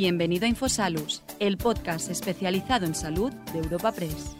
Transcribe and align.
Bienvenido 0.00 0.44
a 0.44 0.48
Infosalus, 0.48 1.24
el 1.40 1.56
podcast 1.56 2.08
especializado 2.08 2.86
en 2.86 2.94
salud 2.94 3.32
de 3.52 3.58
Europa 3.58 3.90
Press. 3.90 4.36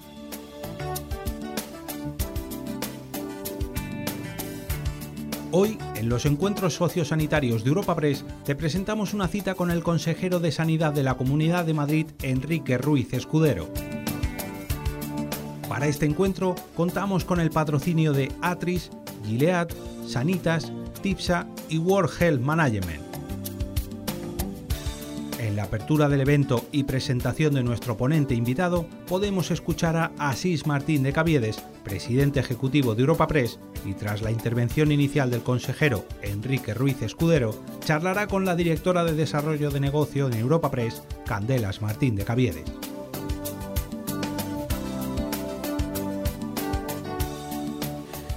Hoy, 5.50 5.76
en 5.96 6.08
los 6.08 6.26
encuentros 6.26 6.74
sociosanitarios 6.74 7.64
de 7.64 7.70
Europa 7.70 7.96
Press, 7.96 8.24
te 8.44 8.54
presentamos 8.54 9.14
una 9.14 9.26
cita 9.26 9.56
con 9.56 9.72
el 9.72 9.82
consejero 9.82 10.38
de 10.38 10.52
Sanidad 10.52 10.92
de 10.92 11.02
la 11.02 11.16
Comunidad 11.16 11.64
de 11.64 11.74
Madrid, 11.74 12.06
Enrique 12.22 12.78
Ruiz 12.78 13.12
Escudero. 13.12 13.68
Para 15.68 15.88
este 15.88 16.06
encuentro 16.06 16.54
contamos 16.76 17.24
con 17.24 17.40
el 17.40 17.50
patrocinio 17.50 18.12
de 18.12 18.30
Atris, 18.42 18.90
Gilead, 19.26 19.70
Sanitas, 20.06 20.72
Tipsa 21.02 21.48
y 21.68 21.78
World 21.78 22.12
Health 22.22 22.42
Management. 22.42 23.07
La 25.58 25.64
apertura 25.64 26.08
del 26.08 26.20
evento 26.20 26.68
y 26.70 26.84
presentación 26.84 27.54
de 27.54 27.64
nuestro 27.64 27.96
ponente 27.96 28.32
invitado, 28.32 28.86
podemos 29.08 29.50
escuchar 29.50 29.96
a 29.96 30.12
Asís 30.16 30.68
Martín 30.68 31.02
de 31.02 31.12
Caviedes, 31.12 31.60
presidente 31.82 32.38
ejecutivo 32.38 32.94
de 32.94 33.00
Europa 33.00 33.26
Press, 33.26 33.58
y 33.84 33.94
tras 33.94 34.22
la 34.22 34.30
intervención 34.30 34.92
inicial 34.92 35.32
del 35.32 35.42
consejero 35.42 36.04
Enrique 36.22 36.74
Ruiz 36.74 37.02
Escudero, 37.02 37.60
charlará 37.84 38.28
con 38.28 38.44
la 38.44 38.54
directora 38.54 39.02
de 39.02 39.14
Desarrollo 39.14 39.72
de 39.72 39.80
Negocio 39.80 40.28
en 40.28 40.34
Europa 40.34 40.70
Press, 40.70 41.02
Candelas 41.26 41.82
Martín 41.82 42.14
de 42.14 42.24
Caviedes. 42.24 42.62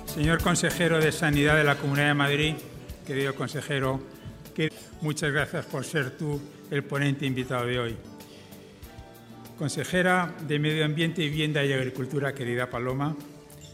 Señor 0.08 0.42
consejero 0.42 0.98
de 1.00 1.12
Sanidad 1.12 1.56
de 1.56 1.66
la 1.66 1.76
Comunidad 1.76 2.08
de 2.08 2.14
Madrid, 2.16 2.56
querido 3.06 3.36
consejero, 3.36 4.02
muchas 5.02 5.32
gracias 5.32 5.66
por 5.66 5.86
ser 5.86 6.18
tú 6.18 6.42
el 6.72 6.86
ponente 6.86 7.26
invitado 7.26 7.66
de 7.66 7.80
hoy. 7.80 7.98
Consejera 9.58 10.34
de 10.48 10.58
Medio 10.58 10.86
Ambiente, 10.86 11.22
Vivienda 11.22 11.64
y 11.66 11.74
Agricultura, 11.74 12.34
querida 12.34 12.70
Paloma, 12.70 13.16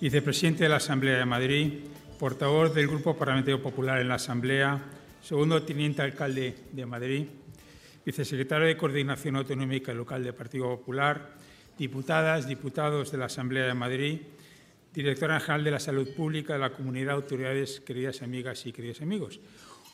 vicepresidente 0.01 0.63
de 0.63 0.69
la 0.69 0.77
Asamblea 0.77 1.19
de 1.19 1.25
Madrid, 1.25 1.73
portavoz 2.19 2.73
del 2.73 2.87
Grupo 2.87 3.15
Parlamentario 3.15 3.61
Popular 3.61 4.01
en 4.01 4.07
la 4.07 4.15
Asamblea, 4.15 4.81
segundo 5.21 5.61
teniente 5.61 6.01
alcalde 6.01 6.55
de 6.71 6.85
Madrid, 6.87 7.27
vicesecretario 8.03 8.65
de 8.65 8.75
Coordinación 8.75 9.35
Autonómica 9.35 9.93
Local 9.93 10.23
del 10.23 10.33
Partido 10.33 10.67
Popular, 10.67 11.35
diputadas, 11.77 12.47
diputados 12.47 13.11
de 13.11 13.19
la 13.19 13.25
Asamblea 13.25 13.67
de 13.67 13.75
Madrid, 13.75 14.21
directora 14.91 15.39
general 15.39 15.63
de 15.63 15.71
la 15.71 15.79
Salud 15.79 16.07
Pública 16.15 16.53
de 16.53 16.59
la 16.59 16.71
Comunidad, 16.71 17.13
autoridades, 17.13 17.79
queridas 17.79 18.23
amigas 18.23 18.65
y 18.65 18.71
queridos 18.71 19.03
amigos. 19.03 19.39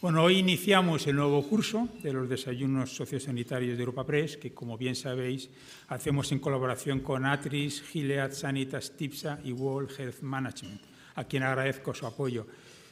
Bueno, 0.04 0.22
hoy 0.22 0.40
iniciamos 0.40 1.08
el 1.08 1.16
nuevo 1.16 1.42
curso 1.48 1.88
de 2.04 2.12
los 2.12 2.28
desayunos 2.28 2.94
sociosanitarios 2.94 3.78
de 3.78 3.84
Europa 3.84 4.06
Press, 4.06 4.36
que 4.36 4.54
como 4.54 4.78
bien 4.78 4.98
sabéis 4.98 5.50
hacemos 5.88 6.30
en 6.34 6.40
colaboración 6.40 7.00
con 7.00 7.26
Atris, 7.26 7.82
Gilead, 7.82 8.34
Sanitas, 8.34 8.98
Tipsa 8.98 9.40
y 9.46 9.54
World 9.54 9.98
Health 9.98 10.20
Management, 10.20 10.82
a 11.16 11.24
quien 11.24 11.44
agradezco 11.44 11.94
su 11.94 12.06
apoyo. 12.06 12.46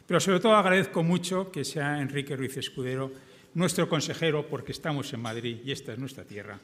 Pero 0.08 0.22
sobre 0.22 0.40
todo 0.40 0.56
agradezco 0.56 1.04
mucho 1.04 1.52
que 1.52 1.66
sea 1.66 2.02
Enrique 2.02 2.38
Ruiz 2.38 2.56
Escudero 2.56 3.12
nuestro 3.56 3.90
consejero, 3.90 4.48
porque 4.48 4.72
estamos 4.72 5.12
en 5.12 5.20
Madrid 5.20 5.58
y 5.66 5.74
esta 5.74 5.92
es 5.92 6.00
nuestra 6.00 6.24
tierra 6.24 6.62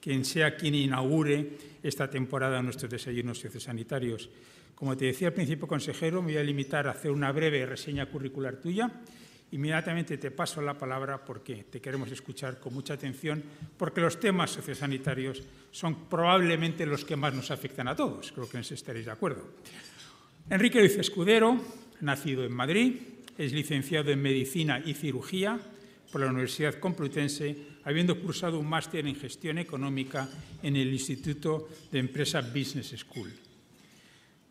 quien 0.00 0.24
sea 0.24 0.56
quien 0.56 0.76
inaugure 0.76 1.50
esta 1.82 2.08
temporada 2.08 2.58
de 2.58 2.62
nuestros 2.62 2.92
desayunos 2.92 3.40
sociosanitarios. 3.40 4.30
Como 4.76 4.96
te 4.96 5.06
decía 5.06 5.28
al 5.28 5.34
principio, 5.34 5.66
consejero, 5.66 6.22
me 6.22 6.32
voy 6.32 6.36
a 6.38 6.44
limitar 6.44 6.86
a 6.86 6.92
hacer 6.92 7.10
una 7.10 7.32
breve 7.32 7.66
reseña 7.66 8.06
curricular 8.06 8.56
tuya. 8.56 8.88
Inmediatamente 9.52 10.16
te 10.16 10.30
paso 10.30 10.62
la 10.62 10.78
palabra 10.78 11.24
porque 11.24 11.64
te 11.64 11.80
queremos 11.80 12.10
escuchar 12.12 12.60
con 12.60 12.72
mucha 12.72 12.94
atención, 12.94 13.42
porque 13.76 14.00
los 14.00 14.20
temas 14.20 14.52
sociosanitarios 14.52 15.42
son 15.72 16.08
probablemente 16.08 16.86
los 16.86 17.04
que 17.04 17.16
más 17.16 17.34
nos 17.34 17.50
afectan 17.50 17.88
a 17.88 17.96
todos. 17.96 18.30
Creo 18.30 18.48
que 18.48 18.58
nos 18.58 18.70
estaréis 18.70 19.06
de 19.06 19.12
acuerdo. 19.12 19.42
Enrique 20.48 20.78
Luis 20.78 20.96
Escudero, 20.96 21.60
nacido 22.00 22.44
en 22.44 22.52
Madrid, 22.52 22.96
es 23.36 23.52
licenciado 23.52 24.10
en 24.10 24.22
Medicina 24.22 24.80
y 24.84 24.94
Cirugía 24.94 25.58
por 26.12 26.20
la 26.20 26.28
Universidad 26.28 26.78
Complutense, 26.78 27.56
habiendo 27.84 28.20
cursado 28.20 28.58
un 28.58 28.68
máster 28.68 29.06
en 29.06 29.16
Gestión 29.16 29.58
Económica 29.58 30.28
en 30.62 30.76
el 30.76 30.92
Instituto 30.92 31.68
de 31.90 31.98
Empresa 31.98 32.40
Business 32.40 32.94
School. 32.98 33.32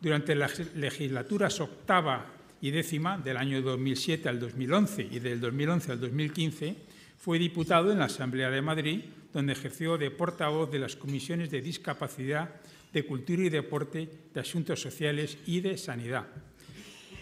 Durante 0.00 0.34
las 0.34 0.74
legislaturas 0.74 1.60
octava 1.60 2.39
y 2.60 2.70
décima 2.70 3.18
del 3.18 3.36
año 3.36 3.62
2007 3.62 4.28
al 4.28 4.40
2011 4.40 5.08
y 5.10 5.18
del 5.18 5.40
2011 5.40 5.92
al 5.92 6.00
2015 6.00 6.76
fue 7.18 7.38
diputado 7.38 7.92
en 7.92 7.98
la 7.98 8.06
Asamblea 8.06 8.50
de 8.50 8.62
Madrid, 8.62 9.00
donde 9.32 9.52
ejerció 9.52 9.98
de 9.98 10.10
portavoz 10.10 10.70
de 10.70 10.78
las 10.78 10.96
comisiones 10.96 11.50
de 11.50 11.60
discapacidad, 11.60 12.60
de 12.92 13.04
cultura 13.04 13.42
y 13.44 13.50
deporte, 13.50 14.08
de 14.32 14.40
asuntos 14.40 14.80
sociales 14.80 15.36
y 15.46 15.60
de 15.60 15.76
sanidad. 15.76 16.26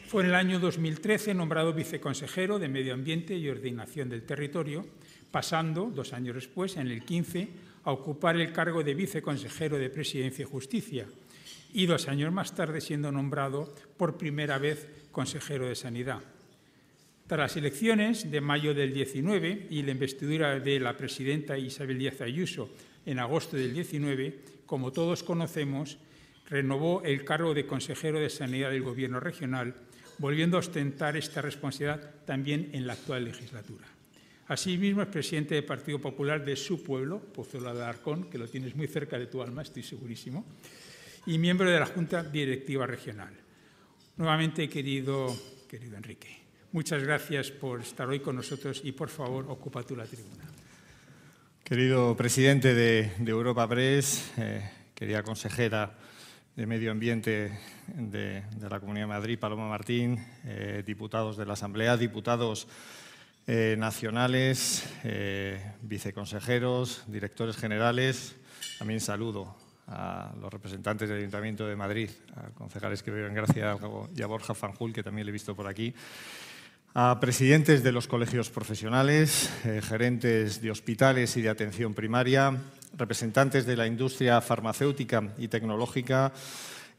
Fue 0.06 0.22
en 0.22 0.30
el 0.30 0.36
año 0.36 0.58
2013 0.58 1.34
nombrado 1.34 1.74
viceconsejero 1.74 2.58
de 2.58 2.68
Medio 2.68 2.94
Ambiente 2.94 3.36
y 3.36 3.48
Ordenación 3.48 4.08
del 4.08 4.22
Territorio, 4.22 4.86
pasando, 5.30 5.92
dos 5.94 6.12
años 6.12 6.36
después, 6.36 6.76
en 6.76 6.86
el 6.86 7.04
15, 7.04 7.48
a 7.84 7.90
ocupar 7.90 8.36
el 8.36 8.52
cargo 8.52 8.82
de 8.82 8.94
viceconsejero 8.94 9.78
de 9.78 9.90
Presidencia 9.90 10.44
y 10.44 10.46
Justicia, 10.46 11.06
y 11.72 11.86
dos 11.86 12.08
años 12.08 12.32
más 12.32 12.54
tarde 12.54 12.80
siendo 12.80 13.12
nombrado 13.12 13.74
por 13.96 14.16
primera 14.16 14.58
vez 14.58 14.88
consejero 15.18 15.66
de 15.66 15.74
Sanidad. 15.74 16.20
Tras 17.26 17.40
las 17.40 17.56
elecciones 17.56 18.30
de 18.30 18.40
mayo 18.40 18.72
del 18.72 18.94
19 18.94 19.66
y 19.68 19.82
la 19.82 19.90
investidura 19.90 20.60
de 20.60 20.78
la 20.78 20.96
presidenta 20.96 21.58
Isabel 21.58 21.98
Díaz 21.98 22.20
Ayuso 22.20 22.70
en 23.04 23.18
agosto 23.18 23.56
del 23.56 23.74
19, 23.74 24.38
como 24.64 24.92
todos 24.92 25.24
conocemos, 25.24 25.98
renovó 26.48 27.02
el 27.02 27.24
cargo 27.24 27.52
de 27.52 27.66
consejero 27.66 28.20
de 28.20 28.30
Sanidad 28.30 28.70
del 28.70 28.84
Gobierno 28.84 29.18
regional, 29.18 29.74
volviendo 30.18 30.56
a 30.56 30.60
ostentar 30.60 31.16
esta 31.16 31.42
responsabilidad 31.42 32.24
también 32.24 32.70
en 32.72 32.86
la 32.86 32.92
actual 32.92 33.24
legislatura. 33.24 33.88
Asimismo, 34.46 35.02
es 35.02 35.08
presidente 35.08 35.56
del 35.56 35.64
Partido 35.64 35.98
Popular 35.98 36.44
de 36.44 36.54
su 36.54 36.84
pueblo, 36.84 37.18
Pozuelo 37.18 37.74
de 37.74 37.82
Arcón, 37.82 38.30
que 38.30 38.38
lo 38.38 38.46
tienes 38.46 38.76
muy 38.76 38.86
cerca 38.86 39.18
de 39.18 39.26
tu 39.26 39.42
alma, 39.42 39.62
estoy 39.62 39.82
segurísimo, 39.82 40.46
y 41.26 41.38
miembro 41.38 41.68
de 41.68 41.80
la 41.80 41.86
Junta 41.86 42.22
Directiva 42.22 42.86
Regional. 42.86 43.47
Nuevamente, 44.18 44.68
querido, 44.68 45.32
querido 45.68 45.96
Enrique, 45.96 46.42
muchas 46.72 47.04
gracias 47.04 47.52
por 47.52 47.80
estar 47.80 48.08
hoy 48.08 48.18
con 48.18 48.34
nosotros 48.34 48.80
y, 48.82 48.90
por 48.90 49.10
favor, 49.10 49.46
ocupa 49.48 49.84
tú 49.84 49.94
la 49.94 50.06
tribuna. 50.06 50.42
Querido 51.62 52.16
presidente 52.16 52.74
de, 52.74 53.12
Europa 53.24 53.68
Press, 53.68 54.32
eh, 54.36 54.68
querida 54.92 55.22
consejera 55.22 55.96
de 56.56 56.66
Medio 56.66 56.90
Ambiente 56.90 57.60
de, 57.86 58.42
la 58.68 58.80
Comunidad 58.80 59.04
de 59.04 59.14
Madrid, 59.14 59.38
Paloma 59.38 59.68
Martín, 59.68 60.18
eh, 60.44 60.82
diputados 60.84 61.36
de 61.36 61.46
la 61.46 61.52
Asamblea, 61.52 61.96
diputados 61.96 62.66
eh, 63.46 63.76
nacionales, 63.78 64.84
viceconsejeros, 65.82 67.04
directores 67.06 67.56
generales, 67.56 68.34
también 68.80 68.98
saludo 68.98 69.56
a 69.88 70.32
los 70.40 70.52
representantes 70.52 71.08
del 71.08 71.18
Ayuntamiento 71.18 71.66
de 71.66 71.74
Madrid, 71.74 72.10
a 72.36 72.50
concejales 72.50 73.02
que 73.02 73.10
viven 73.10 73.34
Gracia 73.34 73.76
y 74.14 74.22
a 74.22 74.26
Borja 74.26 74.54
Fanjul, 74.54 74.92
que 74.92 75.02
también 75.02 75.26
le 75.26 75.30
he 75.30 75.32
visto 75.32 75.56
por 75.56 75.66
aquí, 75.66 75.94
a 76.94 77.20
presidentes 77.20 77.82
de 77.82 77.92
los 77.92 78.08
colegios 78.08 78.50
profesionales, 78.50 79.50
eh, 79.64 79.80
gerentes 79.82 80.60
de 80.60 80.70
hospitales 80.70 81.36
y 81.36 81.42
de 81.42 81.48
atención 81.48 81.94
primaria, 81.94 82.56
representantes 82.96 83.66
de 83.66 83.76
la 83.76 83.86
industria 83.86 84.40
farmacéutica 84.40 85.32
y 85.38 85.48
tecnológica, 85.48 86.32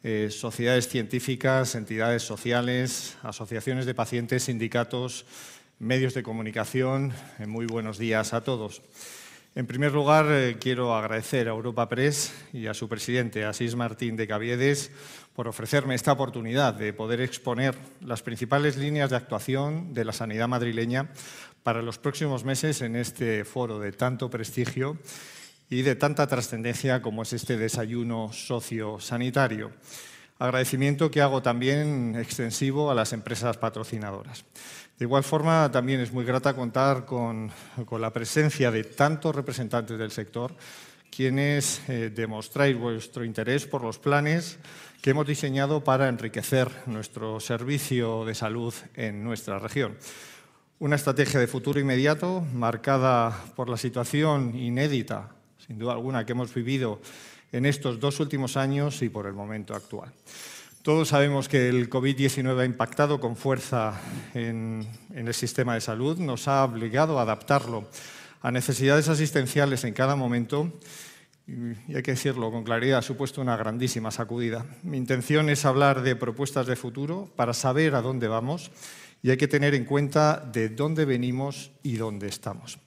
eh, 0.03 0.29
sociedades 0.31 0.87
científicas, 0.87 1.75
entidades 1.75 2.23
sociales, 2.23 3.17
asociaciones 3.23 3.85
de 3.85 3.93
pacientes, 3.93 4.43
sindicatos, 4.43 5.25
medios 5.79 6.13
de 6.13 6.23
comunicación. 6.23 7.11
Eh, 7.39 7.47
muy 7.47 7.65
buenos 7.65 7.97
días 7.97 8.33
a 8.33 8.41
todos. 8.41 8.81
En 9.55 9.65
primer 9.65 9.91
lugar, 9.91 10.27
eh, 10.29 10.57
quiero 10.59 10.95
agradecer 10.95 11.47
a 11.47 11.51
Europa 11.51 11.89
Press 11.89 12.31
y 12.53 12.67
a 12.67 12.75
su 12.75 12.87
presidente, 12.87 13.45
Asís 13.45 13.75
Martín 13.75 14.15
de 14.15 14.27
Caviedes, 14.27 14.91
por 15.35 15.47
ofrecerme 15.47 15.95
esta 15.95 16.11
oportunidad 16.11 16.75
de 16.75 16.93
poder 16.93 17.19
exponer 17.19 17.75
las 17.99 18.21
principales 18.21 18.77
líneas 18.77 19.09
de 19.09 19.15
actuación 19.15 19.91
de 19.93 20.05
la 20.05 20.13
sanidad 20.13 20.47
madrileña 20.47 21.09
para 21.63 21.81
los 21.81 21.97
próximos 21.97 22.43
meses 22.43 22.81
en 22.81 22.95
este 22.95 23.43
foro 23.43 23.79
de 23.79 23.91
tanto 23.91 24.29
prestigio 24.29 24.99
y 25.67 25.81
de 25.81 25.95
tanta 25.95 26.27
trascendencia 26.27 27.01
como 27.01 27.23
es 27.23 27.33
este 27.33 27.57
desayuno 27.57 28.31
sociosanitario. 28.31 29.71
Agradecimiento 30.37 31.11
que 31.11 31.21
hago 31.21 31.41
también 31.41 32.15
extensivo 32.17 32.91
a 32.91 32.95
las 32.95 33.13
empresas 33.13 33.57
patrocinadoras. 33.57 34.45
De 34.99 35.05
igual 35.05 35.23
forma, 35.23 35.71
también 35.71 36.01
es 36.01 36.11
muy 36.11 36.25
grata 36.25 36.53
contar 36.53 37.05
con, 37.05 37.49
la 37.97 38.11
presencia 38.11 38.69
de 38.69 38.83
tantos 38.83 39.33
representantes 39.33 39.97
del 39.97 40.11
sector, 40.11 40.53
quienes 41.09 41.81
eh, 41.87 42.11
demostráis 42.13 42.77
vuestro 42.77 43.23
interés 43.23 43.65
por 43.65 43.81
los 43.81 43.97
planes 43.97 44.59
que 45.01 45.11
hemos 45.11 45.25
diseñado 45.25 45.85
para 45.85 46.09
enriquecer 46.09 46.69
nuestro 46.85 47.39
servicio 47.39 48.25
de 48.25 48.35
salud 48.35 48.73
en 48.93 49.23
nuestra 49.23 49.57
región. 49.57 49.95
Una 50.79 50.97
estrategia 50.97 51.39
de 51.39 51.47
futuro 51.47 51.79
inmediato 51.79 52.41
marcada 52.53 53.33
por 53.55 53.69
la 53.69 53.77
situación 53.77 54.53
inédita, 54.53 55.29
sin 55.65 55.79
duda 55.79 55.93
alguna, 55.93 56.25
que 56.25 56.33
hemos 56.33 56.53
vivido 56.53 56.99
en 57.53 57.65
estos 57.65 58.01
dos 58.01 58.19
últimos 58.19 58.57
años 58.57 59.01
y 59.01 59.07
por 59.07 59.27
el 59.27 59.33
momento 59.33 59.73
actual. 59.73 60.11
Todos 60.81 61.09
sabemos 61.09 61.49
que 61.49 61.67
el 61.67 61.89
COVID-19 61.89 62.61
ha 62.61 62.63
impactado 62.63 63.19
con 63.19 63.35
fuerza 63.35 63.99
en, 64.33 64.87
el 65.13 65.33
sistema 65.33 65.73
de 65.73 65.81
salud, 65.81 66.17
nos 66.19 66.47
ha 66.47 66.63
obligado 66.63 67.19
a 67.19 67.23
adaptarlo 67.23 67.89
a 68.41 68.49
necesidades 68.49 69.09
asistenciales 69.09 69.83
en 69.83 69.93
cada 69.93 70.15
momento 70.15 70.71
y 71.45 71.95
hay 71.95 72.01
que 72.01 72.11
decirlo 72.11 72.49
con 72.49 72.63
claridad, 72.63 72.99
ha 72.99 73.01
supuesto 73.01 73.41
una 73.41 73.57
grandísima 73.57 74.09
sacudida. 74.09 74.65
Mi 74.81 74.95
intención 74.95 75.49
es 75.49 75.65
hablar 75.65 76.01
de 76.01 76.15
propuestas 76.15 76.65
de 76.65 76.77
futuro 76.77 77.29
para 77.35 77.53
saber 77.53 77.93
a 77.93 78.01
dónde 78.01 78.29
vamos 78.29 78.71
y 79.21 79.31
hay 79.31 79.37
que 79.37 79.49
tener 79.49 79.75
en 79.75 79.83
cuenta 79.83 80.39
de 80.39 80.69
dónde 80.69 81.03
venimos 81.03 81.71
y 81.83 81.97
dónde 81.97 82.27
estamos. 82.27 82.79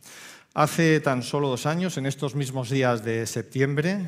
Hace 0.54 1.00
tan 1.00 1.22
solo 1.22 1.48
dos 1.48 1.66
años, 1.66 1.98
en 1.98 2.06
estos 2.06 2.34
mismos 2.36 2.70
días 2.70 3.04
de 3.04 3.26
septiembre, 3.26 3.98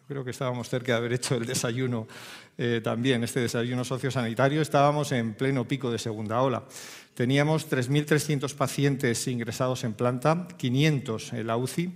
yo 0.00 0.06
creo 0.08 0.24
que 0.24 0.32
estábamos 0.32 0.68
cerca 0.68 0.92
de 0.92 0.98
haber 0.98 1.12
hecho 1.12 1.36
el 1.36 1.46
desayuno 1.46 2.08
eh, 2.58 2.80
también, 2.82 3.24
este 3.24 3.40
desayuno 3.40 3.84
sociosanitario, 3.84 4.60
estábamos 4.60 5.12
en 5.12 5.34
pleno 5.34 5.66
pico 5.66 5.90
de 5.90 5.98
segunda 5.98 6.40
ola. 6.42 6.64
Teníamos 7.14 7.70
3.300 7.70 8.54
pacientes 8.54 9.26
ingresados 9.26 9.84
en 9.84 9.94
planta, 9.94 10.48
500 10.56 11.32
en 11.32 11.46
la 11.46 11.56
UCI 11.56 11.92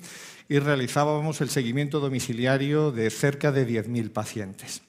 y 0.49 0.59
realizábamos 0.59 1.41
el 1.41 1.51
seguimiento 1.51 2.01
domiciliario 2.01 2.91
de 2.91 3.11
cerca 3.11 3.53
de 3.53 3.67
10.000 3.67 4.11
pacientes. 4.11 4.83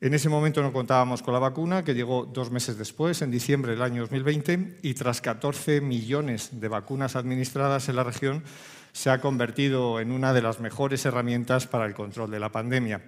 En 0.00 0.12
ese 0.12 0.28
momento 0.28 0.62
no 0.62 0.72
contábamos 0.72 1.22
con 1.22 1.32
la 1.32 1.40
vacuna, 1.40 1.82
que 1.82 1.94
llegó 1.94 2.26
dos 2.26 2.50
meses 2.50 2.76
después, 2.76 3.22
en 3.22 3.30
diciembre 3.30 3.72
del 3.72 3.82
año 3.82 4.02
2020, 4.02 4.78
y 4.82 4.94
tras 4.94 5.20
14 5.22 5.80
millones 5.80 6.60
de 6.60 6.68
vacunas 6.68 7.16
administradas 7.16 7.88
en 7.88 7.96
la 7.96 8.04
región, 8.04 8.44
se 8.92 9.10
ha 9.10 9.20
convertido 9.20 10.00
en 10.00 10.10
una 10.10 10.32
de 10.32 10.42
las 10.42 10.60
mejores 10.60 11.04
herramientas 11.06 11.66
para 11.66 11.86
el 11.86 11.94
control 11.94 12.30
de 12.30 12.40
la 12.40 12.52
pandemia 12.52 13.02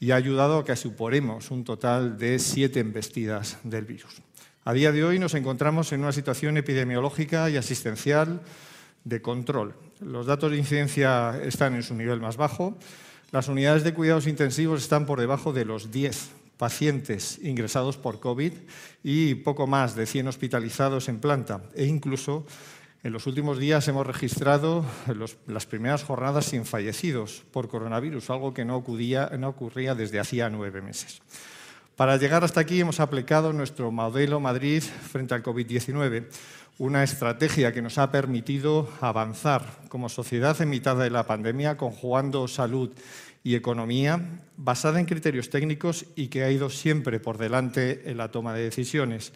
y 0.00 0.10
ha 0.10 0.16
ayudado 0.16 0.58
a 0.58 0.64
que 0.64 0.76
suporemos 0.76 1.50
un 1.50 1.64
total 1.64 2.18
de 2.18 2.38
siete 2.38 2.80
embestidas 2.80 3.58
del 3.64 3.84
virus. 3.84 4.22
A 4.64 4.72
día 4.72 4.92
de 4.92 5.02
hoy 5.02 5.18
nos 5.18 5.34
encontramos 5.34 5.92
en 5.92 6.00
una 6.00 6.12
situación 6.12 6.56
epidemiológica 6.56 7.48
y 7.50 7.56
asistencial 7.56 8.42
de 9.04 9.22
control. 9.22 9.74
Los 10.00 10.26
datos 10.26 10.50
de 10.50 10.58
incidencia 10.58 11.40
están 11.42 11.74
en 11.74 11.82
su 11.82 11.94
nivel 11.94 12.20
más 12.20 12.36
bajo. 12.36 12.76
Las 13.32 13.48
unidades 13.48 13.82
de 13.82 13.94
cuidados 13.94 14.26
intensivos 14.26 14.82
están 14.82 15.06
por 15.06 15.20
debajo 15.20 15.52
de 15.52 15.64
los 15.64 15.90
10 15.90 16.30
pacientes 16.58 17.38
ingresados 17.42 17.96
por 17.96 18.20
COVID 18.20 18.52
y 19.02 19.36
poco 19.36 19.66
más 19.66 19.94
de 19.94 20.06
100 20.06 20.28
hospitalizados 20.28 21.08
en 21.08 21.20
planta. 21.20 21.62
E 21.74 21.86
incluso 21.86 22.46
en 23.02 23.12
los 23.12 23.26
últimos 23.26 23.58
días 23.58 23.86
hemos 23.88 24.06
registrado 24.06 24.84
las 25.46 25.66
primeras 25.66 26.02
jornadas 26.02 26.46
sin 26.46 26.64
fallecidos 26.64 27.44
por 27.52 27.68
coronavirus, 27.68 28.30
algo 28.30 28.52
que 28.52 28.64
no 28.64 28.76
ocurría, 28.76 29.30
no 29.38 29.48
ocurría 29.48 29.94
desde 29.94 30.18
hacía 30.18 30.50
nueve 30.50 30.82
meses. 30.82 31.22
Para 31.96 32.16
llegar 32.16 32.44
hasta 32.44 32.60
aquí 32.60 32.80
hemos 32.80 33.00
aplicado 33.00 33.52
nuestro 33.52 33.90
modelo 33.90 34.40
Madrid 34.40 34.82
frente 34.82 35.34
al 35.34 35.42
COVID-19 35.42 36.26
una 36.78 37.02
estrategia 37.02 37.72
que 37.72 37.82
nos 37.82 37.98
ha 37.98 38.12
permitido 38.12 38.88
avanzar 39.00 39.66
como 39.88 40.08
sociedad 40.08 40.60
en 40.62 40.70
mitad 40.70 40.96
de 40.96 41.10
la 41.10 41.26
pandemia, 41.26 41.76
conjugando 41.76 42.46
salud 42.46 42.90
y 43.42 43.56
economía, 43.56 44.42
basada 44.56 45.00
en 45.00 45.06
criterios 45.06 45.50
técnicos 45.50 46.06
y 46.14 46.28
que 46.28 46.44
ha 46.44 46.50
ido 46.52 46.70
siempre 46.70 47.18
por 47.18 47.36
delante 47.36 48.08
en 48.08 48.16
la 48.16 48.30
toma 48.30 48.54
de 48.54 48.62
decisiones. 48.62 49.32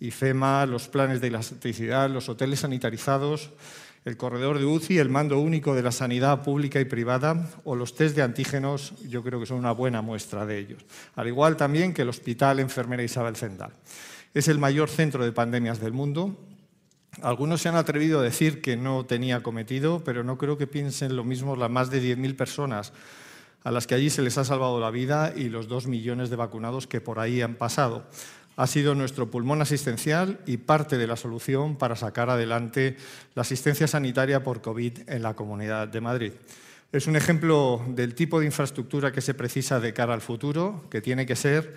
IFEMA, 0.00 0.66
los 0.66 0.88
planes 0.88 1.20
de 1.20 1.28
elasticidad, 1.28 2.10
los 2.10 2.28
hoteles 2.28 2.60
sanitarizados, 2.60 3.50
el 4.04 4.16
corredor 4.16 4.58
de 4.58 4.64
UCI, 4.64 4.98
el 4.98 5.08
mando 5.08 5.38
único 5.40 5.74
de 5.74 5.82
la 5.82 5.90
sanidad 5.90 6.42
pública 6.42 6.80
y 6.80 6.84
privada 6.84 7.50
o 7.64 7.74
los 7.74 7.94
test 7.94 8.14
de 8.14 8.22
antígenos, 8.22 8.94
yo 9.08 9.22
creo 9.22 9.40
que 9.40 9.46
son 9.46 9.58
una 9.58 9.72
buena 9.72 10.02
muestra 10.02 10.46
de 10.46 10.58
ellos. 10.58 10.84
Al 11.16 11.26
igual 11.26 11.56
también 11.56 11.92
que 11.92 12.02
el 12.02 12.08
Hospital 12.08 12.60
Enfermera 12.60 13.02
Isabel 13.02 13.36
Zendal. 13.36 13.72
Es 14.32 14.48
el 14.48 14.58
mayor 14.58 14.88
centro 14.88 15.24
de 15.24 15.32
pandemias 15.32 15.80
del 15.80 15.92
mundo, 15.92 16.36
algunos 17.22 17.62
se 17.62 17.70
han 17.70 17.76
atrevido 17.76 18.20
a 18.20 18.22
decir 18.22 18.60
que 18.60 18.76
no 18.76 19.06
tenía 19.06 19.42
cometido, 19.42 20.04
pero 20.04 20.22
no 20.22 20.36
creo 20.36 20.58
que 20.58 20.66
piensen 20.66 21.16
lo 21.16 21.24
mismo 21.24 21.56
las 21.56 21.70
más 21.70 21.90
de 21.90 22.02
10.000 22.02 22.36
personas 22.36 22.92
a 23.64 23.70
las 23.70 23.86
que 23.86 23.94
allí 23.94 24.10
se 24.10 24.22
les 24.22 24.38
ha 24.38 24.44
salvado 24.44 24.78
la 24.78 24.90
vida 24.90 25.32
y 25.34 25.48
los 25.48 25.66
dos 25.66 25.86
millones 25.86 26.30
de 26.30 26.36
vacunados 26.36 26.86
que 26.86 27.00
por 27.00 27.18
ahí 27.18 27.40
han 27.40 27.54
pasado. 27.56 28.06
Ha 28.56 28.66
sido 28.66 28.94
nuestro 28.94 29.30
pulmón 29.30 29.60
asistencial 29.60 30.40
y 30.46 30.56
parte 30.56 30.96
de 30.96 31.06
la 31.06 31.16
solución 31.16 31.76
para 31.76 31.94
sacar 31.94 32.30
adelante 32.30 32.96
la 33.34 33.42
asistencia 33.42 33.86
sanitaria 33.86 34.42
por 34.42 34.62
COVID 34.62 35.08
en 35.08 35.22
la 35.22 35.34
Comunidad 35.34 35.88
de 35.88 36.00
Madrid. 36.00 36.32
Es 36.90 37.06
un 37.06 37.16
ejemplo 37.16 37.84
del 37.88 38.14
tipo 38.14 38.40
de 38.40 38.46
infraestructura 38.46 39.12
que 39.12 39.20
se 39.20 39.34
precisa 39.34 39.78
de 39.80 39.92
cara 39.92 40.14
al 40.14 40.22
futuro, 40.22 40.86
que 40.90 41.02
tiene 41.02 41.26
que 41.26 41.36
ser 41.36 41.74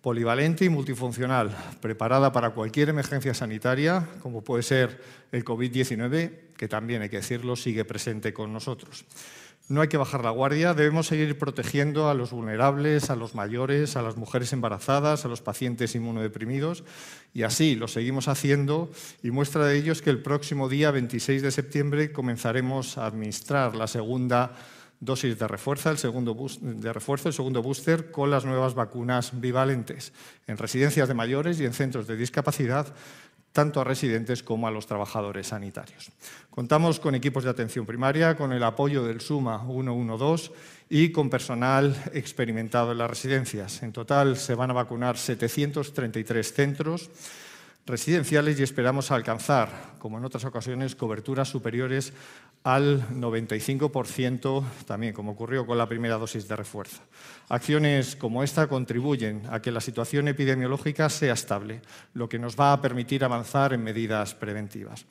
polivalente 0.00 0.66
y 0.66 0.68
multifuncional, 0.68 1.56
preparada 1.80 2.30
para 2.30 2.50
cualquier 2.50 2.90
emergencia 2.90 3.32
sanitaria, 3.32 4.06
como 4.20 4.44
puede 4.44 4.62
ser 4.62 5.00
el 5.32 5.44
COVID-19, 5.44 6.52
que 6.56 6.68
también, 6.68 7.00
hay 7.00 7.08
que 7.08 7.16
decirlo, 7.16 7.56
sigue 7.56 7.86
presente 7.86 8.34
con 8.34 8.52
nosotros. 8.52 9.06
No 9.66 9.80
hay 9.80 9.88
que 9.88 9.96
bajar 9.96 10.22
la 10.22 10.30
guardia, 10.30 10.74
debemos 10.74 11.06
seguir 11.06 11.38
protegiendo 11.38 12.10
a 12.10 12.14
los 12.14 12.32
vulnerables, 12.32 13.08
a 13.08 13.16
los 13.16 13.34
mayores, 13.34 13.96
a 13.96 14.02
las 14.02 14.18
mujeres 14.18 14.52
embarazadas, 14.52 15.24
a 15.24 15.28
los 15.28 15.40
pacientes 15.40 15.94
inmunodeprimidos, 15.94 16.84
y 17.32 17.44
así 17.44 17.74
lo 17.74 17.88
seguimos 17.88 18.28
haciendo, 18.28 18.90
y 19.22 19.30
muestra 19.30 19.64
de 19.64 19.78
ello 19.78 19.92
es 19.92 20.02
que 20.02 20.10
el 20.10 20.20
próximo 20.20 20.68
día 20.68 20.90
26 20.90 21.40
de 21.40 21.50
septiembre 21.50 22.12
comenzaremos 22.12 22.98
a 22.98 23.06
administrar 23.06 23.74
la 23.74 23.86
segunda 23.86 24.54
dosis 25.00 25.38
de 25.38 25.48
refuerzo, 25.48 25.90
el 25.90 25.98
segundo 25.98 26.36
de 26.60 26.92
refuerzo, 26.92 27.28
el 27.28 27.34
segundo 27.34 27.62
booster 27.62 28.10
con 28.10 28.30
las 28.30 28.44
nuevas 28.44 28.74
vacunas 28.74 29.40
bivalentes 29.40 30.12
en 30.46 30.58
residencias 30.58 31.08
de 31.08 31.14
mayores 31.14 31.58
y 31.58 31.64
en 31.64 31.72
centros 31.72 32.06
de 32.06 32.16
discapacidad, 32.16 32.94
tanto 33.54 33.80
a 33.80 33.84
residentes 33.84 34.42
como 34.42 34.66
a 34.66 34.72
los 34.72 34.88
trabajadores 34.88 35.46
sanitarios. 35.46 36.10
Contamos 36.50 36.98
con 36.98 37.14
equipos 37.14 37.44
de 37.44 37.50
atención 37.50 37.86
primaria, 37.86 38.36
con 38.36 38.52
el 38.52 38.64
apoyo 38.64 39.04
del 39.04 39.20
SUMA 39.20 39.64
112 39.64 40.50
y 40.90 41.10
con 41.12 41.30
personal 41.30 41.94
experimentado 42.12 42.90
en 42.90 42.98
las 42.98 43.08
residencias. 43.08 43.84
En 43.84 43.92
total 43.92 44.36
se 44.38 44.56
van 44.56 44.70
a 44.70 44.74
vacunar 44.74 45.16
733 45.16 46.52
centros 46.52 47.10
residenciales 47.86 48.58
y 48.58 48.62
esperamos 48.62 49.10
alcanzar, 49.10 49.94
como 49.98 50.18
en 50.18 50.24
otras 50.24 50.44
ocasiones, 50.44 50.94
coberturas 50.94 51.48
superiores 51.48 52.12
al 52.62 53.06
95%, 53.10 54.64
también 54.86 55.12
como 55.12 55.32
ocurrió 55.32 55.66
con 55.66 55.76
la 55.76 55.86
primera 55.86 56.16
dosis 56.16 56.48
de 56.48 56.56
refuerzo. 56.56 57.02
Acciones 57.50 58.16
como 58.16 58.42
esta 58.42 58.68
contribuyen 58.68 59.42
a 59.50 59.60
que 59.60 59.70
la 59.70 59.82
situación 59.82 60.28
epidemiológica 60.28 61.10
sea 61.10 61.34
estable, 61.34 61.82
lo 62.14 62.26
que 62.26 62.38
nos 62.38 62.58
va 62.58 62.72
a 62.72 62.80
permitir 62.80 63.22
avanzar 63.22 63.74
en 63.74 63.84
medidas 63.84 64.34
preventivas. 64.34 65.04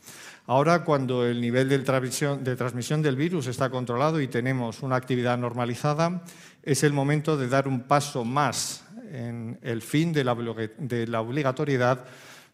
Ahora, 0.48 0.84
cuando 0.84 1.28
el 1.28 1.40
nivel 1.40 1.70
de 1.70 1.78
transmisión, 1.78 3.04
del 3.04 3.16
virus 3.16 3.46
está 3.46 3.70
controlado 3.70 4.20
y 4.20 4.28
tenemos 4.28 4.82
una 4.82 4.96
actividad 4.96 5.38
normalizada, 5.38 6.24
es 6.64 6.84
el 6.84 6.92
momento 6.92 7.38
de 7.38 7.50
dar 7.50 7.68
un 7.68 7.84
paso 7.84 8.26
más 8.26 8.84
en 9.12 9.60
el 9.62 9.84
fin 9.84 10.12
de 10.12 10.24
la 10.24 11.22
obligatoriedad 11.22 12.06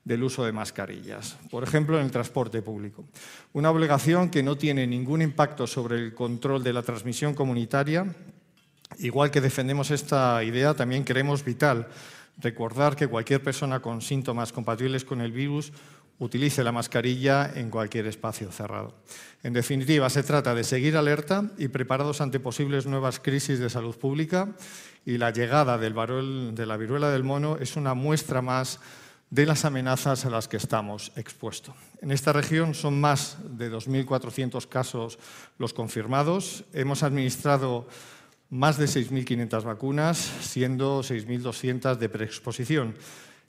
del 0.04 0.24
uso 0.24 0.46
de 0.46 0.52
mascarillas, 0.52 1.38
por 1.52 1.64
ejemplo 1.64 2.00
en 2.00 2.06
el 2.06 2.12
transporte 2.12 2.62
público. 2.62 3.06
Una 3.54 3.70
obligación 3.70 4.30
que 4.30 4.44
no 4.44 4.58
tiene 4.58 4.88
ningún 4.88 5.22
impacto 5.22 5.68
sobre 5.68 5.98
el 5.98 6.14
control 6.14 6.64
de 6.64 6.74
la 6.74 6.84
transmisión 6.84 7.34
comunitaria. 7.34 8.16
Igual 8.98 9.30
que 9.30 9.42
defendemos 9.42 9.92
esta 9.92 10.44
idea, 10.44 10.74
también 10.74 11.04
creemos 11.04 11.44
vital 11.44 11.88
recordar 12.38 12.96
que 12.96 13.08
cualquier 13.08 13.44
persona 13.44 13.82
con 13.82 14.02
síntomas 14.02 14.52
compatibles 14.52 15.04
con 15.06 15.22
el 15.22 15.32
virus 15.32 15.72
utilice 16.20 16.64
la 16.64 16.72
mascarilla 16.72 17.52
en 17.56 17.70
cualquier 17.70 18.06
espacio 18.08 18.52
cerrado. 18.52 18.94
En 19.42 19.54
definitiva, 19.54 20.10
se 20.10 20.24
trata 20.24 20.54
de 20.54 20.66
seguir 20.66 20.98
alerta 20.98 21.50
y 21.58 21.70
preparados 21.70 22.20
ante 22.20 22.40
posibles 22.40 22.86
nuevas 22.86 23.20
crisis 23.20 23.60
de 23.60 23.70
salud 23.70 23.96
pública 23.96 24.50
y 25.06 25.18
la 25.18 25.32
llegada 25.32 25.78
del 25.78 25.94
de 26.56 26.66
la 26.66 26.78
viruela 26.78 27.10
del 27.10 27.24
mono 27.24 27.58
es 27.58 27.78
una 27.78 27.94
muestra 27.94 28.42
más 28.42 28.80
de 29.30 29.46
las 29.46 29.64
amenazas 29.66 30.26
a 30.26 30.30
las 30.30 30.48
que 30.48 30.58
estamos 30.58 31.12
expuestos. 31.16 31.76
En 32.02 32.12
esta 32.12 32.34
región 32.34 32.74
son 32.74 33.00
más 33.00 33.38
de 33.58 33.72
2.400 33.72 34.68
casos 34.68 35.20
los 35.58 35.74
confirmados. 35.74 36.64
Hemos 36.74 37.04
administrado 37.04 37.88
más 38.50 38.78
de 38.78 38.86
6.500 38.86 39.64
vacunas, 39.64 40.18
siendo 40.18 41.02
6.200 41.02 41.98
de 41.98 42.10
preexposición. 42.10 42.96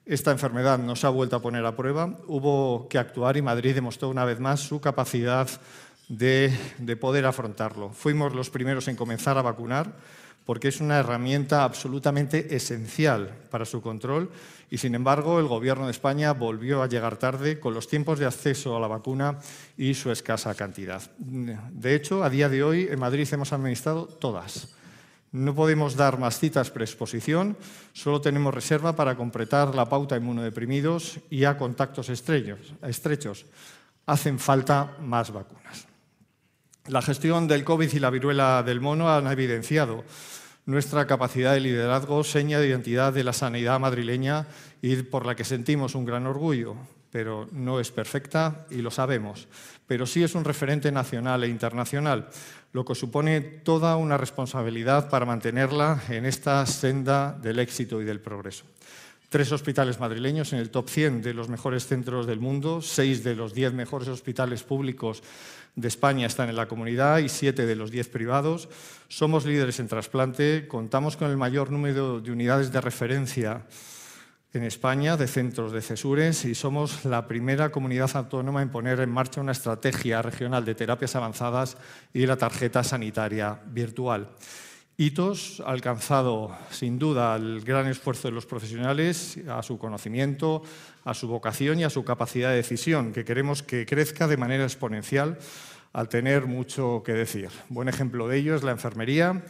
Esta 0.05 0.31
enfermedad 0.33 0.79
nos 0.79 1.05
ha 1.05 1.09
vuelto 1.09 1.37
a 1.37 1.43
poner 1.43 1.65
a 1.65 1.77
prueba. 1.77 2.15
Hubo 2.27 2.89
que 2.89 2.99
actuar 2.99 3.37
y 3.37 3.43
Madrid 3.43 3.75
demostró 3.75 4.11
una 4.11 4.25
vez 4.25 4.41
más 4.41 4.61
su 4.61 4.81
capacidad 4.81 5.49
de, 6.09 6.53
de 6.79 6.97
poder 6.97 7.25
afrontarlo. 7.25 7.91
Fuimos 7.91 8.35
los 8.35 8.51
primeros 8.51 8.89
en 8.89 8.97
comenzar 8.97 9.39
a 9.39 9.43
vacunar 9.43 9.95
porque 10.51 10.67
es 10.67 10.81
una 10.81 10.99
herramienta 10.99 11.63
absolutamente 11.63 12.57
esencial 12.57 13.33
para 13.53 13.65
su 13.65 13.81
control 13.81 14.33
y, 14.69 14.79
sin 14.79 14.97
embargo, 14.97 15.39
el 15.39 15.47
Gobierno 15.47 15.85
de 15.85 15.93
España 15.93 16.33
volvió 16.33 16.83
a 16.83 16.89
llegar 16.89 17.19
tarde 17.19 17.61
con 17.61 17.73
los 17.73 17.87
tiempos 17.87 18.19
de 18.19 18.27
acceso 18.27 18.77
a 18.77 18.81
la 18.81 18.89
vacuna 18.89 19.39
y 19.79 19.95
su 19.95 20.11
escasa 20.11 20.53
cantidad. 20.57 21.09
De 21.21 21.95
hecho, 21.95 22.25
a 22.25 22.31
día 22.31 22.49
de 22.49 22.65
hoy 22.65 22.89
en 22.91 22.99
Madrid 22.99 23.29
hemos 23.31 23.53
administrado 23.53 24.07
todas. 24.07 24.75
No 25.31 25.55
podemos 25.55 25.95
dar 25.95 26.19
más 26.19 26.41
citas 26.41 26.73
preexposición, 26.73 27.57
solo 27.93 28.21
tenemos 28.21 28.53
reserva 28.53 28.97
para 28.97 29.15
completar 29.15 29.73
la 29.77 29.89
pauta 29.89 30.17
inmunodeprimidos 30.17 31.21
y 31.31 31.45
a 31.45 31.57
contactos 31.57 32.09
estrechos. 32.09 33.47
Hacen 34.05 34.41
falta 34.41 34.97
más 35.01 35.31
vacunas. 35.31 35.87
La 36.89 37.03
gestión 37.03 37.47
del 37.47 37.63
COVID 37.63 37.93
y 37.93 38.01
la 38.01 38.11
viruela 38.11 38.65
del 38.65 38.81
mono 38.81 39.15
han 39.15 39.29
evidenciado 39.29 40.03
nuestra 40.71 41.07
capacidad 41.07 41.53
de 41.53 41.61
liderazgo, 41.61 42.23
seña 42.23 42.61
de 42.61 42.69
identidad 42.69 43.13
de 43.13 43.25
la 43.25 43.33
sanidad 43.33 43.81
madrileña 43.81 44.47
y 44.81 44.95
por 45.03 45.27
la 45.27 45.35
que 45.35 45.45
sentimos 45.45 45.97
un 45.97 46.05
gran 46.05 46.29
orgullo, 46.29 46.77
pero 47.11 47.49
no 47.51 47.81
es 47.81 47.91
perfecta 47.91 48.67
y 48.71 48.77
lo 48.77 48.93
sabemos, 48.93 49.49
pero 49.89 50.07
sí 50.07 50.23
es 50.23 50.37
un 50.37 50.45
referente 50.45 50.93
nacional 50.93 51.43
e 51.43 51.49
internacional, 51.49 52.29
lo 52.73 52.85
que 52.85 52.95
supone 52.95 53.41
toda 53.41 53.97
una 53.97 54.17
responsabilidad 54.17 55.11
para 55.11 55.27
mantenerla 55.27 56.03
en 56.09 56.25
esta 56.25 56.65
senda 56.67 57.33
del 57.33 57.59
éxito 57.59 58.01
y 58.01 58.05
del 58.05 58.21
progreso. 58.21 58.65
Tres 59.29 59.51
hospitales 59.53 60.01
madrileños 60.01 60.53
en 60.53 60.61
el 60.61 60.71
top 60.71 60.89
100 60.89 61.23
de 61.23 61.35
los 61.35 61.49
mejores 61.49 61.87
centros 61.87 62.27
del 62.27 62.41
mundo, 62.41 62.83
seis 62.83 63.23
de 63.23 63.37
los 63.37 63.55
diez 63.55 63.73
mejores 63.73 64.09
hospitales 64.09 64.63
públicos 64.63 65.23
de 65.81 65.89
España 65.89 66.27
están 66.27 66.49
en 66.49 66.57
la 66.57 66.69
comunidad 66.69 67.19
y 67.19 67.29
siete 67.29 67.67
de 67.67 67.77
los 67.77 67.91
diez 67.91 68.09
privados. 68.09 68.69
Somos 69.09 69.47
líderes 69.47 69.81
en 69.81 69.89
trasplante, 69.89 70.67
contamos 70.69 71.17
con 71.17 71.31
el 71.31 71.37
mayor 71.37 71.71
número 71.71 72.21
de 72.21 72.31
unidades 72.31 72.73
de 72.73 72.81
referencia 72.81 73.67
en 74.53 74.65
España 74.65 75.17
de 75.17 75.29
centros 75.29 75.73
de 75.73 75.81
cesures 75.81 76.45
y 76.45 76.55
somos 76.55 77.05
la 77.05 77.29
primera 77.29 77.71
comunidad 77.71 78.11
autónoma 78.15 78.63
en 78.63 78.71
poner 78.71 78.99
en 79.01 79.11
marcha 79.11 79.41
una 79.41 79.53
estrategia 79.53 80.23
regional 80.23 80.65
de 80.65 80.75
terapias 80.75 81.15
avanzadas 81.15 81.77
y 82.13 82.27
la 82.27 82.37
tarjeta 82.37 82.83
sanitaria 82.83 83.61
virtual. 83.67 84.29
Hitos 84.97 85.63
alcanzado 85.65 86.55
sin 86.71 86.99
duda 86.99 87.35
el 87.37 87.63
gran 87.63 87.87
esfuerzo 87.87 88.29
de 88.29 88.35
los 88.35 88.45
profesionales, 88.45 89.39
a 89.49 89.63
su 89.63 89.79
conocimiento, 89.79 90.63
a 91.05 91.15
su 91.15 91.27
vocación 91.27 91.79
y 91.79 91.85
a 91.85 91.91
su 91.91 92.05
capacidad 92.05 92.51
de 92.51 92.57
decisión, 92.57 93.13
que 93.13 93.25
queremos 93.25 93.63
que 93.63 93.87
crezca 93.87 94.27
de 94.29 94.37
manera 94.37 94.65
exponencial 94.65 95.39
al 95.93 96.09
tener 96.09 96.47
mucho 96.47 97.03
que 97.05 97.13
decir. 97.13 97.49
Buen 97.69 97.89
ejemplo 97.89 98.29
de 98.29 98.39
ello 98.39 98.55
es 98.55 98.63
la 98.63 98.71
enfermería. 98.71 99.43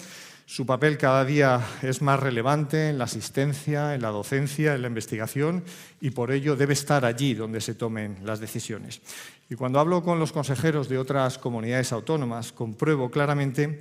Su 0.46 0.66
papel 0.66 0.98
cada 0.98 1.24
día 1.24 1.64
es 1.80 2.02
más 2.02 2.18
relevante 2.18 2.88
en 2.88 2.98
la 2.98 3.04
asistencia, 3.04 3.94
en 3.94 4.02
la 4.02 4.08
docencia, 4.08 4.74
en 4.74 4.82
la 4.82 4.88
investigación 4.88 5.62
y 6.00 6.10
por 6.10 6.32
ello 6.32 6.56
debe 6.56 6.72
estar 6.72 7.04
allí 7.04 7.34
donde 7.34 7.60
se 7.60 7.74
tomen 7.74 8.18
las 8.24 8.40
decisiones. 8.40 9.00
Y 9.48 9.54
cuando 9.54 9.78
hablo 9.78 10.02
con 10.02 10.18
los 10.18 10.32
consejeros 10.32 10.88
de 10.88 10.98
otras 10.98 11.38
comunidades 11.38 11.92
autónomas, 11.92 12.50
compruebo 12.50 13.10
claramente 13.10 13.80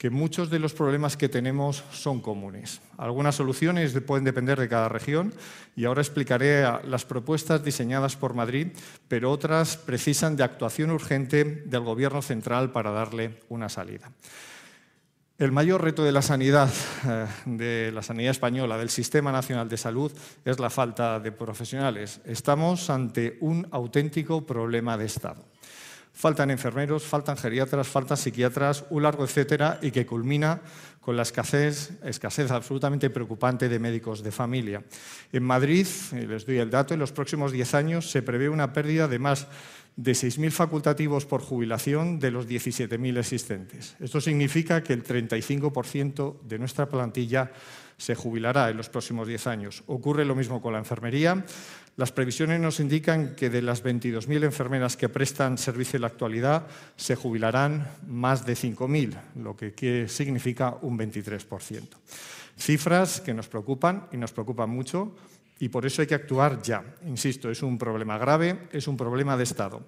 que 0.00 0.08
muchos 0.08 0.48
de 0.48 0.58
los 0.58 0.72
problemas 0.72 1.18
que 1.18 1.28
tenemos 1.28 1.84
son 1.92 2.22
comunes. 2.22 2.80
Algunas 2.96 3.34
soluciones 3.34 3.92
pueden 4.00 4.24
depender 4.24 4.58
de 4.58 4.66
cada 4.66 4.88
región 4.88 5.34
y 5.76 5.84
ahora 5.84 6.00
explicaré 6.00 6.62
las 6.86 7.04
propuestas 7.04 7.62
diseñadas 7.62 8.16
por 8.16 8.32
Madrid, 8.32 8.68
pero 9.08 9.30
otras 9.30 9.76
precisan 9.76 10.36
de 10.36 10.44
actuación 10.44 10.90
urgente 10.90 11.44
del 11.44 11.82
Gobierno 11.82 12.22
central 12.22 12.72
para 12.72 12.92
darle 12.92 13.40
una 13.50 13.68
salida. 13.68 14.10
El 15.36 15.52
mayor 15.52 15.84
reto 15.84 16.02
de 16.02 16.12
la 16.12 16.22
sanidad, 16.22 16.70
eh, 17.06 17.26
de 17.44 17.92
la 17.92 18.02
sanidad 18.02 18.30
española, 18.30 18.78
del 18.78 18.88
Sistema 18.88 19.30
Nacional 19.30 19.68
de 19.68 19.76
Salud, 19.76 20.10
es 20.46 20.58
la 20.58 20.70
falta 20.70 21.20
de 21.20 21.30
profesionales. 21.30 22.22
Estamos 22.24 22.88
ante 22.88 23.36
un 23.42 23.68
auténtico 23.70 24.46
problema 24.46 24.96
de 24.96 25.04
Estado 25.04 25.44
faltan 26.20 26.50
enfermeros, 26.50 27.04
faltan 27.04 27.38
geriatras, 27.38 27.88
faltan 27.88 28.18
psiquiatras, 28.18 28.84
un 28.90 29.02
largo 29.02 29.24
etcétera, 29.24 29.78
y 29.80 29.90
que 29.90 30.04
culmina 30.04 30.60
con 31.00 31.16
la 31.16 31.22
escasez, 31.22 31.92
escasez 32.04 32.50
absolutamente 32.50 33.08
preocupante 33.08 33.70
de 33.70 33.78
médicos 33.78 34.22
de 34.22 34.30
familia. 34.30 34.84
En 35.32 35.42
Madrid, 35.42 35.86
les 36.12 36.44
doy 36.44 36.58
el 36.58 36.68
dato, 36.68 36.92
en 36.92 37.00
los 37.00 37.12
próximos 37.12 37.52
10 37.52 37.72
años 37.72 38.10
se 38.10 38.20
prevé 38.20 38.50
una 38.50 38.74
pérdida 38.74 39.08
de 39.08 39.18
más 39.18 39.46
de 39.96 40.12
6.000 40.12 40.50
facultativos 40.50 41.24
por 41.24 41.40
jubilación 41.40 42.18
de 42.18 42.30
los 42.30 42.46
17.000 42.46 43.18
existentes. 43.18 43.96
Esto 43.98 44.20
significa 44.20 44.82
que 44.82 44.92
el 44.92 45.02
35% 45.02 46.42
de 46.42 46.58
nuestra 46.58 46.86
plantilla 46.86 47.50
se 48.00 48.14
jubilará 48.14 48.70
en 48.70 48.78
los 48.78 48.88
próximos 48.88 49.28
10 49.28 49.46
años. 49.46 49.82
Ocurre 49.86 50.24
lo 50.24 50.34
mismo 50.34 50.62
con 50.62 50.72
la 50.72 50.78
enfermería. 50.78 51.44
Las 51.96 52.12
previsiones 52.12 52.60
nos 52.60 52.80
indican 52.80 53.34
que 53.34 53.50
de 53.50 53.62
las 53.62 53.84
22.000 53.84 54.44
enfermeras 54.44 54.96
que 54.96 55.08
prestan 55.08 55.58
servicio 55.58 55.96
en 55.96 56.02
la 56.02 56.08
actualidad, 56.08 56.66
se 56.96 57.16
jubilarán 57.16 57.86
más 58.06 58.46
de 58.46 58.54
5.000, 58.54 59.16
lo 59.36 59.56
que 59.56 60.06
significa 60.08 60.76
un 60.82 60.98
23%. 60.98 61.82
Cifras 62.56 63.20
que 63.20 63.34
nos 63.34 63.48
preocupan 63.48 64.06
y 64.12 64.16
nos 64.16 64.32
preocupan 64.32 64.70
mucho 64.70 65.14
y 65.58 65.68
por 65.68 65.84
eso 65.84 66.00
hay 66.00 66.08
que 66.08 66.14
actuar 66.14 66.62
ya. 66.62 66.82
Insisto, 67.06 67.50
es 67.50 67.62
un 67.62 67.76
problema 67.76 68.16
grave, 68.18 68.68
es 68.72 68.88
un 68.88 68.96
problema 68.96 69.36
de 69.36 69.44
Estado. 69.44 69.86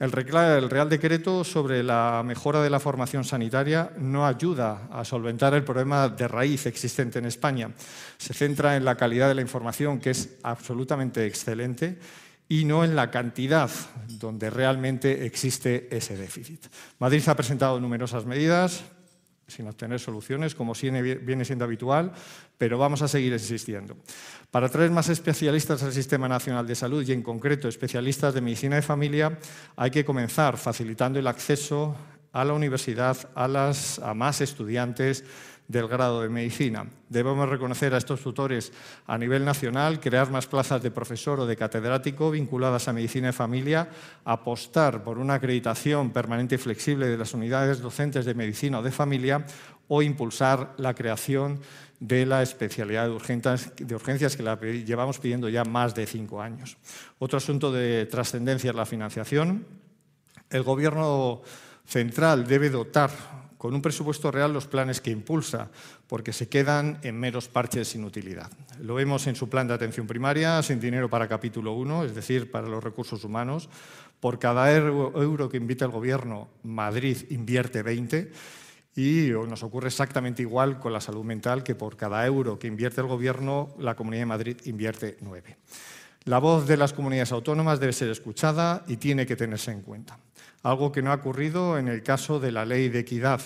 El 0.00 0.12
Real 0.12 0.88
Decreto 0.88 1.44
sobre 1.44 1.82
la 1.82 2.22
mejora 2.24 2.62
de 2.62 2.70
la 2.70 2.80
formación 2.80 3.22
sanitaria 3.22 3.92
no 3.98 4.26
ayuda 4.26 4.88
a 4.90 5.04
solventar 5.04 5.52
el 5.52 5.62
problema 5.62 6.08
de 6.08 6.26
raíz 6.26 6.64
existente 6.64 7.18
en 7.18 7.26
España. 7.26 7.70
Se 8.16 8.32
centra 8.32 8.76
en 8.76 8.86
la 8.86 8.96
calidad 8.96 9.28
de 9.28 9.34
la 9.34 9.42
información, 9.42 10.00
que 10.00 10.08
es 10.08 10.38
absolutamente 10.42 11.26
excelente, 11.26 11.98
y 12.48 12.64
no 12.64 12.82
en 12.82 12.96
la 12.96 13.10
cantidad 13.10 13.70
donde 14.08 14.48
realmente 14.48 15.26
existe 15.26 15.94
ese 15.94 16.16
déficit. 16.16 16.64
Madrid 16.98 17.22
ha 17.28 17.36
presentado 17.36 17.78
numerosas 17.78 18.24
medidas, 18.24 18.82
sin 19.50 19.66
obtener 19.66 20.00
soluciones, 20.00 20.54
como 20.54 20.72
viene 20.74 21.44
siendo 21.44 21.64
habitual, 21.64 22.12
pero 22.56 22.78
vamos 22.78 23.02
a 23.02 23.08
seguir 23.08 23.32
insistiendo. 23.32 23.96
Para 24.50 24.68
traer 24.68 24.90
más 24.90 25.08
especialistas 25.08 25.82
al 25.82 25.92
Sistema 25.92 26.28
Nacional 26.28 26.66
de 26.66 26.74
Salud 26.74 27.06
y 27.06 27.12
en 27.12 27.22
concreto 27.22 27.68
especialistas 27.68 28.34
de 28.34 28.40
medicina 28.40 28.76
de 28.76 28.82
familia, 28.82 29.38
hay 29.76 29.90
que 29.90 30.04
comenzar 30.04 30.56
facilitando 30.56 31.18
el 31.18 31.26
acceso 31.26 31.96
a 32.32 32.44
la 32.44 32.52
universidad 32.52 33.16
a, 33.34 33.44
a 33.44 34.14
más 34.14 34.40
estudiantes 34.40 35.24
del 35.70 35.86
grado 35.86 36.20
de 36.20 36.28
medicina. 36.28 36.84
Debemos 37.08 37.48
reconocer 37.48 37.94
a 37.94 37.98
estos 37.98 38.20
tutores 38.20 38.72
a 39.06 39.16
nivel 39.16 39.44
nacional, 39.44 40.00
crear 40.00 40.28
más 40.28 40.48
plazas 40.48 40.82
de 40.82 40.90
profesor 40.90 41.38
o 41.38 41.46
de 41.46 41.56
catedrático 41.56 42.32
vinculadas 42.32 42.88
a 42.88 42.92
medicina 42.92 43.28
de 43.28 43.32
familia, 43.32 43.88
apostar 44.24 45.04
por 45.04 45.18
una 45.18 45.34
acreditación 45.34 46.10
permanente 46.10 46.56
y 46.56 46.58
flexible 46.58 47.06
de 47.06 47.16
las 47.16 47.34
unidades 47.34 47.80
docentes 47.80 48.24
de 48.24 48.34
medicina 48.34 48.80
o 48.80 48.82
de 48.82 48.90
familia 48.90 49.46
o 49.86 50.02
impulsar 50.02 50.74
la 50.76 50.92
creación 50.92 51.60
de 52.00 52.26
la 52.26 52.42
especialidad 52.42 53.06
de 53.06 53.94
urgencias 53.94 54.36
que 54.36 54.42
la 54.42 54.58
llevamos 54.58 55.20
pidiendo 55.20 55.48
ya 55.48 55.64
más 55.64 55.94
de 55.94 56.04
cinco 56.04 56.42
años. 56.42 56.78
Otro 57.20 57.38
asunto 57.38 57.70
de 57.70 58.06
trascendencia 58.06 58.70
es 58.70 58.76
la 58.76 58.86
financiación. 58.86 59.66
El 60.48 60.64
Gobierno 60.64 61.42
central 61.86 62.44
debe 62.44 62.70
dotar 62.70 63.39
con 63.60 63.74
un 63.74 63.82
presupuesto 63.82 64.30
real 64.30 64.54
los 64.54 64.66
planes 64.66 65.02
que 65.02 65.10
impulsa, 65.10 65.68
porque 66.06 66.32
se 66.32 66.48
quedan 66.48 66.98
en 67.02 67.20
meros 67.20 67.48
parches 67.48 67.88
sin 67.88 68.04
utilidad. 68.04 68.50
Lo 68.80 68.94
vemos 68.94 69.26
en 69.26 69.36
su 69.36 69.50
plan 69.50 69.68
de 69.68 69.74
atención 69.74 70.06
primaria, 70.06 70.62
sin 70.62 70.80
dinero 70.80 71.10
para 71.10 71.28
capítulo 71.28 71.74
1, 71.74 72.04
es 72.04 72.14
decir, 72.14 72.50
para 72.50 72.68
los 72.68 72.82
recursos 72.82 73.22
humanos. 73.22 73.68
Por 74.18 74.38
cada 74.38 74.74
euro 74.74 75.50
que 75.50 75.58
invita 75.58 75.84
el 75.84 75.90
Gobierno, 75.90 76.48
Madrid 76.62 77.18
invierte 77.28 77.82
20 77.82 78.32
y 78.96 79.28
nos 79.46 79.62
ocurre 79.62 79.88
exactamente 79.88 80.40
igual 80.40 80.80
con 80.80 80.94
la 80.94 81.02
salud 81.02 81.22
mental, 81.22 81.62
que 81.62 81.74
por 81.74 81.98
cada 81.98 82.24
euro 82.24 82.58
que 82.58 82.66
invierte 82.66 83.02
el 83.02 83.08
Gobierno, 83.08 83.74
la 83.78 83.94
Comunidad 83.94 84.22
de 84.22 84.26
Madrid 84.26 84.56
invierte 84.64 85.18
9. 85.20 85.58
La 86.24 86.38
voz 86.38 86.66
de 86.66 86.78
las 86.78 86.94
comunidades 86.94 87.32
autónomas 87.32 87.78
debe 87.78 87.92
ser 87.92 88.08
escuchada 88.08 88.84
y 88.86 88.96
tiene 88.96 89.26
que 89.26 89.36
tenerse 89.36 89.70
en 89.70 89.82
cuenta 89.82 90.18
algo 90.62 90.92
que 90.92 91.02
no 91.02 91.10
ha 91.10 91.16
ocurrido 91.16 91.78
en 91.78 91.88
el 91.88 92.02
caso 92.02 92.40
de 92.40 92.52
la 92.52 92.64
Ley 92.64 92.88
de 92.88 93.00
Equidad 93.00 93.40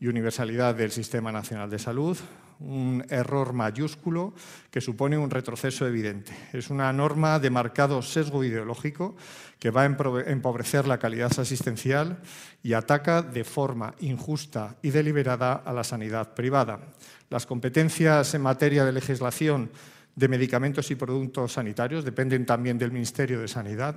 y 0.00 0.06
Universalidad 0.06 0.74
del 0.74 0.90
Sistema 0.90 1.30
Nacional 1.30 1.70
de 1.70 1.78
Salud, 1.78 2.18
un 2.60 3.04
error 3.08 3.52
mayúsculo 3.52 4.32
que 4.70 4.80
supone 4.80 5.18
un 5.18 5.30
retroceso 5.30 5.86
evidente. 5.86 6.32
Es 6.52 6.70
una 6.70 6.92
norma 6.92 7.38
de 7.38 7.50
marcado 7.50 8.00
sesgo 8.00 8.44
ideológico 8.44 9.16
que 9.58 9.70
va 9.70 9.82
a 9.82 9.86
empobrecer 9.86 10.86
la 10.86 10.98
calidad 10.98 11.32
asistencial 11.38 12.20
y 12.62 12.72
ataca 12.72 13.22
de 13.22 13.44
forma 13.44 13.94
injusta 14.00 14.76
y 14.82 14.90
deliberada 14.90 15.54
a 15.54 15.72
la 15.72 15.84
sanidad 15.84 16.34
privada. 16.34 16.80
Las 17.28 17.46
competencias 17.46 18.34
en 18.34 18.42
materia 18.42 18.84
de 18.84 18.92
legislación 18.92 19.70
de 20.14 20.28
medicamentos 20.28 20.90
y 20.90 20.94
productos 20.94 21.52
sanitarios 21.52 22.04
dependen 22.04 22.46
también 22.46 22.78
del 22.78 22.92
Ministerio 22.92 23.40
de 23.40 23.48
Sanidad 23.48 23.96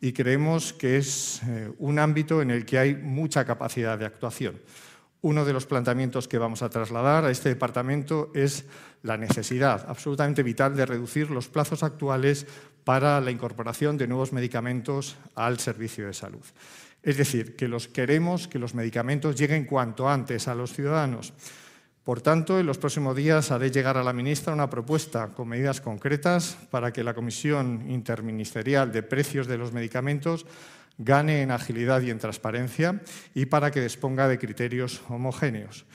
y 0.00 0.12
creemos 0.12 0.72
que 0.72 0.96
es 0.98 1.42
eh, 1.44 1.72
un 1.78 1.98
ámbito 1.98 2.42
en 2.42 2.50
el 2.50 2.64
que 2.64 2.78
hay 2.78 2.94
mucha 2.94 3.44
capacidad 3.44 3.98
de 3.98 4.06
actuación. 4.06 4.60
uno 5.22 5.46
de 5.46 5.54
los 5.54 5.64
planteamientos 5.64 6.28
que 6.28 6.36
vamos 6.36 6.60
a 6.60 6.68
trasladar 6.68 7.24
a 7.24 7.30
este 7.30 7.48
departamento 7.48 8.30
es 8.34 8.66
la 9.02 9.16
necesidad 9.16 9.86
absolutamente 9.88 10.42
vital 10.42 10.76
de 10.76 10.84
reducir 10.84 11.30
los 11.30 11.48
plazos 11.48 11.82
actuales 11.82 12.46
para 12.84 13.20
la 13.22 13.30
incorporación 13.30 13.96
de 13.96 14.06
nuevos 14.06 14.34
medicamentos 14.34 15.16
al 15.34 15.58
servicio 15.58 16.06
de 16.06 16.12
salud. 16.12 16.44
Es 17.02 17.16
decir, 17.16 17.56
que 17.56 17.68
los 17.68 17.88
queremos 17.88 18.48
que 18.48 18.58
los 18.58 18.74
medicamentos 18.74 19.36
lleguen 19.36 19.64
cuanto 19.64 20.08
antes 20.08 20.48
a 20.48 20.54
los 20.54 20.72
ciudadanos. 20.72 21.32
Por 22.04 22.20
tanto, 22.20 22.60
en 22.60 22.66
los 22.66 22.76
próximos 22.76 23.16
días 23.16 23.50
haré 23.50 23.70
llegar 23.70 23.96
a 23.96 24.04
la 24.04 24.12
ministra 24.12 24.52
una 24.52 24.68
propuesta 24.68 25.28
con 25.28 25.48
medidas 25.48 25.80
concretas 25.80 26.58
para 26.70 26.92
que 26.92 27.02
la 27.02 27.14
Comisión 27.14 27.86
Interministerial 27.88 28.92
de 28.92 29.02
Precios 29.02 29.46
de 29.46 29.56
los 29.56 29.72
Medicamentos 29.72 30.44
gane 30.98 31.40
en 31.40 31.50
agilidad 31.50 32.02
y 32.02 32.10
en 32.10 32.18
transparencia 32.18 33.00
y 33.34 33.46
para 33.46 33.70
que 33.70 33.80
disponga 33.80 34.28
de 34.28 34.38
criterios 34.38 35.00
homogéneos. 35.08 35.86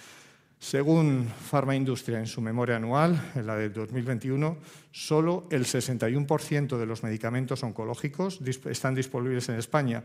Según 0.58 1.32
Pharma 1.52 1.76
Industria 1.76 2.18
en 2.18 2.28
su 2.28 2.42
memoria 2.42 2.78
anual, 2.78 3.32
en 3.36 3.46
la 3.46 3.56
de 3.56 3.70
2021, 3.70 4.58
solo 4.92 5.48
el 5.52 5.66
61% 5.66 6.78
de 6.78 6.86
los 6.88 7.04
medicamentos 7.04 7.62
oncológicos 7.62 8.40
están 8.66 8.96
disponibles 8.96 9.48
en 9.50 9.60
España 9.60 10.04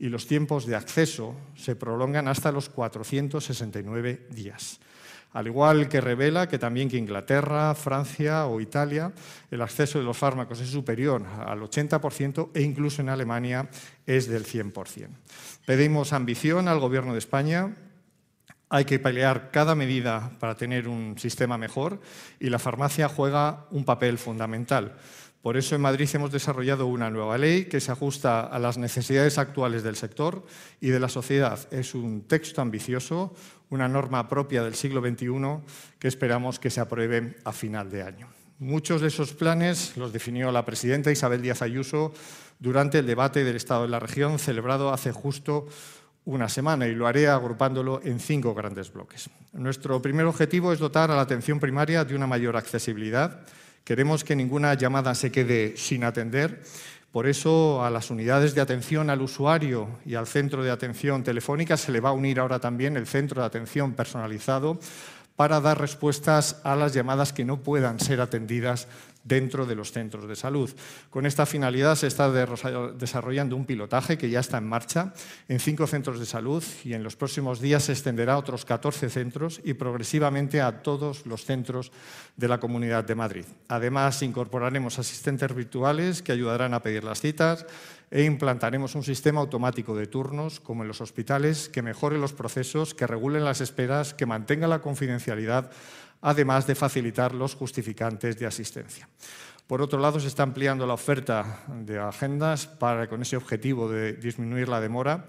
y 0.00 0.08
los 0.08 0.26
tiempos 0.26 0.66
de 0.66 0.74
acceso 0.74 1.36
se 1.54 1.76
prolongan 1.76 2.26
hasta 2.26 2.50
los 2.50 2.68
469 2.68 4.26
días 4.30 4.80
al 5.34 5.48
igual 5.48 5.88
que 5.88 6.00
revela 6.00 6.48
que 6.48 6.58
también 6.58 6.88
que 6.88 6.96
Inglaterra, 6.96 7.74
Francia 7.74 8.46
o 8.46 8.60
Italia 8.60 9.12
el 9.50 9.60
acceso 9.60 9.98
de 9.98 10.04
los 10.04 10.16
fármacos 10.16 10.60
es 10.60 10.70
superior 10.70 11.22
al 11.44 11.60
80% 11.60 12.50
e 12.54 12.62
incluso 12.62 13.02
en 13.02 13.08
Alemania 13.08 13.68
es 14.06 14.28
del 14.28 14.46
100%. 14.46 15.08
Pedimos 15.66 16.12
ambición 16.12 16.68
al 16.68 16.78
Gobierno 16.78 17.12
de 17.12 17.18
España. 17.18 17.74
Hay 18.68 18.84
que 18.84 18.98
pelear 18.98 19.50
cada 19.50 19.74
medida 19.74 20.30
para 20.38 20.56
tener 20.56 20.88
un 20.88 21.18
sistema 21.18 21.58
mejor 21.58 22.00
y 22.38 22.48
la 22.48 22.58
farmacia 22.58 23.08
juega 23.08 23.66
un 23.70 23.84
papel 23.84 24.18
fundamental. 24.18 24.96
Por 25.44 25.58
eso 25.58 25.74
en 25.74 25.82
Madrid 25.82 26.08
hemos 26.14 26.32
desarrollado 26.32 26.86
una 26.86 27.10
nueva 27.10 27.36
ley 27.36 27.66
que 27.66 27.78
se 27.78 27.92
ajusta 27.92 28.40
a 28.40 28.58
las 28.58 28.78
necesidades 28.78 29.36
actuales 29.36 29.82
del 29.82 29.94
sector 29.94 30.42
y 30.80 30.88
de 30.88 30.98
la 30.98 31.10
sociedad. 31.10 31.58
Es 31.70 31.94
un 31.94 32.22
texto 32.22 32.62
ambicioso, 32.62 33.34
una 33.68 33.86
norma 33.86 34.26
propia 34.26 34.62
del 34.62 34.74
siglo 34.74 35.02
XXI 35.02 35.62
que 35.98 36.08
esperamos 36.08 36.58
que 36.58 36.70
se 36.70 36.80
apruebe 36.80 37.36
a 37.44 37.52
final 37.52 37.90
de 37.90 38.02
año. 38.02 38.28
Muchos 38.58 39.02
de 39.02 39.08
esos 39.08 39.34
planes 39.34 39.98
los 39.98 40.14
definió 40.14 40.50
la 40.50 40.64
presidenta 40.64 41.12
Isabel 41.12 41.42
Díaz 41.42 41.60
Ayuso 41.60 42.14
durante 42.58 43.00
el 43.00 43.06
debate 43.06 43.44
del 43.44 43.56
Estado 43.56 43.82
de 43.82 43.88
la 43.88 44.00
región 44.00 44.38
celebrado 44.38 44.94
hace 44.94 45.12
justo 45.12 45.66
una 46.24 46.48
semana 46.48 46.86
y 46.86 46.94
lo 46.94 47.06
haré 47.06 47.28
agrupándolo 47.28 48.00
en 48.02 48.18
cinco 48.18 48.54
grandes 48.54 48.90
bloques. 48.90 49.28
Nuestro 49.52 50.00
primer 50.00 50.24
objetivo 50.24 50.72
es 50.72 50.78
dotar 50.78 51.10
a 51.10 51.16
la 51.16 51.20
atención 51.20 51.60
primaria 51.60 52.02
de 52.06 52.16
una 52.16 52.26
mayor 52.26 52.56
accesibilidad 52.56 53.44
Queremos 53.84 54.24
que 54.24 54.34
ninguna 54.34 54.72
llamada 54.72 55.14
se 55.14 55.30
quede 55.30 55.76
sin 55.76 56.04
atender. 56.04 56.62
Por 57.12 57.26
eso 57.26 57.84
a 57.84 57.90
las 57.90 58.10
unidades 58.10 58.54
de 58.54 58.62
atención 58.62 59.10
al 59.10 59.20
usuario 59.20 60.00
y 60.06 60.14
al 60.14 60.26
centro 60.26 60.64
de 60.64 60.70
atención 60.70 61.22
telefónica 61.22 61.76
se 61.76 61.92
le 61.92 62.00
va 62.00 62.08
a 62.08 62.12
unir 62.12 62.40
ahora 62.40 62.60
también 62.60 62.96
el 62.96 63.06
centro 63.06 63.42
de 63.42 63.46
atención 63.46 63.92
personalizado 63.92 64.80
para 65.36 65.60
dar 65.60 65.78
respuestas 65.78 66.60
a 66.64 66.76
las 66.76 66.94
llamadas 66.94 67.32
que 67.34 67.44
no 67.44 67.62
puedan 67.62 68.00
ser 68.00 68.22
atendidas 68.22 68.88
dentro 69.24 69.66
de 69.66 69.74
los 69.74 69.90
centros 69.90 70.28
de 70.28 70.36
salud. 70.36 70.70
Con 71.10 71.26
esta 71.26 71.46
finalidad 71.46 71.96
se 71.96 72.06
está 72.06 72.30
desarrollando 72.30 73.56
un 73.56 73.64
pilotaje 73.64 74.18
que 74.18 74.30
ya 74.30 74.40
está 74.40 74.58
en 74.58 74.68
marcha 74.68 75.12
en 75.48 75.58
cinco 75.58 75.86
centros 75.86 76.20
de 76.20 76.26
salud 76.26 76.62
y 76.84 76.92
en 76.92 77.02
los 77.02 77.16
próximos 77.16 77.60
días 77.60 77.84
se 77.84 77.92
extenderá 77.92 78.34
a 78.34 78.38
otros 78.38 78.64
14 78.64 79.08
centros 79.10 79.60
y 79.64 79.74
progresivamente 79.74 80.60
a 80.60 80.82
todos 80.82 81.26
los 81.26 81.44
centros 81.44 81.90
de 82.36 82.48
la 82.48 82.60
Comunidad 82.60 83.04
de 83.04 83.14
Madrid. 83.14 83.44
Además, 83.68 84.22
incorporaremos 84.22 84.98
asistentes 84.98 85.54
virtuales 85.54 86.22
que 86.22 86.32
ayudarán 86.32 86.74
a 86.74 86.82
pedir 86.82 87.04
las 87.04 87.20
citas 87.20 87.66
e 88.10 88.22
implantaremos 88.22 88.94
un 88.94 89.02
sistema 89.02 89.40
automático 89.40 89.96
de 89.96 90.06
turnos, 90.06 90.60
como 90.60 90.82
en 90.82 90.88
los 90.88 91.00
hospitales, 91.00 91.68
que 91.68 91.82
mejore 91.82 92.18
los 92.18 92.32
procesos, 92.32 92.94
que 92.94 93.06
regulen 93.06 93.44
las 93.44 93.60
esperas, 93.60 94.14
que 94.14 94.26
mantenga 94.26 94.68
la 94.68 94.80
confidencialidad 94.80 95.70
además 96.24 96.66
de 96.66 96.74
facilitar 96.74 97.34
los 97.34 97.54
justificantes 97.54 98.38
de 98.38 98.46
asistencia. 98.46 99.06
Por 99.66 99.82
otro 99.82 99.98
lado, 99.98 100.18
se 100.18 100.28
está 100.28 100.42
ampliando 100.42 100.86
la 100.86 100.94
oferta 100.94 101.62
de 101.68 101.98
agendas 101.98 102.66
para, 102.66 103.08
con 103.08 103.20
ese 103.22 103.36
objetivo 103.36 103.88
de 103.88 104.14
disminuir 104.14 104.68
la 104.68 104.80
demora. 104.80 105.26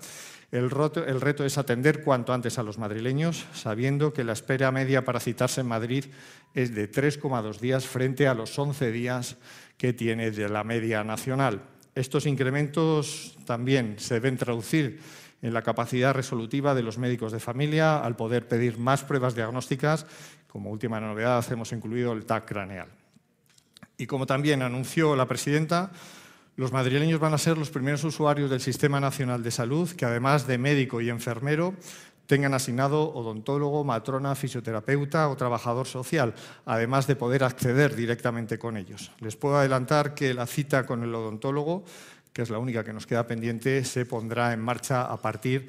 El, 0.51 0.69
reto 0.69 1.45
es 1.45 1.57
atender 1.57 2.01
cuanto 2.01 2.33
antes 2.33 2.57
a 2.57 2.63
los 2.63 2.77
madrileños, 2.77 3.45
sabiendo 3.53 4.13
que 4.13 4.23
la 4.23 4.33
espera 4.33 4.71
media 4.71 5.03
para 5.03 5.19
citarse 5.19 5.61
en 5.61 5.67
Madrid 5.67 6.05
es 6.53 6.73
de 6.73 6.89
3,2 6.89 7.59
días 7.59 7.85
frente 7.85 8.27
a 8.27 8.33
los 8.33 8.57
11 8.57 8.91
días 8.91 9.35
que 9.77 9.91
tiene 9.91 10.31
de 10.31 10.47
la 10.47 10.63
media 10.63 11.03
nacional. 11.03 11.61
Estos 11.93 12.25
incrementos 12.25 13.37
también 13.45 13.95
se 13.99 14.15
deben 14.15 14.37
traducir 14.37 14.99
en 15.41 15.53
la 15.53 15.61
capacidad 15.61 16.13
resolutiva 16.13 16.73
de 16.73 16.81
los 16.81 16.97
médicos 16.97 17.31
de 17.31 17.39
familia 17.39 17.99
al 17.99 18.15
poder 18.15 18.47
pedir 18.47 18.77
más 18.77 19.03
pruebas 19.03 19.35
diagnósticas 19.35 20.05
como 20.55 20.71
última 20.71 21.01
novedad 21.01 21.45
hemos 21.51 21.73
incluido 21.73 22.13
el 22.13 22.25
TAC 22.25 22.45
craneal. 22.45 22.87
Y 23.97 24.07
como 24.07 24.25
también 24.25 24.61
anunció 24.61 25.13
la 25.13 25.27
presidenta, 25.27 25.91
los 26.55 26.71
madrileños 26.71 27.19
van 27.19 27.33
a 27.33 27.37
ser 27.37 27.57
los 27.57 27.69
primeros 27.69 28.05
usuarios 28.05 28.49
del 28.49 28.61
Sistema 28.61 29.01
Nacional 29.01 29.43
de 29.43 29.51
Salud 29.51 29.91
que 29.91 30.05
además 30.05 30.47
de 30.47 30.57
médico 30.57 31.01
y 31.01 31.09
enfermero 31.09 31.73
tengan 32.25 32.53
asignado 32.53 33.13
odontólogo, 33.13 33.83
matrona, 33.83 34.33
fisioterapeuta 34.33 35.27
o 35.27 35.35
trabajador 35.35 35.87
social, 35.87 36.33
además 36.65 37.05
de 37.05 37.17
poder 37.17 37.43
acceder 37.43 37.93
directamente 37.93 38.57
con 38.57 38.77
ellos. 38.77 39.11
Les 39.19 39.35
puedo 39.35 39.57
adelantar 39.57 40.15
que 40.15 40.33
la 40.33 40.47
cita 40.47 40.85
con 40.85 41.03
el 41.03 41.13
odontólogo, 41.13 41.83
que 42.31 42.43
es 42.43 42.49
la 42.49 42.59
única 42.59 42.85
que 42.85 42.93
nos 42.93 43.05
queda 43.05 43.27
pendiente, 43.27 43.83
se 43.83 44.05
pondrá 44.05 44.53
en 44.53 44.61
marcha 44.61 45.01
a 45.01 45.17
partir 45.17 45.67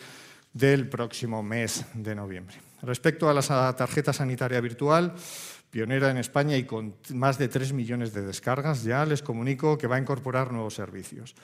del 0.53 0.89
próximo 0.89 1.43
mes 1.43 1.85
de 1.95 2.15
noviembre. 2.15 2.66
Respecto 2.83 3.29
a 3.29 3.35
la 3.35 3.77
tarjeta 3.77 4.13
sanitaria 4.13 4.61
virtual, 4.61 5.15
pionera 5.71 6.11
en 6.11 6.19
España 6.19 6.57
y 6.57 6.65
con 6.65 6.95
más 7.15 7.39
de 7.39 7.49
3 7.49 7.73
millones 7.73 8.13
de 8.13 8.23
descargas, 8.23 8.83
ya 8.85 9.05
les 9.05 9.23
comunico 9.23 9.79
que 9.79 9.87
va 9.87 9.97
a 9.97 10.01
incorporar 10.01 10.53
nuevos 10.53 10.75
servicios. 10.75 11.35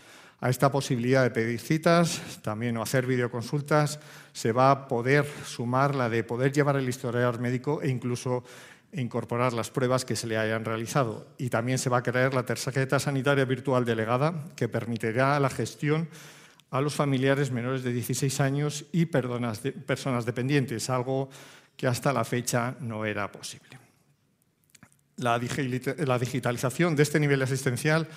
A 0.40 0.50
esta 0.50 0.72
posibilidad 0.72 1.22
de 1.22 1.30
pedir 1.30 1.60
citas, 1.60 2.20
también 2.42 2.76
o 2.76 2.82
hacer 2.82 3.06
videoconsultas, 3.06 4.00
se 4.32 4.52
va 4.52 4.70
a 4.70 4.88
poder 4.88 5.24
sumar 5.46 5.94
la 5.94 6.08
de 6.08 6.24
poder 6.24 6.52
llevar 6.52 6.76
el 6.76 6.88
historial 6.88 7.38
médico 7.38 7.80
e 7.80 7.88
incluso 7.88 8.42
incorporar 8.92 9.52
las 9.52 9.70
pruebas 9.70 10.04
que 10.04 10.16
se 10.16 10.26
le 10.26 10.36
hayan 10.36 10.64
realizado. 10.64 11.26
Y 11.38 11.48
también 11.48 11.78
se 11.78 11.90
va 11.90 11.98
a 11.98 12.02
crear 12.02 12.34
la 12.34 12.44
tarjeta 12.44 12.98
sanitaria 12.98 13.44
virtual 13.44 13.84
delegada, 13.84 14.46
que 14.56 14.68
permitirá 14.68 15.38
la 15.40 15.48
gestión 15.48 16.08
a 16.72 16.80
los 16.80 16.94
familiares 16.94 17.52
menores 17.52 17.84
de 17.84 17.92
16 17.92 18.40
años 18.40 18.86
y 18.92 19.04
personas 19.06 20.24
dependientes, 20.24 20.88
algo 20.88 21.28
que 21.76 21.86
hasta 21.86 22.12
la 22.12 22.24
fecha 22.24 22.76
no 22.80 23.04
era 23.04 23.30
posible. 23.30 23.78
La 25.18 25.38
digitalización 25.38 26.96
de 26.96 27.02
este 27.02 27.20
nivel 27.20 27.42
asistencial 27.42 28.08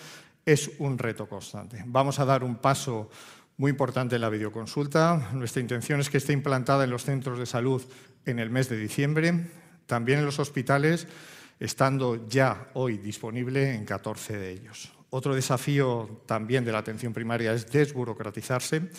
es 0.45 0.71
un 0.79 0.97
reto 0.97 1.27
constante. 1.27 1.83
Vamos 1.85 2.19
a 2.19 2.25
dar 2.25 2.45
un 2.45 2.55
paso 2.55 3.09
muy 3.57 3.71
importante 3.71 4.15
en 4.15 4.21
la 4.21 4.29
videoconsulta. 4.29 5.31
Nuestra 5.33 5.61
intención 5.61 5.99
es 5.99 6.09
que 6.09 6.17
esté 6.17 6.31
implantada 6.31 6.85
en 6.85 6.91
los 6.91 7.03
centros 7.03 7.37
de 7.37 7.45
salud 7.45 7.83
en 8.25 8.39
el 8.39 8.49
mes 8.49 8.69
de 8.69 8.77
diciembre, 8.77 9.47
también 9.85 10.19
en 10.19 10.25
los 10.25 10.39
hospitales, 10.39 11.07
estando 11.59 12.27
ya 12.29 12.69
hoy 12.73 12.99
disponible 12.99 13.75
en 13.75 13.83
14 13.83 14.37
de 14.37 14.51
ellos. 14.51 14.94
Otro 15.15 15.33
desafío 15.33 16.23
también 16.25 16.65
de 16.65 16.73
la 16.73 16.79
atención 16.79 17.13
primaria 17.13 17.53
es 17.53 17.71
desburocratizarse. 17.71 18.89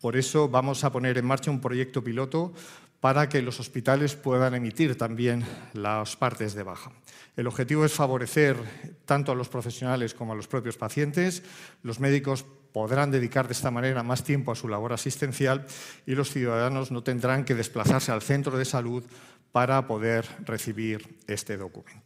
Por 0.00 0.16
eso 0.16 0.48
vamos 0.48 0.82
a 0.82 0.90
poner 0.90 1.16
en 1.18 1.24
marcha 1.24 1.52
un 1.52 1.60
proyecto 1.60 2.02
piloto 2.02 2.52
para 2.98 3.28
que 3.28 3.40
los 3.42 3.60
hospitales 3.60 4.16
puedan 4.16 4.56
emitir 4.56 4.98
también 4.98 5.44
las 5.72 6.16
partes 6.16 6.54
de 6.54 6.64
baja. 6.64 6.90
El 7.36 7.46
objetivo 7.46 7.84
es 7.84 7.92
favorecer 7.92 8.56
tanto 9.04 9.30
a 9.30 9.36
los 9.36 9.48
profesionales 9.48 10.14
como 10.14 10.32
a 10.32 10.34
los 10.34 10.48
propios 10.48 10.76
pacientes. 10.76 11.44
Los 11.84 12.00
médicos 12.00 12.44
podrán 12.72 13.12
dedicar 13.12 13.46
de 13.46 13.52
esta 13.52 13.70
manera 13.70 14.02
más 14.02 14.24
tiempo 14.24 14.50
a 14.50 14.56
su 14.56 14.66
labor 14.66 14.92
asistencial 14.92 15.64
y 16.06 16.16
los 16.16 16.32
ciudadanos 16.32 16.90
no 16.90 17.04
tendrán 17.04 17.44
que 17.44 17.54
desplazarse 17.54 18.10
al 18.10 18.22
centro 18.22 18.58
de 18.58 18.64
salud 18.64 19.04
para 19.52 19.86
poder 19.86 20.26
recibir 20.44 21.20
este 21.28 21.56
documento. 21.56 22.01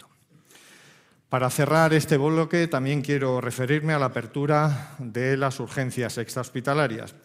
Para 1.28 1.50
cerrar 1.50 1.92
este 1.92 2.18
bloque, 2.18 2.68
también 2.68 3.02
quiero 3.02 3.40
referirme 3.40 3.92
a 3.92 3.98
la 3.98 4.06
apertura 4.06 4.94
de 5.00 5.36
las 5.36 5.58
urgencias 5.58 6.18
extrahospitalarias. 6.18 7.16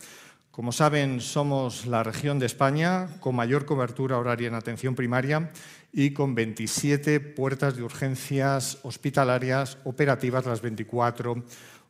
Como 0.49 0.71
saben, 0.71 1.21
somos 1.21 1.85
la 1.85 2.01
región 2.01 2.39
de 2.39 2.47
España 2.47 3.07
con 3.19 3.35
mayor 3.35 3.65
cobertura 3.65 4.17
horaria 4.17 4.47
en 4.47 4.55
atención 4.55 4.95
primaria 4.95 5.51
y 5.93 6.13
con 6.13 6.33
27 6.33 7.19
puertas 7.19 7.75
de 7.75 7.83
urgencias 7.83 8.79
hospitalarias 8.81 9.77
operativas 9.83 10.47
las 10.47 10.61
24 10.61 11.43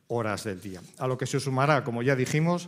horas 0.09 0.43
del 0.43 0.59
día. 0.59 0.81
A 0.97 1.07
lo 1.07 1.17
que 1.17 1.25
se 1.25 1.39
sumará, 1.39 1.85
como 1.85 2.03
ya 2.03 2.17
dijimos, 2.17 2.67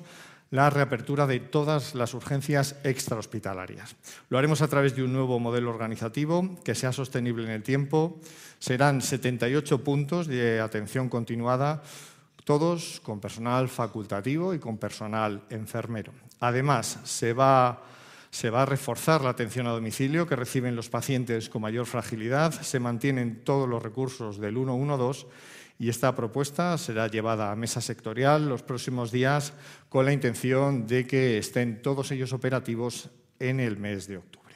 la 0.54 0.70
reapertura 0.70 1.26
de 1.26 1.40
todas 1.40 1.96
las 1.96 2.14
urgencias 2.14 2.76
extrahospitalarias. 2.84 3.96
Lo 4.30 4.38
haremos 4.38 4.62
a 4.62 4.68
través 4.68 4.96
de 4.96 5.02
un 5.02 5.12
nuevo 5.12 5.40
modelo 5.40 5.72
organizativo 5.72 6.60
que 6.64 6.76
sea 6.76 6.94
sostenible 6.94 7.46
en 7.46 7.50
el 7.50 7.64
tiempo. 7.64 8.20
Serán 8.60 9.02
78 9.02 9.84
puntos 9.84 10.28
de 10.28 10.62
atención 10.62 11.10
continuada, 11.10 11.82
todos 12.44 13.02
con 13.02 13.20
personal 13.20 13.68
facultativo 13.68 14.54
y 14.54 14.60
con 14.60 14.78
personal 14.78 15.42
enfermero. 15.50 16.14
Además, 16.40 17.00
se 17.04 17.34
va 17.34 17.82
se 18.30 18.50
va 18.50 18.64
a 18.64 18.66
reforzar 18.66 19.22
la 19.22 19.30
atención 19.30 19.68
a 19.68 19.72
domicilio 19.72 20.28
que 20.28 20.36
reciben 20.36 20.76
los 20.76 20.90
pacientes 20.90 21.50
con 21.50 21.62
mayor 21.62 21.86
fragilidad, 21.86 22.52
se 22.52 22.80
mantienen 22.80 23.44
todos 23.44 23.70
los 23.70 23.82
recursos 23.82 24.40
del 24.40 24.56
112 24.56 25.28
y 25.84 25.90
esta 25.90 26.16
propuesta 26.16 26.78
será 26.78 27.10
llevada 27.10 27.52
a 27.52 27.58
mesa 27.58 27.82
sectorial 27.82 28.48
los 28.48 28.64
próximos 28.64 29.12
días 29.12 29.52
con 29.90 30.06
la 30.06 30.14
intención 30.14 30.88
de 30.88 31.06
que 31.06 31.38
estén 31.38 31.82
todos 31.82 32.10
ellos 32.12 32.32
operativos 32.32 33.10
en 33.38 33.60
el 33.60 33.76
mes 33.76 34.08
de 34.08 34.16
octubre. 34.16 34.56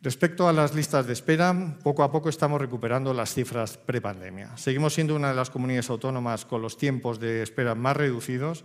Respecto 0.00 0.48
a 0.48 0.54
las 0.54 0.74
listas 0.74 1.06
de 1.06 1.12
espera, 1.12 1.76
poco 1.84 2.02
a 2.02 2.10
poco 2.10 2.30
estamos 2.30 2.58
recuperando 2.58 3.12
las 3.12 3.34
cifras 3.34 3.76
prepandemia. 3.76 4.56
Seguimos 4.56 4.94
siendo 4.94 5.14
una 5.14 5.28
de 5.28 5.34
las 5.34 5.50
comunidades 5.50 5.90
autónomas 5.90 6.46
con 6.46 6.62
los 6.62 6.78
tiempos 6.78 7.20
de 7.20 7.42
espera 7.42 7.74
más 7.74 7.98
reducidos, 7.98 8.64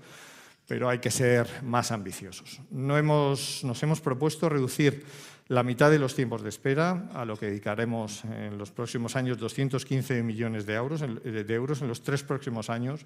pero 0.70 0.88
hay 0.88 1.00
que 1.00 1.12
ser 1.12 1.46
más 1.62 1.92
ambiciosos. 1.92 2.62
nos 2.72 3.84
hemos 3.84 4.00
propuesto 4.00 4.48
reducir 4.48 5.04
la 5.48 5.64
mitad 5.64 5.92
de 5.92 6.00
los 6.00 6.16
tiempos 6.16 6.42
de 6.42 6.50
espera, 6.50 7.10
a 7.14 7.26
lo 7.26 7.38
que 7.38 7.48
dedicaremos 7.48 8.24
en 8.26 8.58
los 8.58 8.72
próximos 8.72 9.16
años 9.16 9.38
215 9.38 10.24
millones 10.24 10.66
de 10.66 10.74
euros, 10.74 11.02
de 11.02 11.54
euros 11.54 11.82
en 11.82 11.88
los 11.88 12.02
tres 12.02 12.24
próximos 12.24 12.70
años, 12.70 13.06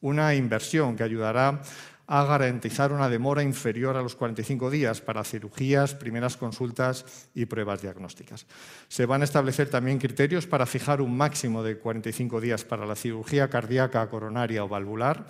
una 0.00 0.34
inversión 0.34 0.96
que 0.96 1.02
ayudará 1.02 1.62
a 2.10 2.24
garantizar 2.24 2.90
una 2.90 3.10
demora 3.10 3.42
inferior 3.42 3.96
a 3.96 4.02
los 4.02 4.16
45 4.16 4.70
días 4.70 5.02
para 5.02 5.24
cirugías, 5.24 5.94
primeras 5.94 6.38
consultas 6.38 7.04
y 7.34 7.44
pruebas 7.44 7.82
diagnósticas. 7.82 8.46
Se 8.88 9.04
van 9.04 9.20
a 9.20 9.24
establecer 9.24 9.68
también 9.68 9.98
criterios 9.98 10.46
para 10.46 10.64
fijar 10.64 11.02
un 11.02 11.14
máximo 11.14 11.62
de 11.62 11.76
45 11.76 12.40
días 12.40 12.64
para 12.64 12.86
la 12.86 12.96
cirugía 12.96 13.50
cardíaca, 13.50 14.08
coronaria 14.08 14.64
o 14.64 14.68
valvular, 14.68 15.26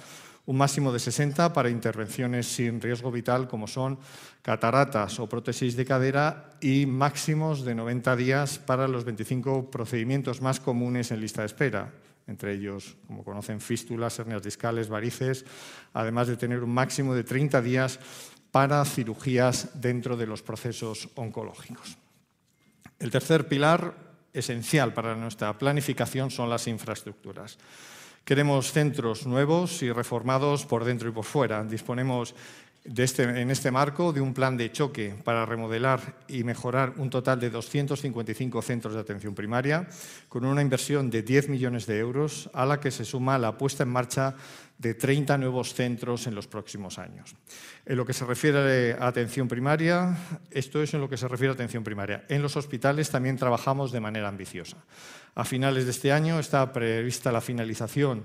un 0.48 0.56
máximo 0.56 0.96
de 0.96 0.98
60 0.98 1.52
para 1.52 1.68
intervenciones 1.68 2.48
sin 2.48 2.80
riesgo 2.80 3.12
vital 3.12 3.48
como 3.48 3.68
son 3.68 4.00
cataratas 4.40 5.20
o 5.20 5.28
prótesis 5.28 5.76
de 5.76 5.84
cadera 5.84 6.56
y 6.64 6.88
máximos 6.88 7.68
de 7.68 7.76
90 7.76 8.16
días 8.16 8.56
para 8.56 8.88
los 8.88 9.04
25 9.04 9.68
procedimientos 9.68 10.40
más 10.40 10.56
comunes 10.58 11.12
en 11.12 11.20
lista 11.20 11.42
de 11.44 11.52
espera, 11.52 11.92
entre 12.26 12.56
ellos, 12.56 12.96
como 13.06 13.24
conocen, 13.24 13.61
fístulas, 13.61 14.18
hernias 14.18 14.40
discales, 14.40 14.88
varices, 14.88 15.44
además 15.92 16.28
de 16.28 16.40
tener 16.40 16.64
un 16.64 16.72
máximo 16.72 17.12
de 17.12 17.24
30 17.24 17.61
días 17.61 18.00
para 18.50 18.82
cirugías 18.87 19.78
dentro 19.82 20.16
de 20.16 20.26
los 20.26 20.40
procesos 20.40 21.11
oncológicos. 21.16 21.98
El 22.98 23.11
tercer 23.11 23.48
pilar 23.48 24.16
esencial 24.32 24.94
para 24.94 25.14
nuestra 25.14 25.58
planificación 25.58 26.30
son 26.30 26.48
las 26.48 26.66
infraestructuras. 26.68 27.58
Queremos 28.29 28.73
centros 28.73 29.27
nuevos 29.27 29.83
y 29.83 29.91
reformados 29.91 30.67
por 30.67 30.85
dentro 30.85 31.09
y 31.09 31.12
por 31.12 31.25
fuera. 31.25 31.64
Disponemos 31.64 32.35
este, 32.85 33.23
en 33.23 33.51
este 33.51 33.71
marco 33.71 34.12
de 34.12 34.21
un 34.21 34.35
plan 34.35 34.55
de 34.55 34.71
choque 34.71 35.14
para 35.25 35.47
remodelar 35.47 36.17
y 36.29 36.45
mejorar 36.45 36.93
un 36.99 37.09
total 37.09 37.41
de 37.41 37.49
255 37.49 38.61
centros 38.61 38.93
de 38.93 39.01
atención 39.01 39.35
primaria, 39.35 39.88
con 40.29 40.45
una 40.45 40.61
inversión 40.61 41.09
de 41.09 41.23
10 41.23 41.49
millones 41.49 41.87
de 41.87 42.01
euros, 42.01 42.51
a 42.53 42.67
la 42.67 42.81
que 42.81 42.91
se 42.91 43.07
suma 43.07 43.38
la 43.38 43.57
puesta 43.57 43.85
en 43.85 43.88
marcha 43.88 44.35
de 44.79 44.95
30 44.95 45.37
nuevos 45.38 45.75
centros 45.75 46.27
en 46.27 46.35
los 46.35 46.47
próximos 46.47 46.99
años. 46.99 47.35
En 47.85 47.97
lo 47.97 48.07
que 48.07 48.12
se 48.12 48.25
refiere 48.25 48.93
a 48.93 49.09
atención 49.09 49.49
primaria, 49.49 50.17
esto 50.51 50.83
es 50.83 50.95
en 50.95 51.01
lo 51.01 51.09
que 51.09 51.17
se 51.17 51.27
refiere 51.27 51.51
a 51.51 51.55
atención 51.55 51.83
primaria. 51.83 52.25
En 52.29 52.43
los 52.43 52.57
hospitales 52.57 53.11
también 53.11 53.37
trabajamos 53.37 53.91
de 53.91 54.01
manera 54.01 54.29
ambiciosa. 54.29 54.77
A 55.35 55.45
finales 55.45 55.85
de 55.85 55.91
este 55.91 56.12
año 56.12 56.38
está 56.38 56.73
prevista 56.73 57.33
la 57.33 57.41
finalización 57.41 58.25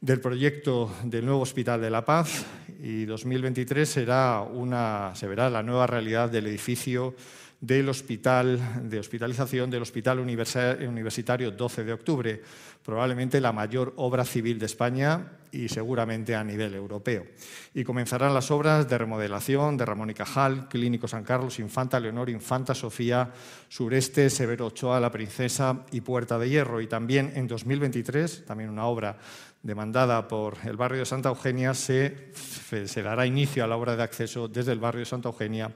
del 0.00 0.20
proyecto 0.20 0.90
del 1.04 1.26
nuevo 1.26 1.42
Hospital 1.42 1.80
de 1.80 1.90
la 1.90 2.04
Paz 2.04 2.44
y 2.82 3.04
2023 3.04 3.88
será 3.88 4.40
una, 4.40 5.12
se 5.14 5.28
verá 5.28 5.48
la 5.48 5.62
nueva 5.62 5.86
realidad 5.86 6.28
del 6.28 6.48
edificio 6.48 7.14
del 7.62 7.88
hospital 7.88 8.90
de 8.90 8.98
hospitalización 8.98 9.70
del 9.70 9.82
Hospital 9.82 10.18
Universitario 10.18 11.52
12 11.52 11.84
de 11.84 11.92
octubre, 11.92 12.42
probablemente 12.84 13.40
la 13.40 13.52
mayor 13.52 13.94
obra 13.96 14.24
civil 14.24 14.58
de 14.58 14.66
España 14.66 15.38
y 15.52 15.68
seguramente 15.68 16.34
a 16.34 16.42
nivel 16.42 16.74
europeo. 16.74 17.24
Y 17.72 17.84
comenzarán 17.84 18.34
las 18.34 18.50
obras 18.50 18.88
de 18.88 18.98
remodelación 18.98 19.76
de 19.76 19.86
Ramón 19.86 20.10
y 20.10 20.14
Cajal, 20.14 20.68
Clínico 20.68 21.06
San 21.06 21.22
Carlos, 21.22 21.60
Infanta 21.60 22.00
Leonor, 22.00 22.30
Infanta 22.30 22.74
Sofía, 22.74 23.30
Sureste, 23.68 24.28
Severo 24.28 24.66
Ochoa, 24.66 24.98
La 24.98 25.12
Princesa 25.12 25.84
y 25.92 26.00
Puerta 26.00 26.40
de 26.40 26.48
Hierro. 26.48 26.80
Y 26.80 26.88
también 26.88 27.32
en 27.36 27.46
2023, 27.46 28.44
también 28.44 28.70
una 28.70 28.86
obra 28.86 29.18
demandada 29.62 30.26
por 30.26 30.56
el 30.64 30.76
barrio 30.76 30.98
de 30.98 31.06
Santa 31.06 31.28
Eugenia, 31.28 31.74
se, 31.74 32.32
se 32.34 33.02
dará 33.02 33.24
inicio 33.24 33.62
a 33.62 33.68
la 33.68 33.76
obra 33.76 33.94
de 33.94 34.02
acceso 34.02 34.48
desde 34.48 34.72
el 34.72 34.80
barrio 34.80 35.00
de 35.00 35.06
Santa 35.06 35.28
Eugenia 35.28 35.70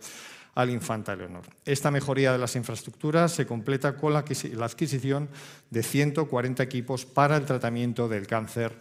al 0.56 0.70
Infanta 0.70 1.14
Leonor. 1.14 1.44
Esta 1.64 1.90
mejoría 1.90 2.32
de 2.32 2.38
las 2.38 2.56
infraestructuras 2.56 3.30
se 3.30 3.46
completa 3.46 3.94
con 3.94 4.14
la 4.14 4.20
adquisición 4.20 5.28
de 5.70 5.82
140 5.82 6.62
equipos 6.62 7.04
para 7.04 7.36
el 7.36 7.44
tratamiento 7.44 8.08
del 8.08 8.26
cáncer 8.26 8.80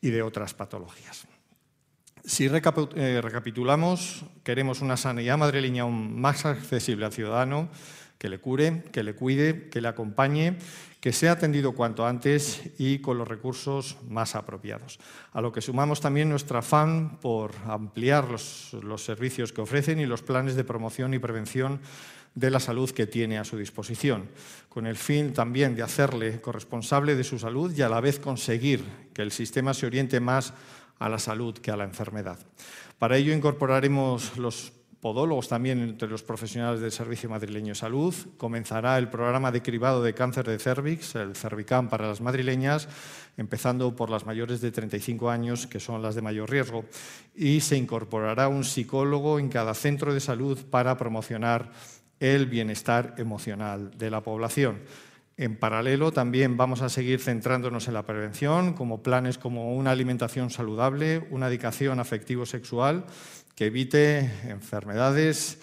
y 0.00 0.10
de 0.10 0.22
otras 0.22 0.54
patologías. 0.54 1.26
Si 2.24 2.46
eh, 2.46 3.20
recapitulamos, 3.22 4.24
queremos 4.42 4.80
una 4.80 4.96
sanidad 4.96 5.36
madrileña 5.36 5.86
más 5.86 6.46
accesible 6.46 7.04
al 7.04 7.12
ciudadano, 7.12 7.68
que 8.18 8.28
le 8.28 8.38
cure, 8.38 8.84
que 8.90 9.02
le 9.02 9.14
cuide, 9.14 9.68
que 9.68 9.80
le 9.80 9.88
acompañe 9.88 10.56
que 11.00 11.12
sea 11.12 11.32
atendido 11.32 11.72
cuanto 11.72 12.06
antes 12.06 12.60
y 12.78 12.98
con 12.98 13.16
los 13.16 13.26
recursos 13.26 13.96
más 14.08 14.34
apropiados. 14.34 14.98
A 15.32 15.40
lo 15.40 15.50
que 15.50 15.62
sumamos 15.62 16.00
también 16.00 16.28
nuestro 16.28 16.58
afán 16.58 17.18
por 17.20 17.52
ampliar 17.66 18.28
los, 18.28 18.76
servicios 19.02 19.52
que 19.52 19.62
ofrecen 19.62 19.98
y 19.98 20.06
los 20.06 20.22
planes 20.22 20.56
de 20.56 20.64
promoción 20.64 21.14
y 21.14 21.18
prevención 21.18 21.80
de 22.34 22.50
la 22.50 22.60
salud 22.60 22.90
que 22.90 23.06
tiene 23.06 23.38
a 23.38 23.44
su 23.44 23.56
disposición, 23.56 24.28
con 24.68 24.86
el 24.86 24.96
fin 24.96 25.32
también 25.32 25.74
de 25.74 25.82
hacerle 25.82 26.40
corresponsable 26.40 27.16
de 27.16 27.24
su 27.24 27.38
salud 27.38 27.74
y 27.76 27.82
a 27.82 27.88
la 27.88 28.00
vez 28.00 28.20
conseguir 28.20 28.84
que 29.14 29.22
el 29.22 29.32
sistema 29.32 29.74
se 29.74 29.86
oriente 29.86 30.20
más 30.20 30.52
a 30.98 31.08
la 31.08 31.18
salud 31.18 31.58
que 31.58 31.70
a 31.70 31.76
la 31.76 31.84
enfermedad. 31.84 32.38
Para 32.98 33.16
ello 33.16 33.32
incorporaremos 33.32 34.36
los 34.36 34.72
podólogos 35.00 35.48
también 35.48 35.80
entre 35.80 36.08
los 36.08 36.22
profesionales 36.22 36.80
del 36.80 36.92
Servicio 36.92 37.30
Madrileño 37.30 37.68
de 37.68 37.74
Salud. 37.74 38.14
Comenzará 38.36 38.98
el 38.98 39.08
programa 39.08 39.50
de 39.50 39.62
cribado 39.62 40.02
de 40.02 40.14
cáncer 40.14 40.46
de 40.46 40.58
cervix, 40.58 41.14
el 41.14 41.34
Cervicam 41.34 41.88
para 41.88 42.06
las 42.06 42.20
madrileñas, 42.20 42.88
empezando 43.36 43.96
por 43.96 44.10
las 44.10 44.26
mayores 44.26 44.60
de 44.60 44.70
35 44.70 45.30
años, 45.30 45.66
que 45.66 45.80
son 45.80 46.02
las 46.02 46.14
de 46.14 46.22
mayor 46.22 46.50
riesgo. 46.50 46.84
Y 47.34 47.60
se 47.60 47.76
incorporará 47.76 48.48
un 48.48 48.64
psicólogo 48.64 49.38
en 49.38 49.48
cada 49.48 49.74
centro 49.74 50.12
de 50.12 50.20
salud 50.20 50.58
para 50.70 50.96
promocionar 50.98 51.72
el 52.20 52.46
bienestar 52.46 53.14
emocional 53.16 53.90
de 53.96 54.10
la 54.10 54.22
población. 54.22 54.80
En 55.38 55.56
paralelo, 55.56 56.12
también 56.12 56.58
vamos 56.58 56.82
a 56.82 56.90
seguir 56.90 57.18
centrándonos 57.18 57.88
en 57.88 57.94
la 57.94 58.04
prevención, 58.04 58.74
como 58.74 59.02
planes 59.02 59.38
como 59.38 59.74
una 59.74 59.92
alimentación 59.92 60.50
saludable, 60.50 61.26
una 61.30 61.46
dedicación 61.46 61.98
afectivo-sexual 61.98 63.06
que 63.60 63.66
evite 63.66 64.20
enfermedades 64.48 65.58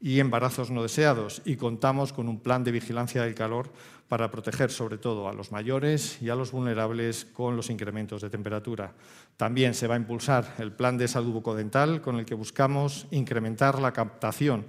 y 0.00 0.20
embarazos 0.20 0.70
no 0.70 0.84
deseados 0.84 1.42
y 1.44 1.56
contamos 1.56 2.12
con 2.12 2.28
un 2.28 2.38
plan 2.38 2.62
de 2.62 2.70
vigilancia 2.70 3.24
del 3.24 3.34
calor 3.34 3.72
para 4.06 4.30
proteger 4.30 4.70
sobre 4.70 4.98
todo 4.98 5.28
a 5.28 5.32
los 5.32 5.50
mayores 5.50 6.22
y 6.22 6.28
a 6.28 6.36
los 6.36 6.52
vulnerables 6.52 7.24
con 7.24 7.56
los 7.56 7.68
incrementos 7.68 8.22
de 8.22 8.30
temperatura. 8.30 8.94
También 9.36 9.74
se 9.74 9.88
va 9.88 9.96
a 9.96 9.98
impulsar 9.98 10.54
el 10.58 10.70
plan 10.70 10.96
de 10.96 11.08
salud 11.08 11.32
bucodental 11.32 12.00
con 12.00 12.20
el 12.20 12.24
que 12.24 12.36
buscamos 12.36 13.08
incrementar 13.10 13.80
la 13.80 13.92
captación 13.92 14.66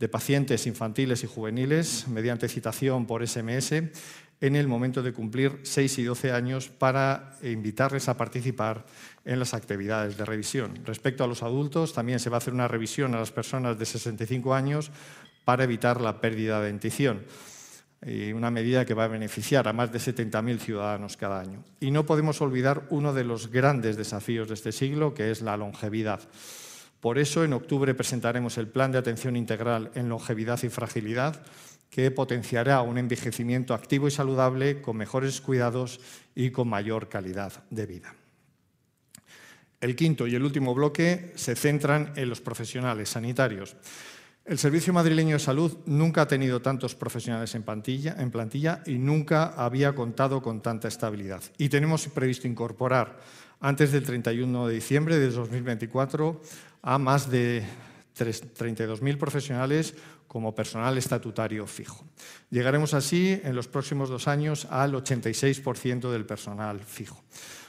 de 0.00 0.08
pacientes 0.08 0.66
infantiles 0.66 1.24
y 1.24 1.26
juveniles 1.26 2.08
mediante 2.08 2.48
citación 2.48 3.04
por 3.04 3.28
SMS 3.28 3.74
en 4.42 4.56
el 4.56 4.66
momento 4.66 5.02
de 5.02 5.12
cumplir 5.12 5.60
6 5.62 5.98
y 5.98 6.02
12 6.04 6.32
años 6.32 6.68
para 6.68 7.36
invitarles 7.42 8.08
a 8.08 8.16
participar 8.16 8.84
en 9.24 9.38
las 9.38 9.54
actividades 9.54 10.16
de 10.16 10.24
revisión. 10.24 10.80
Respecto 10.84 11.24
a 11.24 11.26
los 11.26 11.42
adultos, 11.42 11.92
también 11.92 12.18
se 12.18 12.30
va 12.30 12.36
a 12.36 12.38
hacer 12.38 12.54
una 12.54 12.68
revisión 12.68 13.14
a 13.14 13.18
las 13.18 13.32
personas 13.32 13.78
de 13.78 13.86
65 13.86 14.54
años 14.54 14.90
para 15.44 15.64
evitar 15.64 16.00
la 16.00 16.20
pérdida 16.20 16.60
de 16.60 16.66
dentición. 16.66 17.24
Y 18.04 18.32
una 18.32 18.50
medida 18.50 18.84
que 18.84 18.94
va 18.94 19.04
a 19.04 19.08
beneficiar 19.08 19.68
a 19.68 19.72
más 19.72 19.92
de 19.92 20.00
70.000 20.00 20.58
ciudadanos 20.58 21.16
cada 21.16 21.40
año. 21.40 21.64
Y 21.78 21.92
no 21.92 22.04
podemos 22.04 22.40
olvidar 22.40 22.86
uno 22.90 23.12
de 23.12 23.22
los 23.22 23.50
grandes 23.50 23.96
desafíos 23.96 24.48
de 24.48 24.54
este 24.54 24.72
siglo, 24.72 25.14
que 25.14 25.30
es 25.30 25.40
la 25.40 25.56
longevidad. 25.56 26.20
Por 27.00 27.18
eso, 27.18 27.44
en 27.44 27.52
octubre 27.52 27.94
presentaremos 27.94 28.58
el 28.58 28.68
Plan 28.68 28.90
de 28.90 28.98
Atención 28.98 29.36
Integral 29.36 29.92
en 29.94 30.08
Longevidad 30.08 30.60
y 30.64 30.68
Fragilidad, 30.68 31.42
que 31.90 32.10
potenciará 32.10 32.80
un 32.82 32.98
envejecimiento 32.98 33.74
activo 33.74 34.08
y 34.08 34.10
saludable 34.10 34.80
con 34.80 34.96
mejores 34.96 35.40
cuidados 35.40 36.00
y 36.34 36.50
con 36.50 36.68
mayor 36.68 37.08
calidad 37.08 37.52
de 37.70 37.86
vida. 37.86 38.14
El 39.82 39.96
quinto 39.96 40.28
y 40.28 40.34
el 40.36 40.44
último 40.44 40.74
bloque 40.74 41.32
se 41.34 41.56
centran 41.56 42.12
en 42.14 42.28
los 42.28 42.40
profesionales 42.40 43.08
sanitarios. 43.08 43.76
El 44.44 44.56
Servicio 44.56 44.92
Madrileño 44.92 45.34
de 45.34 45.40
Salud 45.40 45.76
nunca 45.86 46.22
ha 46.22 46.28
tenido 46.28 46.62
tantos 46.62 46.94
profesionales 46.94 47.52
en 47.56 47.64
plantilla, 47.64 48.82
y 48.86 48.92
nunca 48.92 49.46
había 49.56 49.92
contado 49.96 50.40
con 50.40 50.62
tanta 50.62 50.86
estabilidad. 50.86 51.42
Y 51.58 51.68
tenemos 51.68 52.06
previsto 52.06 52.46
incorporar 52.46 53.18
antes 53.58 53.90
del 53.90 54.04
31 54.04 54.68
de 54.68 54.74
diciembre 54.74 55.18
de 55.18 55.30
2024 55.30 56.40
a 56.82 56.98
más 56.98 57.28
de 57.28 57.64
32.000 58.16 59.18
profesionales 59.18 59.94
como 60.28 60.54
personal 60.54 60.96
estatutario 60.96 61.66
fijo. 61.66 62.04
Llegaremos 62.50 62.94
así 62.94 63.40
en 63.42 63.56
los 63.56 63.66
próximos 63.66 64.08
dos 64.08 64.28
años 64.28 64.66
al 64.70 64.94
86% 64.94 66.10
del 66.10 66.24
personal 66.24 66.80
fijo. 66.80 67.20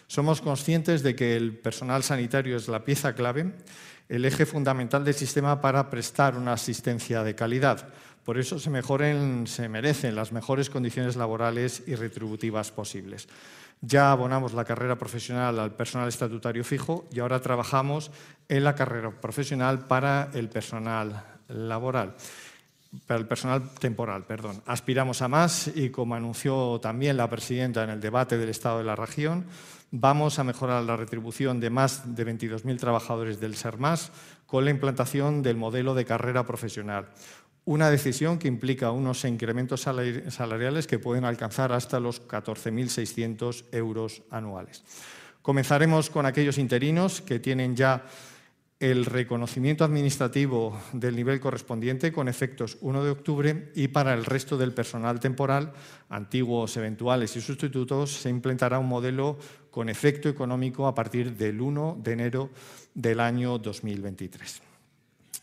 Somos 0.08 0.42
conscientes 0.42 1.04
de 1.04 1.16
que 1.16 1.36
el 1.36 1.58
personal 1.58 2.04
sanitario 2.04 2.58
es 2.58 2.68
la 2.68 2.84
pieza 2.84 3.14
clave 3.14 3.54
el 4.10 4.26
eje 4.26 4.46
fundamental 4.46 5.04
del 5.04 5.14
sistema 5.14 5.62
para 5.62 5.90
prestar 5.90 6.38
una 6.38 6.54
asistencia 6.54 7.24
de 7.24 7.36
calidad. 7.36 7.88
Por 8.24 8.38
eso 8.38 8.60
se, 8.60 8.70
merecen 8.70 10.16
las 10.16 10.32
mejores 10.32 10.70
condiciones 10.70 11.16
laborales 11.16 11.84
y 11.88 11.96
retributivas 11.96 12.72
posibles. 12.72 13.28
Ya 13.82 14.12
abonamos 14.12 14.54
la 14.54 14.64
carrera 14.64 14.98
profesional 14.98 15.60
al 15.60 15.76
personal 15.76 16.08
estatutario 16.08 16.64
fijo 16.64 17.06
y 17.12 17.20
ahora 17.20 17.42
trabajamos 17.42 18.12
en 18.48 18.64
la 18.64 18.76
carrera 18.76 19.12
profesional 19.12 19.88
para 19.88 20.30
el 20.34 20.48
personal 20.48 21.24
laboral 21.50 22.16
para 23.08 23.20
el 23.20 23.26
personal 23.26 23.72
temporal, 23.80 24.24
perdón. 24.26 24.62
Aspiramos 24.68 25.24
a 25.24 25.28
más 25.28 25.68
y 25.74 25.90
como 25.90 26.14
anunció 26.14 26.80
también 26.80 27.18
la 27.18 27.28
presidenta 27.28 27.84
en 27.84 27.90
el 27.90 28.00
debate 28.00 28.38
del 28.38 28.50
Estado 28.50 28.78
de 28.78 28.84
la 28.84 28.96
región, 28.96 29.46
Vamos 29.96 30.40
a 30.40 30.44
mejorar 30.44 30.84
la 30.86 30.98
retribución 30.98 31.60
de 31.60 31.70
más 31.70 32.16
de 32.16 32.26
22.000 32.26 32.80
trabajadores 32.80 33.40
del 33.40 33.54
SERMAS 33.54 34.12
con 34.48 34.66
la 34.66 34.72
implantación 34.72 35.44
del 35.44 35.56
modelo 35.56 35.94
de 35.94 36.04
carrera 36.04 36.48
profesional. 36.48 37.10
Una 37.66 37.92
decisión 37.92 38.40
que 38.40 38.48
implica 38.48 38.90
unos 38.90 39.24
incrementos 39.24 39.82
salariales 39.82 40.88
que 40.88 40.98
pueden 40.98 41.26
alcanzar 41.26 41.72
hasta 41.72 42.00
los 42.00 42.28
14.600 42.28 43.66
euros 43.72 44.24
anuales. 44.32 44.84
Comenzaremos 45.44 46.10
con 46.10 46.26
aquellos 46.26 46.58
interinos 46.58 47.22
que 47.22 47.38
tienen 47.38 47.76
ya 47.76 48.04
el 48.80 49.06
reconocimiento 49.06 49.84
administrativo 49.84 50.78
del 50.92 51.16
nivel 51.16 51.40
correspondiente 51.40 52.12
con 52.12 52.28
efectos 52.28 52.78
1 52.82 53.04
de 53.04 53.12
octubre 53.12 53.72
y 53.76 53.88
para 53.88 54.14
el 54.14 54.26
resto 54.26 54.58
del 54.58 54.74
personal 54.74 55.20
temporal, 55.20 55.74
antiguos, 56.10 56.76
eventuales 56.78 57.36
y 57.36 57.42
sustitutos, 57.42 58.12
se 58.12 58.30
implementará 58.30 58.80
un 58.80 58.88
modelo 58.88 59.38
con 59.72 59.90
efecto 59.90 60.30
económico 60.30 60.88
a 60.88 60.94
partir 60.94 61.36
del 61.36 61.62
1 61.62 62.02
de 62.04 62.12
enero 62.12 62.50
del 62.94 63.20
año 63.20 63.58
2023. 63.58 64.62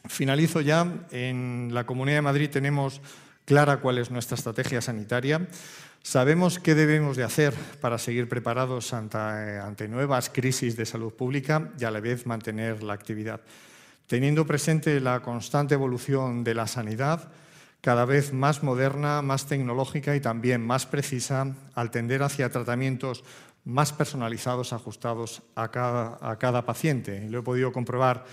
Finalizo 0.07 0.61
ya. 0.61 1.07
En 1.11 1.71
la 1.73 1.85
Comunidad 1.85 2.19
de 2.19 2.23
Madrid 2.23 2.51
tenemos 2.51 3.01
clara 3.45 3.81
cuál 3.81 3.99
es 3.99 4.11
nuestra 4.11 4.37
estrategia 4.37 4.81
sanitaria. 4.81 5.47
Sabemos 6.03 6.59
qué 6.59 6.75
debemos 6.75 7.17
de 7.17 7.25
hacer 7.25 7.55
para 7.81 7.99
seguir 7.99 8.29
preparados 8.29 8.95
ante, 8.95 9.87
nuevas 9.87 10.31
crisis 10.31 10.75
de 10.77 10.87
salud 10.87 11.13
pública 11.13 11.71
y 11.79 11.85
a 11.85 11.91
la 11.91 12.01
vez 12.01 12.27
mantener 12.27 12.83
la 12.83 12.95
actividad. 12.95 13.41
Teniendo 14.07 14.47
presente 14.47 14.99
la 14.99 15.21
constante 15.21 15.75
evolución 15.75 16.43
de 16.43 16.55
la 16.55 16.67
sanidad, 16.67 17.31
cada 17.81 18.07
vez 18.07 18.33
más 18.33 18.63
moderna, 18.63 19.23
más 19.23 19.47
tecnológica 19.47 20.17
y 20.17 20.21
también 20.21 20.67
más 20.67 20.87
precisa, 20.87 21.55
al 21.75 21.91
tender 21.91 22.23
hacia 22.23 22.51
tratamientos 22.51 23.23
más 23.65 23.93
personalizados, 23.93 24.73
ajustados 24.73 25.43
a 25.55 25.71
cada, 25.71 26.19
a 26.23 26.39
cada 26.39 26.65
paciente. 26.65 27.29
Lo 27.29 27.41
he 27.41 27.43
podido 27.43 27.73
comprobar 27.73 28.25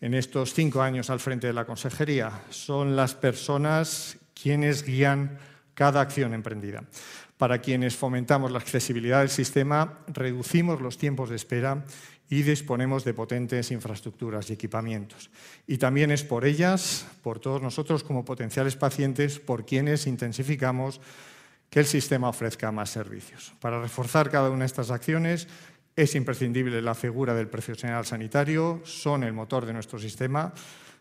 en 0.00 0.14
estos 0.14 0.54
cinco 0.54 0.80
años 0.80 1.10
al 1.10 1.20
frente 1.20 1.46
de 1.46 1.52
la 1.52 1.66
consejería. 1.66 2.32
Son 2.48 2.96
las 2.96 3.14
personas 3.14 4.16
quienes 4.34 4.84
guían 4.84 5.38
cada 5.74 6.00
acción 6.00 6.34
emprendida. 6.34 6.84
Para 7.36 7.60
quienes 7.60 7.96
fomentamos 7.96 8.52
la 8.52 8.58
accesibilidad 8.58 9.20
del 9.20 9.30
sistema, 9.30 10.00
reducimos 10.08 10.80
los 10.80 10.98
tiempos 10.98 11.30
de 11.30 11.36
espera 11.36 11.84
y 12.28 12.42
disponemos 12.42 13.02
de 13.04 13.14
potentes 13.14 13.70
infraestructuras 13.70 14.50
y 14.50 14.52
equipamientos. 14.52 15.30
Y 15.66 15.78
también 15.78 16.10
es 16.10 16.22
por 16.22 16.44
ellas, 16.44 17.06
por 17.22 17.40
todos 17.40 17.60
nosotros 17.60 18.04
como 18.04 18.24
potenciales 18.24 18.76
pacientes, 18.76 19.40
por 19.40 19.66
quienes 19.66 20.06
intensificamos 20.06 21.00
que 21.70 21.80
el 21.80 21.86
sistema 21.86 22.28
ofrezca 22.28 22.70
más 22.72 22.90
servicios. 22.90 23.52
Para 23.60 23.80
reforzar 23.80 24.30
cada 24.30 24.50
una 24.50 24.60
de 24.60 24.66
estas 24.66 24.90
acciones 24.90 25.48
es 25.96 26.14
imprescindible 26.14 26.82
la 26.82 26.94
figura 26.94 27.34
del 27.34 27.48
profesional 27.48 28.04
sanitario, 28.04 28.80
son 28.84 29.24
el 29.24 29.32
motor 29.32 29.66
de 29.66 29.72
nuestro 29.72 29.98
sistema, 29.98 30.52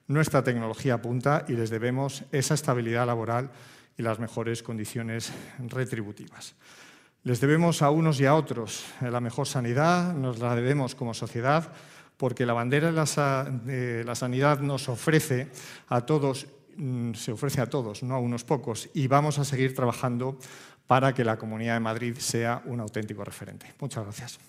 nuestra 0.07 0.43
tecnología 0.43 1.01
punta 1.01 1.45
y 1.47 1.53
les 1.53 1.69
debemos 1.69 2.23
esa 2.31 2.55
estabilidad 2.55 3.05
laboral 3.05 3.51
y 3.99 4.01
las 4.01 4.17
mejores 4.17 4.63
condiciones 4.63 5.31
retributivas. 5.59 6.55
Les 7.23 7.41
debemos 7.41 7.81
a 7.81 7.91
unos 7.91 8.19
y 8.21 8.25
a 8.25 8.33
otros 8.33 8.85
la 9.01 9.19
mejor 9.19 9.45
sanidad, 9.45 10.13
nos 10.13 10.39
la 10.39 10.55
debemos 10.55 10.95
como 10.95 11.13
sociedad, 11.13 11.69
porque 12.15 12.45
la 12.45 12.53
bandera 12.53 12.87
de 12.87 14.03
la, 14.03 14.15
sanidad 14.15 14.61
nos 14.61 14.87
ofrece 14.87 15.49
a 15.89 16.01
todos, 16.01 16.47
mm, 16.77 17.13
se 17.13 17.33
ofrece 17.33 17.59
a 17.59 17.69
todos, 17.69 18.01
no 18.01 18.15
a 18.15 18.19
unos 18.19 18.45
pocos, 18.45 18.89
y 18.93 19.07
vamos 19.07 19.37
a 19.37 19.43
seguir 19.43 19.75
trabajando 19.75 20.39
para 20.87 21.13
que 21.13 21.25
la 21.25 21.37
Comunidad 21.37 21.73
de 21.73 21.81
Madrid 21.81 22.15
sea 22.17 22.63
un 22.65 22.79
auténtico 22.79 23.23
referente. 23.25 23.73
Muchas 23.79 24.05
gracias. 24.05 24.39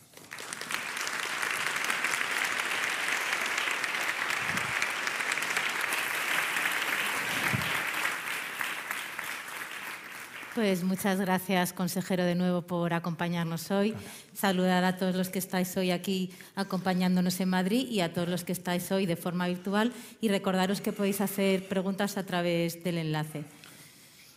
Pues 10.54 10.82
muchas 10.82 11.20
gracias, 11.20 11.72
consejero, 11.72 12.24
de 12.24 12.34
nuevo 12.34 12.62
por 12.62 12.92
acompañarnos 12.92 13.70
hoy. 13.70 13.94
Saludar 14.34 14.82
a 14.82 14.96
todos 14.96 15.14
los 15.14 15.28
que 15.28 15.38
estáis 15.38 15.76
hoy 15.76 15.92
aquí 15.92 16.32
acompañándonos 16.56 17.38
en 17.38 17.50
Madrid 17.50 17.86
y 17.88 18.00
a 18.00 18.12
todos 18.12 18.28
los 18.28 18.42
que 18.42 18.50
estáis 18.50 18.90
hoy 18.90 19.06
de 19.06 19.14
forma 19.14 19.46
virtual 19.46 19.92
y 20.20 20.28
recordaros 20.28 20.80
que 20.80 20.90
podéis 20.90 21.20
hacer 21.20 21.68
preguntas 21.68 22.16
a 22.16 22.26
través 22.26 22.82
del 22.82 22.98
enlace. 22.98 23.44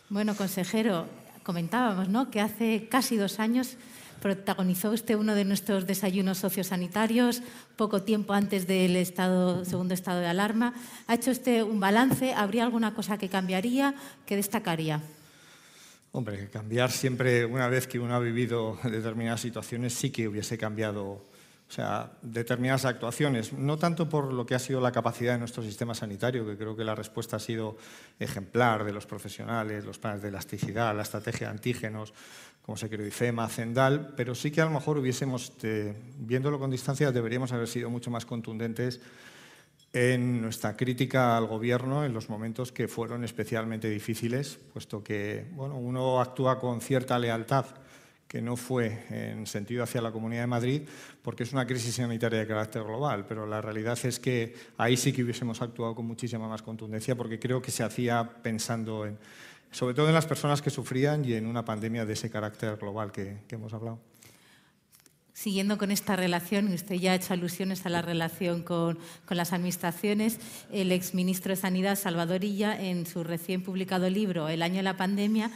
Bueno, 0.08 0.36
consejero, 0.36 1.08
comentábamos 1.42 2.08
¿no? 2.08 2.30
que 2.30 2.40
hace 2.40 2.86
casi 2.88 3.16
dos 3.16 3.40
años 3.40 3.76
protagonizó 4.22 4.92
usted 4.92 5.16
uno 5.16 5.34
de 5.34 5.44
nuestros 5.44 5.84
desayunos 5.84 6.38
sociosanitarios 6.38 7.42
poco 7.74 8.02
tiempo 8.02 8.34
antes 8.34 8.68
del 8.68 8.94
estado, 8.94 9.64
segundo 9.64 9.94
estado 9.94 10.20
de 10.20 10.28
alarma. 10.28 10.74
¿Ha 11.08 11.14
hecho 11.14 11.32
usted 11.32 11.64
un 11.64 11.80
balance? 11.80 12.34
¿Habría 12.34 12.62
alguna 12.62 12.94
cosa 12.94 13.18
que 13.18 13.28
cambiaría, 13.28 13.96
que 14.26 14.36
destacaría? 14.36 15.02
Hombre, 16.16 16.48
cambiar 16.48 16.92
siempre, 16.92 17.44
una 17.44 17.66
vez 17.66 17.88
que 17.88 17.98
uno 17.98 18.14
ha 18.14 18.20
vivido 18.20 18.78
determinadas 18.84 19.40
situaciones, 19.40 19.94
sí 19.94 20.10
que 20.10 20.28
hubiese 20.28 20.56
cambiado 20.56 21.04
o 21.04 21.72
sea, 21.72 22.12
determinadas 22.22 22.84
actuaciones, 22.84 23.52
no 23.52 23.78
tanto 23.78 24.08
por 24.08 24.32
lo 24.32 24.46
que 24.46 24.54
ha 24.54 24.60
sido 24.60 24.80
la 24.80 24.92
capacidad 24.92 25.32
de 25.32 25.40
nuestro 25.40 25.64
sistema 25.64 25.92
sanitario, 25.92 26.46
que 26.46 26.56
creo 26.56 26.76
que 26.76 26.84
la 26.84 26.94
respuesta 26.94 27.38
ha 27.38 27.40
sido 27.40 27.76
ejemplar 28.20 28.84
de 28.84 28.92
los 28.92 29.06
profesionales, 29.06 29.84
los 29.84 29.98
planes 29.98 30.22
de 30.22 30.28
elasticidad, 30.28 30.94
la 30.94 31.02
estrategia 31.02 31.48
de 31.48 31.54
antígenos, 31.54 32.14
como 32.62 32.76
se 32.76 32.88
creó 32.88 33.04
IFEMA, 33.04 33.48
CENDAL, 33.48 34.14
pero 34.16 34.36
sí 34.36 34.52
que 34.52 34.60
a 34.60 34.66
lo 34.66 34.70
mejor 34.70 34.98
hubiésemos, 34.98 35.50
eh, 35.64 35.96
viéndolo 36.16 36.60
con 36.60 36.70
distancia, 36.70 37.10
deberíamos 37.10 37.50
haber 37.50 37.66
sido 37.66 37.90
mucho 37.90 38.12
más 38.12 38.24
contundentes 38.24 39.00
en 39.94 40.42
nuestra 40.42 40.76
crítica 40.76 41.36
al 41.36 41.46
Gobierno 41.46 42.04
en 42.04 42.12
los 42.12 42.28
momentos 42.28 42.72
que 42.72 42.88
fueron 42.88 43.22
especialmente 43.22 43.88
difíciles, 43.88 44.58
puesto 44.72 45.04
que 45.04 45.46
bueno, 45.52 45.76
uno 45.76 46.20
actúa 46.20 46.58
con 46.58 46.80
cierta 46.80 47.16
lealtad 47.16 47.66
que 48.26 48.42
no 48.42 48.56
fue 48.56 49.04
en 49.10 49.46
sentido 49.46 49.84
hacia 49.84 50.02
la 50.02 50.10
Comunidad 50.10 50.42
de 50.42 50.46
Madrid, 50.48 50.82
porque 51.22 51.44
es 51.44 51.52
una 51.52 51.64
crisis 51.64 51.94
sanitaria 51.94 52.40
de 52.40 52.46
carácter 52.48 52.82
global, 52.82 53.24
pero 53.28 53.46
la 53.46 53.62
realidad 53.62 53.96
es 54.02 54.18
que 54.18 54.56
ahí 54.76 54.96
sí 54.96 55.12
que 55.12 55.22
hubiésemos 55.22 55.62
actuado 55.62 55.94
con 55.94 56.06
muchísima 56.06 56.48
más 56.48 56.60
contundencia, 56.60 57.14
porque 57.14 57.38
creo 57.38 57.62
que 57.62 57.70
se 57.70 57.84
hacía 57.84 58.28
pensando 58.42 59.06
en, 59.06 59.16
sobre 59.70 59.94
todo 59.94 60.08
en 60.08 60.14
las 60.14 60.26
personas 60.26 60.60
que 60.60 60.70
sufrían 60.70 61.24
y 61.24 61.34
en 61.34 61.46
una 61.46 61.64
pandemia 61.64 62.04
de 62.04 62.14
ese 62.14 62.28
carácter 62.28 62.76
global 62.76 63.12
que, 63.12 63.42
que 63.46 63.54
hemos 63.54 63.72
hablado. 63.72 64.00
Siguiendo 65.34 65.78
con 65.78 65.90
esta 65.90 66.14
relación, 66.14 66.72
usted 66.72 66.94
ya 66.94 67.10
ha 67.10 67.16
hecho 67.16 67.34
alusiones 67.34 67.84
a 67.84 67.88
la 67.88 68.02
relación 68.02 68.62
con, 68.62 68.98
las 69.28 69.52
administraciones, 69.52 70.38
el 70.72 70.92
exministro 70.92 71.50
de 71.50 71.56
Sanidad, 71.56 71.98
Salvador 71.98 72.44
Illa, 72.44 72.80
en 72.80 73.04
su 73.04 73.24
recién 73.24 73.60
publicado 73.60 74.08
libro 74.08 74.48
El 74.48 74.62
año 74.62 74.76
de 74.76 74.84
la 74.84 74.96
pandemia, 74.96 75.50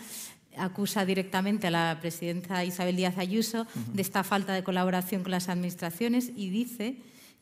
acusa 0.57 1.07
directamente 1.07 1.69
a 1.69 1.71
la 1.71 1.99
presidenta 2.01 2.65
Isabel 2.65 2.97
Díaz 2.97 3.19
Ayuso 3.19 3.69
de 3.95 4.03
esta 4.03 4.25
falta 4.25 4.53
de 4.53 4.65
colaboración 4.65 5.23
con 5.23 5.31
las 5.31 5.49
administraciones 5.49 6.33
y 6.35 6.51
dice 6.51 6.97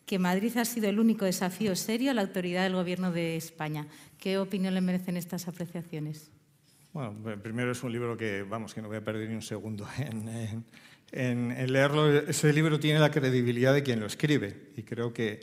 que 0.05 0.19
Madrid 0.19 0.59
ha 0.59 0.67
sido 0.67 0.91
el 0.91 1.01
único 1.01 1.25
desafío 1.25 1.75
serio 1.75 2.11
a 2.11 2.15
la 2.15 2.21
autoridad 2.21 2.65
del 2.65 2.75
Gobierno 2.75 3.13
de 3.13 3.39
España. 3.39 3.87
¿Qué 4.19 4.37
opinión 4.37 4.75
le 4.75 4.83
merecen 4.83 5.17
estas 5.17 5.49
apreciaciones? 5.49 6.31
Bueno, 6.93 7.15
primero 7.43 7.73
es 7.73 7.83
un 7.83 7.93
libro 7.93 8.15
que, 8.15 8.43
vamos, 8.43 8.75
que 8.75 8.83
no 8.83 8.89
voy 8.89 8.99
a 8.99 9.05
perder 9.05 9.31
ni 9.31 9.35
un 9.35 9.43
segundo 9.43 9.89
en 9.99 10.29
en, 10.29 10.65
leerlo. 11.13 12.19
Ese 12.19 12.53
libro 12.53 12.79
tiene 12.79 13.01
la 13.01 13.11
credibilidad 13.11 13.75
de 13.75 13.83
quien 13.83 14.01
lo 14.01 14.07
escribe 14.07 14.71
y 14.77 14.83
creo 14.83 15.13
que 15.13 15.41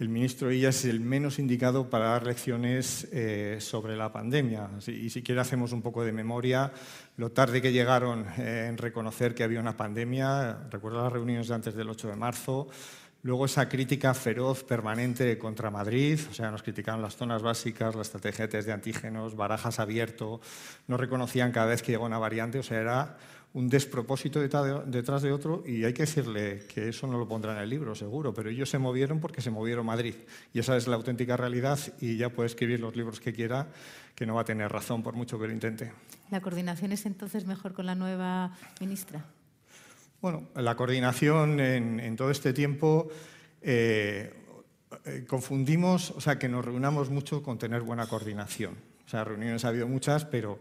el 0.00 0.08
ministro 0.08 0.50
Illa 0.50 0.70
es 0.70 0.86
el 0.86 1.00
menos 1.00 1.38
indicado 1.38 1.90
para 1.90 2.06
dar 2.06 2.24
lecciones 2.24 3.06
eh, 3.12 3.58
sobre 3.60 3.96
la 3.96 4.10
pandemia. 4.10 4.70
Y 4.86 5.10
si 5.10 5.22
quiere 5.22 5.42
hacemos 5.42 5.72
un 5.72 5.82
poco 5.82 6.04
de 6.04 6.12
memoria, 6.12 6.72
lo 7.18 7.32
tarde 7.32 7.60
que 7.60 7.70
llegaron 7.70 8.24
eh, 8.38 8.66
en 8.68 8.78
reconocer 8.78 9.34
que 9.34 9.44
había 9.44 9.60
una 9.60 9.76
pandemia, 9.76 10.68
recuerdo 10.70 11.02
las 11.02 11.12
reuniones 11.12 11.48
de 11.48 11.54
antes 11.54 11.74
del 11.74 11.90
8 11.90 12.08
de 12.08 12.16
marzo, 12.16 12.68
Luego 13.22 13.44
esa 13.44 13.68
crítica 13.68 14.14
feroz 14.14 14.64
permanente 14.64 15.36
contra 15.36 15.70
Madrid, 15.70 16.18
o 16.30 16.32
sea, 16.32 16.50
nos 16.50 16.62
criticaban 16.62 17.02
las 17.02 17.16
zonas 17.16 17.42
básicas, 17.42 17.94
las 17.94 18.06
estrategias 18.06 18.64
de 18.64 18.72
antígenos, 18.72 19.36
barajas 19.36 19.78
abierto, 19.78 20.40
no 20.88 20.96
reconocían 20.96 21.52
cada 21.52 21.66
vez 21.66 21.82
que 21.82 21.92
llegó 21.92 22.06
una 22.06 22.18
variante, 22.18 22.60
o 22.60 22.62
sea, 22.62 22.80
era 22.80 23.18
un 23.52 23.68
despropósito 23.68 24.40
detrás 24.40 25.22
de 25.22 25.32
otro 25.32 25.64
y 25.66 25.84
hay 25.84 25.92
que 25.92 26.02
decirle 26.02 26.62
que 26.72 26.88
eso 26.88 27.06
no 27.08 27.18
lo 27.18 27.26
pondrá 27.26 27.52
en 27.52 27.58
el 27.58 27.68
libro, 27.68 27.94
seguro, 27.96 28.32
pero 28.32 28.48
ellos 28.48 28.70
se 28.70 28.78
movieron 28.78 29.18
porque 29.18 29.42
se 29.42 29.50
movieron 29.50 29.84
Madrid 29.86 30.14
y 30.52 30.60
esa 30.60 30.76
es 30.76 30.86
la 30.86 30.96
auténtica 30.96 31.36
realidad 31.36 31.78
y 32.00 32.16
ya 32.16 32.28
puede 32.28 32.46
escribir 32.46 32.78
los 32.78 32.94
libros 32.94 33.18
que 33.18 33.32
quiera, 33.32 33.66
que 34.14 34.24
no 34.24 34.36
va 34.36 34.42
a 34.42 34.44
tener 34.44 34.70
razón 34.70 35.02
por 35.02 35.14
mucho 35.14 35.38
que 35.38 35.48
lo 35.48 35.52
intente. 35.52 35.92
¿La 36.30 36.40
coordinación 36.40 36.92
es 36.92 37.06
entonces 37.06 37.44
mejor 37.44 37.72
con 37.72 37.86
la 37.86 37.96
nueva 37.96 38.56
ministra? 38.80 39.24
Bueno, 40.20 40.48
la 40.54 40.76
coordinación 40.76 41.58
en, 41.58 42.14
todo 42.16 42.30
este 42.30 42.52
tiempo 42.52 43.08
eh, 43.62 44.32
eh, 45.06 45.24
confundimos, 45.26 46.12
o 46.12 46.20
sea, 46.20 46.38
que 46.38 46.48
nos 46.48 46.64
reunamos 46.64 47.10
mucho 47.10 47.42
con 47.42 47.58
tener 47.58 47.80
buena 47.80 48.06
coordinación. 48.06 48.74
O 49.06 49.08
sea, 49.08 49.24
reuniones 49.24 49.64
ha 49.64 49.68
habido 49.68 49.88
muchas, 49.88 50.24
pero 50.24 50.60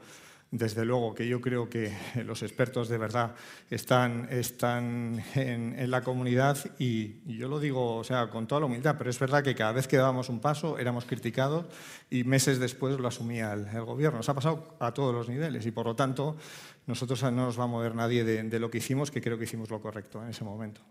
desde 0.51 0.83
luego 0.83 1.13
que 1.13 1.27
yo 1.27 1.41
creo 1.41 1.69
que 1.69 1.95
los 2.25 2.41
expertos 2.41 2.89
de 2.89 2.97
verdad 2.97 3.35
están, 3.69 4.27
están 4.31 5.23
en, 5.35 5.91
la 5.91 6.01
comunidad 6.01 6.57
y, 6.79 7.21
yo 7.37 7.47
lo 7.47 7.59
digo 7.59 7.97
o 7.97 8.03
sea, 8.03 8.29
con 8.29 8.47
toda 8.47 8.61
la 8.61 8.67
humildad, 8.67 8.95
pero 8.97 9.09
es 9.09 9.19
verdad 9.19 9.43
que 9.43 9.55
cada 9.55 9.71
vez 9.71 9.87
que 9.87 9.97
dábamos 9.97 10.29
un 10.29 10.39
paso 10.39 10.77
éramos 10.79 11.05
criticados 11.05 11.65
y 12.09 12.23
meses 12.23 12.59
después 12.59 12.99
lo 12.99 13.07
asumía 13.07 13.53
el, 13.53 13.67
el 13.67 13.83
gobierno. 13.83 14.17
Nos 14.17 14.29
ha 14.29 14.33
pasado 14.33 14.75
a 14.79 14.93
todos 14.93 15.13
los 15.13 15.29
niveles 15.29 15.65
y 15.65 15.71
por 15.71 15.85
lo 15.85 15.95
tanto 15.95 16.37
nosotros 16.89 17.21
no 17.21 17.31
nos 17.31 17.59
va 17.59 17.65
a 17.65 17.67
mover 17.67 17.93
nadie 17.93 18.23
de, 18.23 18.59
lo 18.59 18.71
que 18.71 18.79
hicimos, 18.79 19.11
que 19.11 19.21
creo 19.21 19.37
que 19.37 19.43
hicimos 19.43 19.69
lo 19.69 19.79
correcto 19.79 20.23
en 20.23 20.29
ese 20.29 20.43
momento. 20.43 20.81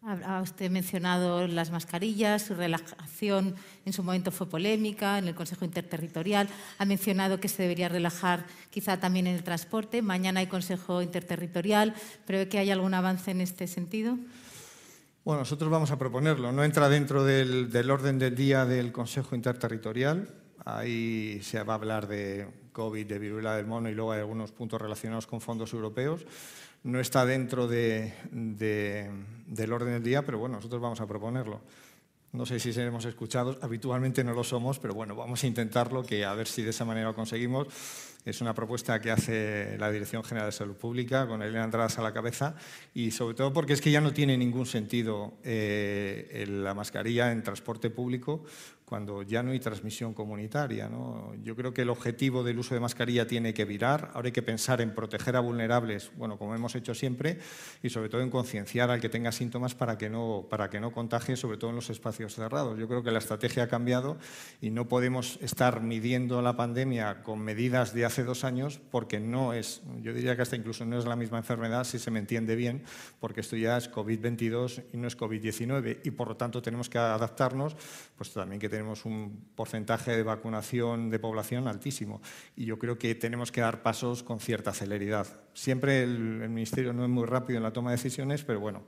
Ha 0.00 0.40
usted 0.40 0.70
mencionado 0.70 1.48
las 1.48 1.72
mascarillas, 1.72 2.42
su 2.42 2.54
relajación 2.54 3.56
en 3.84 3.92
su 3.92 4.04
momento 4.04 4.30
fue 4.30 4.48
polémica 4.48 5.18
en 5.18 5.26
el 5.26 5.34
Consejo 5.34 5.64
Interterritorial. 5.64 6.48
Ha 6.78 6.84
mencionado 6.84 7.40
que 7.40 7.48
se 7.48 7.62
debería 7.62 7.88
relajar 7.88 8.46
quizá 8.70 9.00
también 9.00 9.26
en 9.26 9.34
el 9.34 9.42
transporte. 9.42 10.00
Mañana 10.00 10.38
hay 10.38 10.46
Consejo 10.46 11.02
Interterritorial. 11.02 11.94
¿Prevé 12.26 12.48
que 12.48 12.58
haya 12.58 12.74
algún 12.74 12.94
avance 12.94 13.32
en 13.32 13.40
este 13.40 13.66
sentido? 13.66 14.16
Bueno, 15.24 15.40
nosotros 15.40 15.68
vamos 15.68 15.90
a 15.90 15.98
proponerlo. 15.98 16.52
No 16.52 16.62
entra 16.62 16.88
dentro 16.88 17.24
del, 17.24 17.70
del 17.70 17.90
orden 17.90 18.20
del 18.20 18.36
día 18.36 18.64
del 18.64 18.92
Consejo 18.92 19.34
Interterritorial. 19.34 20.28
Ahí 20.64 21.40
se 21.42 21.60
va 21.64 21.72
a 21.72 21.76
hablar 21.76 22.06
de 22.06 22.46
COVID, 22.72 23.04
de 23.04 23.18
viruela 23.18 23.56
del 23.56 23.66
mono 23.66 23.90
y 23.90 23.94
luego 23.94 24.12
hay 24.12 24.20
algunos 24.20 24.52
puntos 24.52 24.80
relacionados 24.80 25.26
con 25.26 25.40
fondos 25.40 25.72
europeos. 25.72 26.24
No 26.84 27.00
está 27.00 27.26
dentro 27.26 27.66
del 27.66 28.12
orden 29.72 29.92
del 29.94 30.02
día, 30.02 30.24
pero 30.24 30.38
bueno, 30.38 30.56
nosotros 30.56 30.80
vamos 30.80 31.00
a 31.00 31.06
proponerlo. 31.06 31.60
No 32.30 32.44
sé 32.44 32.60
si 32.60 32.74
seremos 32.74 33.06
escuchados, 33.06 33.58
habitualmente 33.62 34.22
no 34.22 34.34
lo 34.34 34.44
somos, 34.44 34.78
pero 34.78 34.92
bueno, 34.92 35.16
vamos 35.16 35.42
a 35.42 35.46
intentarlo, 35.46 36.02
que 36.02 36.26
a 36.26 36.34
ver 36.34 36.46
si 36.46 36.62
de 36.62 36.70
esa 36.70 36.84
manera 36.84 37.08
lo 37.08 37.14
conseguimos. 37.14 37.68
Es 38.24 38.42
una 38.42 38.52
propuesta 38.52 39.00
que 39.00 39.10
hace 39.10 39.78
la 39.78 39.90
Dirección 39.90 40.22
General 40.22 40.48
de 40.48 40.52
Salud 40.52 40.76
Pública, 40.76 41.26
con 41.26 41.42
Elena 41.42 41.64
Andradas 41.64 41.98
a 41.98 42.02
la 42.02 42.12
cabeza, 42.12 42.54
y 42.92 43.12
sobre 43.12 43.34
todo 43.34 43.54
porque 43.54 43.72
es 43.72 43.80
que 43.80 43.90
ya 43.90 44.02
no 44.02 44.12
tiene 44.12 44.36
ningún 44.36 44.66
sentido 44.66 45.38
eh, 45.42 46.44
la 46.46 46.74
mascarilla 46.74 47.32
en 47.32 47.42
transporte 47.42 47.88
público 47.88 48.44
cuando 48.88 49.22
ya 49.22 49.42
no 49.42 49.50
hay 49.50 49.60
transmisión 49.60 50.14
comunitaria. 50.14 50.88
¿no? 50.88 51.34
Yo 51.42 51.54
creo 51.54 51.74
que 51.74 51.82
el 51.82 51.90
objetivo 51.90 52.42
del 52.42 52.58
uso 52.58 52.74
de 52.74 52.80
mascarilla 52.80 53.26
tiene 53.26 53.52
que 53.52 53.66
virar. 53.66 54.12
Ahora 54.14 54.26
hay 54.26 54.32
que 54.32 54.42
pensar 54.42 54.80
en 54.80 54.94
proteger 54.94 55.36
a 55.36 55.40
vulnerables, 55.40 56.10
bueno, 56.16 56.38
como 56.38 56.54
hemos 56.54 56.74
hecho 56.74 56.94
siempre, 56.94 57.38
y 57.82 57.90
sobre 57.90 58.08
todo 58.08 58.22
en 58.22 58.30
concienciar 58.30 58.90
al 58.90 59.00
que 59.00 59.10
tenga 59.10 59.30
síntomas 59.30 59.74
para 59.74 59.98
que, 59.98 60.08
no, 60.08 60.46
para 60.48 60.70
que 60.70 60.80
no 60.80 60.90
contagie, 60.90 61.36
sobre 61.36 61.58
todo 61.58 61.68
en 61.70 61.76
los 61.76 61.90
espacios 61.90 62.34
cerrados. 62.34 62.78
Yo 62.78 62.88
creo 62.88 63.02
que 63.02 63.10
la 63.10 63.18
estrategia 63.18 63.64
ha 63.64 63.68
cambiado 63.68 64.16
y 64.62 64.70
no 64.70 64.88
podemos 64.88 65.38
estar 65.42 65.82
midiendo 65.82 66.40
la 66.40 66.56
pandemia 66.56 67.22
con 67.22 67.40
medidas 67.40 67.92
de 67.92 68.06
hace 68.06 68.24
dos 68.24 68.42
años 68.42 68.80
porque 68.90 69.20
no 69.20 69.52
es, 69.52 69.82
yo 70.00 70.14
diría 70.14 70.34
que 70.34 70.42
hasta 70.42 70.56
incluso 70.56 70.86
no 70.86 70.98
es 70.98 71.04
la 71.04 71.16
misma 71.16 71.36
enfermedad, 71.36 71.84
si 71.84 71.98
se 71.98 72.10
me 72.10 72.20
entiende 72.20 72.56
bien, 72.56 72.84
porque 73.20 73.42
esto 73.42 73.56
ya 73.56 73.76
es 73.76 73.90
COVID-22 73.92 74.84
y 74.94 74.96
no 74.96 75.06
es 75.08 75.18
COVID-19 75.18 76.00
y 76.04 76.10
por 76.10 76.28
lo 76.28 76.36
tanto 76.36 76.62
tenemos 76.62 76.88
que 76.88 76.96
adaptarnos, 76.96 77.76
pues 78.16 78.32
también 78.32 78.60
que 78.60 78.68
tenemos 78.68 78.77
un 79.04 79.44
porcentaje 79.54 80.16
de 80.16 80.22
vacunación 80.22 81.10
de 81.10 81.18
población 81.18 81.68
altísimo 81.68 82.20
y 82.56 82.64
yo 82.64 82.78
creo 82.78 82.98
que 82.98 83.14
tenemos 83.14 83.52
que 83.52 83.60
dar 83.60 83.82
pasos 83.82 84.22
con 84.22 84.40
cierta 84.40 84.72
celeridad. 84.72 85.26
Siempre 85.54 86.02
el, 86.02 86.48
Ministerio 86.48 86.92
no 86.92 87.04
es 87.04 87.10
muy 87.10 87.26
rápido 87.26 87.58
en 87.58 87.62
la 87.62 87.72
toma 87.72 87.90
de 87.90 87.96
decisiones, 87.96 88.44
pero 88.44 88.60
bueno, 88.60 88.82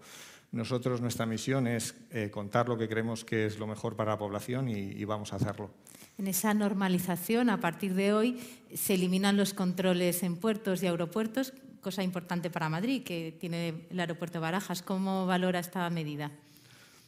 nosotros 0.52 1.00
nuestra 1.00 1.26
misión 1.26 1.66
es 1.66 1.94
eh, 2.10 2.30
contar 2.30 2.68
lo 2.68 2.76
que 2.76 2.88
creemos 2.88 3.24
que 3.24 3.46
es 3.46 3.58
lo 3.58 3.66
mejor 3.66 3.96
para 3.96 4.12
la 4.12 4.18
población 4.18 4.68
y, 4.68 5.04
vamos 5.04 5.32
a 5.32 5.36
hacerlo. 5.36 5.70
En 6.18 6.26
esa 6.26 6.52
normalización, 6.54 7.50
a 7.50 7.60
partir 7.60 7.94
de 7.94 8.12
hoy, 8.12 8.40
se 8.74 8.94
eliminan 8.94 9.36
los 9.36 9.54
controles 9.54 10.22
en 10.22 10.36
puertos 10.36 10.82
y 10.82 10.86
aeropuertos, 10.86 11.52
cosa 11.80 12.02
importante 12.02 12.50
para 12.50 12.68
Madrid, 12.68 13.02
que 13.02 13.36
tiene 13.38 13.86
el 13.90 14.00
aeropuerto 14.00 14.38
de 14.38 14.42
Barajas. 14.42 14.82
¿Cómo 14.82 15.26
valora 15.26 15.60
esta 15.60 15.88
medida? 15.88 16.30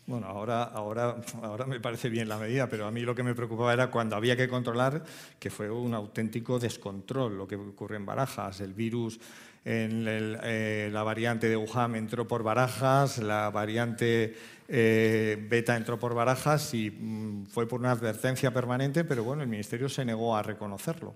Bueno, 0.04 0.26
ahora, 0.26 0.64
ahora, 0.64 1.16
ahora 1.42 1.64
me 1.64 1.78
parece 1.78 2.08
bien 2.08 2.28
la 2.28 2.36
medida, 2.36 2.68
pero 2.68 2.86
a 2.86 2.90
mí 2.90 3.02
lo 3.02 3.14
que 3.14 3.22
me 3.22 3.34
preocupaba 3.34 3.72
era 3.72 3.90
cuando 3.90 4.16
había 4.16 4.36
que 4.36 4.48
controlar, 4.48 5.04
que 5.38 5.48
fue 5.48 5.70
un 5.70 5.94
auténtico 5.94 6.58
descontrol 6.58 7.38
lo 7.38 7.46
que 7.46 7.54
ocurre 7.54 7.96
en 7.96 8.06
Barajas. 8.06 8.60
El 8.60 8.74
virus 8.74 9.20
en 9.64 10.04
eh, 10.08 10.90
la 10.92 11.04
variante 11.04 11.48
de 11.48 11.56
Wuhan 11.56 11.94
entró 11.94 12.26
por 12.26 12.42
Barajas, 12.42 13.18
la 13.18 13.48
variante 13.50 14.34
eh, 14.66 15.46
beta 15.48 15.76
entró 15.76 16.00
por 16.00 16.14
Barajas 16.14 16.74
y 16.74 16.90
mm, 16.90 17.46
fue 17.46 17.68
por 17.68 17.78
una 17.78 17.92
advertencia 17.92 18.52
permanente, 18.52 19.04
pero 19.04 19.22
bueno, 19.22 19.42
el 19.42 19.48
Ministerio 19.48 19.88
se 19.88 20.04
negó 20.04 20.36
a 20.36 20.42
reconocerlo. 20.42 21.14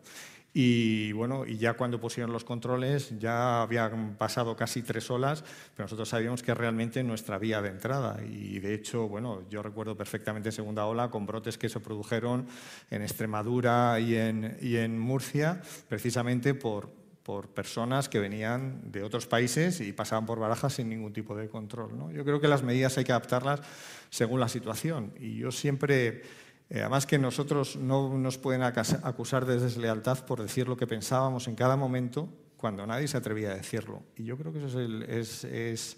Y 0.58 1.12
bueno, 1.12 1.44
y 1.44 1.58
ya 1.58 1.74
cuando 1.74 2.00
pusieron 2.00 2.32
los 2.32 2.42
controles 2.42 3.12
ya 3.18 3.60
habían 3.60 4.16
pasado 4.16 4.56
casi 4.56 4.80
tres 4.80 5.10
olas, 5.10 5.44
pero 5.74 5.84
nosotros 5.84 6.08
sabíamos 6.08 6.42
que 6.42 6.54
realmente 6.54 7.02
nuestra 7.02 7.36
vía 7.36 7.60
de 7.60 7.68
entrada. 7.68 8.24
Y 8.24 8.58
de 8.60 8.72
hecho, 8.72 9.06
bueno, 9.06 9.42
yo 9.50 9.62
recuerdo 9.62 9.98
perfectamente 9.98 10.50
segunda 10.50 10.86
ola 10.86 11.10
con 11.10 11.26
brotes 11.26 11.58
que 11.58 11.68
se 11.68 11.78
produjeron 11.80 12.46
en 12.90 13.02
Extremadura 13.02 14.00
y 14.00 14.16
en, 14.16 14.56
y 14.62 14.76
en 14.76 14.98
Murcia, 14.98 15.60
precisamente 15.90 16.54
por, 16.54 16.88
por 17.22 17.48
personas 17.48 18.08
que 18.08 18.18
venían 18.18 18.80
de 18.90 19.02
otros 19.02 19.26
países 19.26 19.82
y 19.82 19.92
pasaban 19.92 20.24
por 20.24 20.38
barajas 20.38 20.72
sin 20.72 20.88
ningún 20.88 21.12
tipo 21.12 21.36
de 21.36 21.50
control. 21.50 21.98
¿no? 21.98 22.10
Yo 22.10 22.24
creo 22.24 22.40
que 22.40 22.48
las 22.48 22.62
medidas 22.62 22.96
hay 22.96 23.04
que 23.04 23.12
adaptarlas 23.12 23.60
según 24.08 24.40
la 24.40 24.48
situación. 24.48 25.12
Y 25.20 25.36
yo 25.36 25.52
siempre 25.52 26.22
eh, 26.68 26.80
además 26.80 27.06
que 27.06 27.18
nosotros 27.18 27.76
no 27.76 28.16
nos 28.18 28.38
pueden 28.38 28.62
acusar 28.62 29.46
de 29.46 29.60
deslealtad 29.60 30.24
por 30.24 30.42
decir 30.42 30.66
lo 30.66 30.76
que 30.76 30.86
pensábamos 30.86 31.46
en 31.46 31.54
cada 31.54 31.76
momento 31.76 32.28
cuando 32.56 32.86
nadie 32.86 33.06
se 33.06 33.16
atrevía 33.16 33.52
a 33.52 33.54
decirlo. 33.54 34.02
Y 34.16 34.24
yo 34.24 34.36
creo 34.36 34.52
que 34.52 34.58
eso 34.58 34.80
es 34.80 35.44
el, 35.44 35.96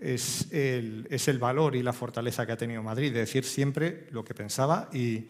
es, 0.00 1.28
el, 1.28 1.38
valor 1.38 1.76
y 1.76 1.82
la 1.82 1.92
fortaleza 1.92 2.44
que 2.44 2.52
ha 2.52 2.56
tenido 2.56 2.82
Madrid, 2.82 3.12
de 3.12 3.20
decir 3.20 3.44
siempre 3.44 4.08
lo 4.10 4.24
que 4.24 4.34
pensaba 4.34 4.88
y, 4.92 5.26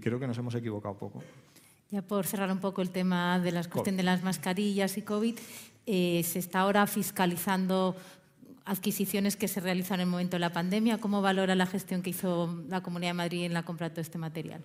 creo 0.00 0.18
que 0.18 0.26
nos 0.26 0.38
hemos 0.38 0.54
equivocado 0.54 0.96
poco. 0.96 1.22
Ya 1.90 2.02
por 2.02 2.26
cerrar 2.26 2.50
un 2.50 2.58
poco 2.58 2.82
el 2.82 2.90
tema 2.90 3.38
de 3.38 3.52
la 3.52 3.62
cuestión 3.62 3.96
de 3.96 4.02
las 4.02 4.24
mascarillas 4.24 4.96
y 4.98 5.02
COVID, 5.02 5.38
eh, 5.86 6.22
se 6.24 6.40
está 6.40 6.60
ahora 6.60 6.86
fiscalizando 6.88 7.94
adquisiciones 8.64 9.36
que 9.36 9.48
se 9.48 9.60
realizan 9.60 10.00
en 10.00 10.06
el 10.06 10.10
momento 10.10 10.36
de 10.36 10.40
la 10.40 10.52
pandemia. 10.52 10.98
¿Cómo 10.98 11.22
valora 11.22 11.54
la 11.54 11.66
gestión 11.66 12.02
que 12.02 12.10
hizo 12.10 12.64
la 12.68 12.82
Comunidad 12.82 13.10
de 13.10 13.14
Madrid 13.14 13.44
en 13.44 13.54
la 13.54 13.64
compra 13.64 13.88
de 13.88 13.94
todo 13.94 14.00
este 14.02 14.18
material? 14.18 14.62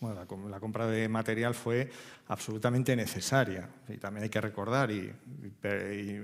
Bueno, 0.00 0.48
la, 0.48 0.58
compra 0.58 0.88
de 0.88 1.08
material 1.08 1.54
fue 1.54 1.88
absolutamente 2.26 2.96
necesaria 2.96 3.68
y 3.88 3.98
también 3.98 4.24
hay 4.24 4.30
que 4.30 4.40
recordar, 4.40 4.90
y, 4.90 5.12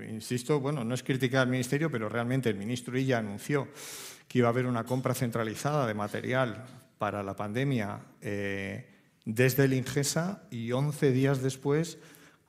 insisto, 0.09 0.59
bueno, 0.59 0.83
no 0.83 0.93
es 0.93 1.01
criticar 1.01 1.43
al 1.43 1.47
Ministerio, 1.47 1.89
pero 1.89 2.09
realmente 2.09 2.49
el 2.49 2.57
ministro 2.57 2.97
Illa 2.97 3.19
anunció 3.19 3.69
que 4.27 4.39
iba 4.39 4.49
a 4.49 4.51
haber 4.51 4.65
una 4.65 4.83
compra 4.83 5.13
centralizada 5.13 5.87
de 5.87 5.93
material 5.93 6.65
para 6.97 7.23
la 7.23 7.37
pandemia 7.37 8.01
eh, 8.19 8.85
desde 9.23 9.63
el 9.63 9.73
Ingesa 9.73 10.43
y 10.51 10.73
11 10.73 11.13
días 11.13 11.41
después 11.41 11.99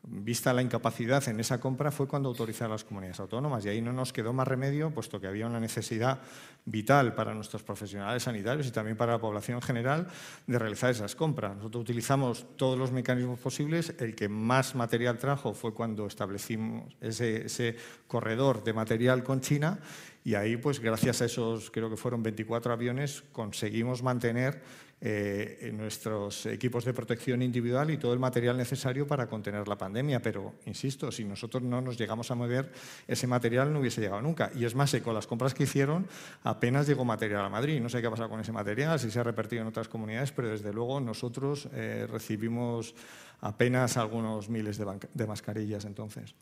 vista 0.02 0.52
la 0.52 0.62
incapacidad 0.62 1.26
en 1.28 1.40
esa 1.40 1.60
compra, 1.60 1.90
fue 1.90 2.08
cuando 2.08 2.28
autorizaron 2.28 2.72
las 2.72 2.84
comunidades 2.84 3.20
autónomas 3.20 3.64
y 3.64 3.68
ahí 3.68 3.82
no 3.82 3.92
nos 3.92 4.12
quedó 4.12 4.32
más 4.32 4.48
remedio, 4.48 4.90
puesto 4.90 5.20
que 5.20 5.26
había 5.26 5.46
una 5.46 5.60
necesidad 5.60 6.20
vital 6.64 7.14
para 7.14 7.34
nuestros 7.34 7.62
profesionales 7.62 8.22
sanitarios 8.22 8.66
y 8.66 8.70
también 8.70 8.96
para 8.96 9.12
la 9.12 9.18
población 9.18 9.56
en 9.56 9.62
general 9.62 10.06
de 10.46 10.58
realizar 10.58 10.90
esas 10.90 11.14
compras. 11.14 11.56
Nosotros 11.56 11.82
utilizamos 11.82 12.46
todos 12.56 12.78
los 12.78 12.92
mecanismos 12.92 13.38
posibles. 13.38 13.94
El 13.98 14.14
que 14.14 14.28
más 14.28 14.74
material 14.74 15.18
trajo 15.18 15.52
fue 15.52 15.74
cuando 15.74 16.06
establecimos 16.06 16.96
ese, 17.00 17.46
ese 17.46 17.76
corredor 18.06 18.64
de 18.64 18.72
material 18.72 19.22
con 19.22 19.40
China 19.40 19.78
y 20.22 20.34
ahí, 20.34 20.56
pues 20.56 20.80
gracias 20.80 21.22
a 21.22 21.24
esos, 21.24 21.70
creo 21.70 21.88
que 21.88 21.96
fueron 21.96 22.22
24 22.22 22.72
aviones, 22.72 23.22
conseguimos 23.32 24.02
mantener 24.02 24.60
eh, 25.02 25.72
nuestros 25.74 26.44
equipos 26.44 26.84
de 26.84 26.92
protección 26.92 27.40
individual 27.40 27.90
y 27.90 27.96
todo 27.96 28.12
el 28.12 28.18
material 28.18 28.56
necesario 28.56 29.06
para 29.06 29.26
contener 29.26 29.66
la 29.66 29.78
pandemia. 29.78 30.20
Pero, 30.20 30.54
insisto, 30.66 31.10
si 31.10 31.24
nosotros 31.24 31.62
no 31.62 31.80
nos 31.80 31.96
llegamos 31.96 32.30
a 32.30 32.34
mover, 32.34 32.70
ese 33.08 33.26
material 33.26 33.72
no 33.72 33.80
hubiese 33.80 34.00
llegado 34.00 34.20
nunca. 34.20 34.50
Y 34.54 34.64
es 34.64 34.74
más, 34.74 34.94
con 35.02 35.14
las 35.14 35.26
compras 35.26 35.54
que 35.54 35.62
hicieron, 35.62 36.06
apenas 36.44 36.86
llegó 36.86 37.04
material 37.04 37.44
a 37.44 37.48
Madrid. 37.48 37.80
No 37.80 37.88
sé 37.88 38.00
qué 38.00 38.08
ha 38.08 38.10
pasado 38.10 38.28
con 38.28 38.40
ese 38.40 38.52
material, 38.52 39.00
si 39.00 39.10
se 39.10 39.20
ha 39.20 39.24
repartido 39.24 39.62
en 39.62 39.68
otras 39.68 39.88
comunidades, 39.88 40.32
pero 40.32 40.48
desde 40.48 40.72
luego 40.72 41.00
nosotros 41.00 41.68
eh, 41.72 42.06
recibimos 42.10 42.94
apenas 43.40 43.96
algunos 43.96 44.50
miles 44.50 44.78
de 44.78 45.26
mascarillas 45.26 45.86
entonces. 45.86 46.34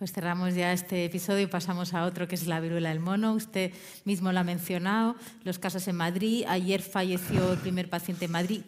Pues 0.00 0.14
cerramos 0.14 0.54
ya 0.54 0.72
este 0.72 1.04
episodio 1.04 1.42
y 1.42 1.46
pasamos 1.46 1.92
a 1.92 2.06
otro 2.06 2.26
que 2.26 2.34
es 2.34 2.46
la 2.46 2.58
viruela 2.58 2.88
del 2.88 3.00
mono. 3.00 3.34
Usted 3.34 3.70
mismo 4.06 4.32
lo 4.32 4.40
ha 4.40 4.44
mencionado, 4.44 5.14
los 5.44 5.58
casos 5.58 5.86
en 5.88 5.96
Madrid. 5.96 6.46
Ayer 6.48 6.80
falleció 6.80 7.52
el 7.52 7.58
primer 7.58 7.90
paciente 7.90 8.24
en 8.24 8.30
Madrid 8.30 8.62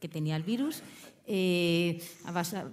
que 0.00 0.08
tenía 0.08 0.34
el 0.34 0.44
virus. 0.44 0.82
Eh, 1.26 2.02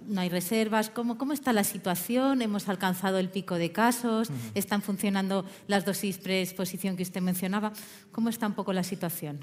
no 0.06 0.22
hay 0.22 0.30
reservas. 0.30 0.88
¿Cómo, 0.88 1.18
¿Cómo, 1.18 1.34
está 1.34 1.52
la 1.52 1.62
situación? 1.62 2.40
¿Hemos 2.40 2.70
alcanzado 2.70 3.18
el 3.18 3.28
pico 3.28 3.56
de 3.56 3.70
casos? 3.70 4.28
¿Están 4.54 4.80
funcionando 4.80 5.44
las 5.66 5.84
dosis 5.84 6.16
preexposición 6.16 6.96
que 6.96 7.02
usted 7.02 7.20
mencionaba? 7.20 7.74
¿Cómo 8.12 8.30
está 8.30 8.46
un 8.46 8.54
poco 8.54 8.72
la 8.72 8.82
situación? 8.82 9.40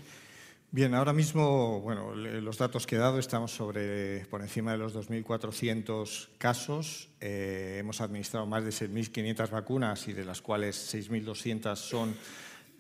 Bien, 0.76 0.96
ahora 0.96 1.14
mismo, 1.14 1.82
bueno, 1.82 2.16
los 2.16 2.58
datos 2.58 2.88
que 2.88 2.96
he 2.96 2.98
dado 2.98 3.20
estamos 3.20 3.52
sobre 3.52 4.26
por 4.26 4.42
encima 4.42 4.72
de 4.72 4.80
los 4.80 4.96
2.400 4.96 6.30
casos. 6.40 7.10
Eh, 7.22 7.76
hemos 7.80 8.02
administrado 8.02 8.48
más 8.48 8.64
de 8.64 8.72
6.500 8.72 9.52
vacunas 9.52 10.08
y 10.08 10.14
de 10.14 10.26
las 10.26 10.42
cuales 10.42 10.92
6.200 10.96 11.76
son 11.76 12.16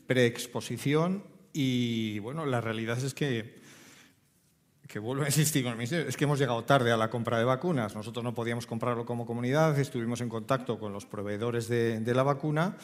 preexposición. 0.08 1.24
Y 1.54 2.18
bueno, 2.18 2.48
la 2.48 2.62
realidad 2.62 2.98
es 2.98 3.14
que 3.14 3.62
que 4.88 5.00
vuelvo 5.00 5.24
a 5.24 5.28
insistir 5.28 5.64
con 5.64 5.72
el 5.72 5.78
Ministerio, 5.78 6.08
es 6.08 6.18
que 6.18 6.26
hemos 6.26 6.40
llegado 6.40 6.64
tarde 6.64 6.92
a 6.92 6.98
la 6.98 7.10
compra 7.10 7.38
de 7.38 7.46
vacunas. 7.46 7.96
Nosotros 7.96 8.24
no 8.24 8.34
podíamos 8.34 8.68
comprarlo 8.68 9.06
como 9.06 9.26
comunidad, 9.26 9.78
estuvimos 9.80 10.22
en 10.22 10.30
contacto 10.30 10.80
con 10.80 10.94
los 10.94 11.06
proveedores 11.06 11.68
de, 11.68 12.00
de 12.00 12.14
la 12.14 12.24
vacuna 12.24 12.76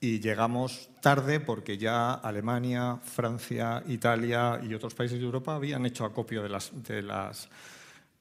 y 0.00 0.20
llegamos 0.20 0.90
tarde 1.00 1.40
porque 1.40 1.78
ya 1.78 2.12
Alemania, 2.12 2.98
Francia, 3.02 3.82
Italia 3.86 4.60
y 4.62 4.74
otros 4.74 4.94
países 4.94 5.18
de 5.18 5.24
Europa 5.24 5.54
habían 5.54 5.86
hecho 5.86 6.04
acopio 6.04 6.42
de 6.42 6.48
las, 6.48 6.70
de 6.82 7.02
las, 7.02 7.48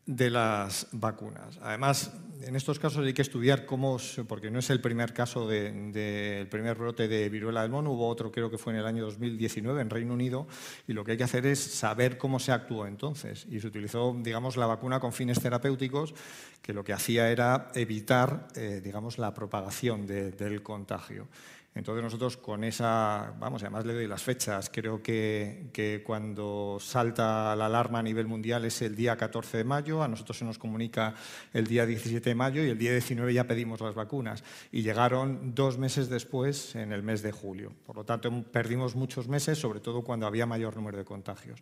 de 0.05 0.29
las 0.29 0.87
vacunas. 0.91 1.59
Además, 1.61 2.11
en 2.41 2.55
estos 2.55 2.77
casos 2.77 3.05
hay 3.05 3.13
que 3.13 3.23
estudiar 3.23 3.65
cómo, 3.65 3.97
porque 4.27 4.51
no 4.51 4.59
es 4.59 4.69
el 4.69 4.79
primer 4.79 5.13
caso 5.13 5.47
del 5.47 5.91
de, 5.91 6.47
primer 6.51 6.77
brote 6.77 7.07
de 7.07 7.27
viruela 7.29 7.63
del 7.63 7.71
mono, 7.71 7.91
hubo 7.91 8.07
otro 8.07 8.31
creo 8.31 8.51
que 8.51 8.57
fue 8.57 8.73
en 8.73 8.79
el 8.79 8.85
año 8.85 9.03
2019 9.05 9.81
en 9.81 9.89
Reino 9.89 10.13
Unido, 10.13 10.47
y 10.87 10.93
lo 10.93 11.03
que 11.03 11.13
hay 11.13 11.17
que 11.17 11.23
hacer 11.23 11.45
es 11.47 11.59
saber 11.59 12.17
cómo 12.17 12.39
se 12.39 12.51
actuó 12.51 12.85
entonces. 12.85 13.47
Y 13.49 13.59
se 13.59 13.67
utilizó, 13.67 14.15
digamos, 14.21 14.57
la 14.57 14.67
vacuna 14.67 14.99
con 14.99 15.11
fines 15.11 15.39
terapéuticos, 15.39 16.13
que 16.61 16.73
lo 16.73 16.83
que 16.83 16.93
hacía 16.93 17.29
era 17.29 17.71
evitar, 17.73 18.47
eh, 18.55 18.81
digamos, 18.83 19.17
la 19.17 19.33
propagación 19.33 20.05
del 20.05 20.61
contagio. 20.61 21.27
Entonces 21.75 22.01
nosotros 22.01 22.37
con 22.37 22.63
esa, 22.63 23.33
vamos, 23.37 23.61
además 23.61 23.85
le 23.85 23.93
doy 23.93 24.07
las 24.07 24.23
fechas, 24.23 24.71
creo 24.73 25.03
que, 25.03 25.67
que, 25.73 26.01
cuando 26.05 26.77
salta 26.79 27.53
la 27.53 27.65
alarma 27.65 27.99
a 27.99 28.03
nivel 28.03 28.27
mundial 28.27 28.63
es 28.63 28.81
el 28.81 28.95
día 28.95 29.17
14 29.17 29.57
de 29.57 29.63
mayo, 29.65 30.01
a 30.01 30.07
nosotros 30.07 30.37
se 30.37 30.45
nos 30.45 30.57
comunica 30.57 31.13
el 31.51 31.67
día 31.67 31.85
17 31.85 32.29
de 32.29 32.33
mayo 32.33 32.63
y 32.63 32.69
el 32.69 32.77
día 32.77 32.91
19 32.91 33.33
ya 33.33 33.43
pedimos 33.43 33.81
las 33.81 33.93
vacunas 33.93 34.41
y 34.71 34.83
llegaron 34.83 35.53
dos 35.53 35.77
meses 35.77 36.07
después 36.07 36.75
en 36.75 36.93
el 36.93 37.03
mes 37.03 37.21
de 37.21 37.33
julio. 37.33 37.73
Por 37.85 37.97
lo 37.97 38.05
tanto, 38.05 38.31
perdimos 38.43 38.95
muchos 38.95 39.27
meses, 39.27 39.59
sobre 39.59 39.81
todo 39.81 40.01
cuando 40.01 40.27
había 40.27 40.45
mayor 40.45 40.77
número 40.77 40.97
de 40.97 41.03
contagios. 41.03 41.59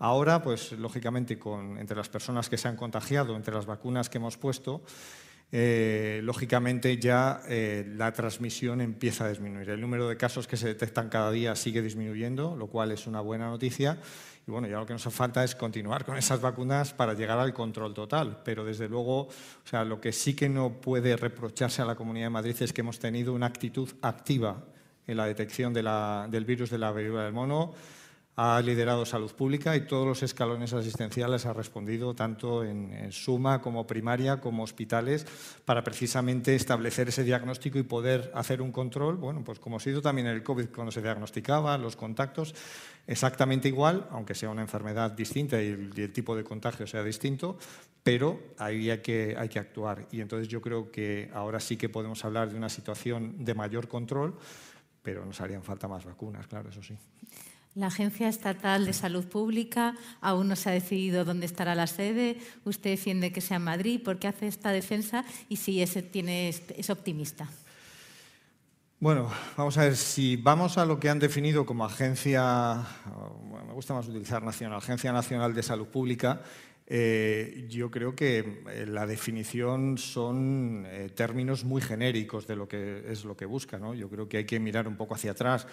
Ahora, 0.00 0.42
pues 0.42 0.72
lógicamente, 0.72 1.38
con, 1.38 1.78
entre 1.78 1.96
las 1.96 2.08
personas 2.08 2.48
que 2.48 2.58
se 2.58 2.66
han 2.66 2.74
contagiado, 2.74 3.36
entre 3.36 3.54
las 3.54 3.66
vacunas 3.66 4.10
que 4.10 4.18
hemos 4.18 4.36
puesto, 4.36 4.82
eh, 5.54 6.20
lógicamente 6.24 6.96
ya 6.96 7.42
eh, 7.46 7.84
la 7.94 8.10
transmisión 8.12 8.80
empieza 8.80 9.26
a 9.26 9.28
disminuir. 9.28 9.68
El 9.68 9.82
número 9.82 10.08
de 10.08 10.16
casos 10.16 10.46
que 10.46 10.56
se 10.56 10.66
detectan 10.66 11.10
cada 11.10 11.30
día 11.30 11.54
sigue 11.54 11.82
disminuyendo, 11.82 12.56
lo 12.56 12.68
cual 12.68 12.90
es 12.90 13.06
una 13.06 13.20
buena 13.20 13.50
noticia. 13.50 13.98
Y 14.46 14.50
bueno, 14.50 14.66
ya 14.66 14.78
lo 14.78 14.86
que 14.86 14.94
nos 14.94 15.02
falta 15.02 15.44
es 15.44 15.54
continuar 15.54 16.06
con 16.06 16.16
esas 16.16 16.40
vacunas 16.40 16.94
para 16.94 17.12
llegar 17.12 17.38
al 17.38 17.52
control 17.52 17.92
total. 17.92 18.40
Pero 18.42 18.64
desde 18.64 18.88
luego, 18.88 19.24
o 19.24 19.28
sea, 19.64 19.84
lo 19.84 20.00
que 20.00 20.12
sí 20.12 20.34
que 20.34 20.48
no 20.48 20.80
puede 20.80 21.18
reprocharse 21.18 21.82
a 21.82 21.84
la 21.84 21.96
Comunidad 21.96 22.26
de 22.26 22.30
Madrid 22.30 22.56
es 22.58 22.72
que 22.72 22.80
hemos 22.80 22.98
tenido 22.98 23.34
una 23.34 23.46
actitud 23.46 23.90
activa 24.00 24.64
en 25.06 25.18
la 25.18 25.26
detección 25.26 25.74
del 25.74 26.44
virus 26.46 26.70
de 26.70 26.78
la 26.78 26.92
viruela 26.92 27.24
del 27.24 27.34
mono 27.34 27.74
ha 28.34 28.60
liderado 28.62 29.04
salud 29.04 29.30
pública 29.32 29.76
y 29.76 29.86
todos 29.86 30.06
los 30.06 30.22
escalones 30.22 30.72
asistenciales 30.72 31.44
ha 31.44 31.52
respondido, 31.52 32.14
tanto 32.14 32.64
en, 32.64 33.12
suma 33.12 33.60
como 33.60 33.86
primaria 33.86 34.40
como 34.40 34.62
hospitales, 34.62 35.26
para 35.64 35.84
precisamente 35.84 36.54
establecer 36.54 37.08
ese 37.08 37.24
diagnóstico 37.24 37.78
y 37.78 37.82
poder 37.82 38.32
hacer 38.34 38.62
un 38.62 38.72
control, 38.72 39.16
bueno, 39.16 39.44
pues 39.44 39.58
como 39.58 39.76
ha 39.76 39.80
sido 39.80 40.00
también 40.00 40.28
el 40.28 40.42
COVID 40.42 40.68
cuando 40.74 40.90
se 40.92 41.02
diagnosticaba, 41.02 41.76
los 41.76 41.94
contactos, 41.94 42.54
exactamente 43.06 43.68
igual, 43.68 44.08
aunque 44.10 44.34
sea 44.34 44.48
una 44.48 44.62
enfermedad 44.62 45.10
distinta 45.10 45.60
y 45.60 45.68
el, 45.68 46.12
tipo 46.12 46.34
de 46.34 46.44
contagio 46.44 46.86
sea 46.86 47.04
distinto, 47.04 47.58
pero 48.02 48.40
ahí 48.56 48.88
hay 48.88 48.98
que, 48.98 49.36
hay 49.38 49.48
que 49.50 49.58
actuar. 49.58 50.06
Y 50.10 50.22
entonces 50.22 50.48
yo 50.48 50.62
creo 50.62 50.90
que 50.90 51.30
ahora 51.34 51.60
sí 51.60 51.76
que 51.76 51.90
podemos 51.90 52.24
hablar 52.24 52.50
de 52.50 52.56
una 52.56 52.70
situación 52.70 53.44
de 53.44 53.54
mayor 53.54 53.88
control, 53.88 54.38
pero 55.02 55.26
nos 55.26 55.40
harían 55.40 55.62
falta 55.62 55.86
más 55.86 56.04
vacunas, 56.04 56.46
claro, 56.46 56.70
eso 56.70 56.82
sí. 56.82 56.96
La 57.74 57.86
Agencia 57.86 58.28
Estatal 58.28 58.84
de 58.84 58.92
Salud 58.92 59.24
Pública 59.24 59.94
aún 60.20 60.48
no 60.48 60.56
se 60.56 60.68
ha 60.68 60.72
decidido 60.72 61.24
dónde 61.24 61.46
estará 61.46 61.74
la 61.74 61.86
sede. 61.86 62.36
Usted 62.64 62.90
defiende 62.90 63.32
que 63.32 63.40
sea 63.40 63.56
en 63.56 63.64
Madrid. 63.64 64.02
¿Por 64.02 64.18
qué 64.18 64.28
hace 64.28 64.46
esta 64.46 64.72
defensa 64.72 65.24
y 65.48 65.56
si 65.56 65.80
es, 65.80 65.96
tiene, 66.10 66.50
es 66.50 66.90
optimista? 66.90 67.48
Bueno, 69.02 69.28
vamos 69.56 69.76
a 69.78 69.82
ver, 69.82 69.96
si 69.96 70.36
vamos 70.36 70.78
a 70.78 70.84
lo 70.84 71.00
que 71.00 71.10
han 71.10 71.18
definido 71.18 71.66
como 71.66 71.84
agencia, 71.84 72.86
me 73.66 73.72
gusta 73.72 73.94
más 73.94 74.06
utilizar 74.06 74.44
nacional, 74.44 74.78
Agencia 74.78 75.10
Nacional 75.12 75.54
de 75.54 75.62
Salud 75.64 75.88
Pública, 75.88 76.40
eh, 76.94 77.64
yo 77.70 77.90
creo 77.90 78.14
que 78.14 78.64
eh, 78.70 78.84
la 78.86 79.06
definición 79.06 79.96
son 79.96 80.84
eh, 80.86 81.08
términos 81.14 81.64
muy 81.64 81.80
genéricos 81.80 82.46
de 82.46 82.54
lo 82.54 82.68
que 82.68 83.10
es 83.10 83.24
lo 83.24 83.34
que 83.34 83.46
busca. 83.46 83.78
¿no? 83.78 83.94
Yo 83.94 84.10
creo 84.10 84.28
que 84.28 84.36
hay 84.36 84.44
que 84.44 84.60
mirar 84.60 84.86
un 84.86 84.98
poco 84.98 85.14
hacia 85.14 85.30
atrás 85.30 85.66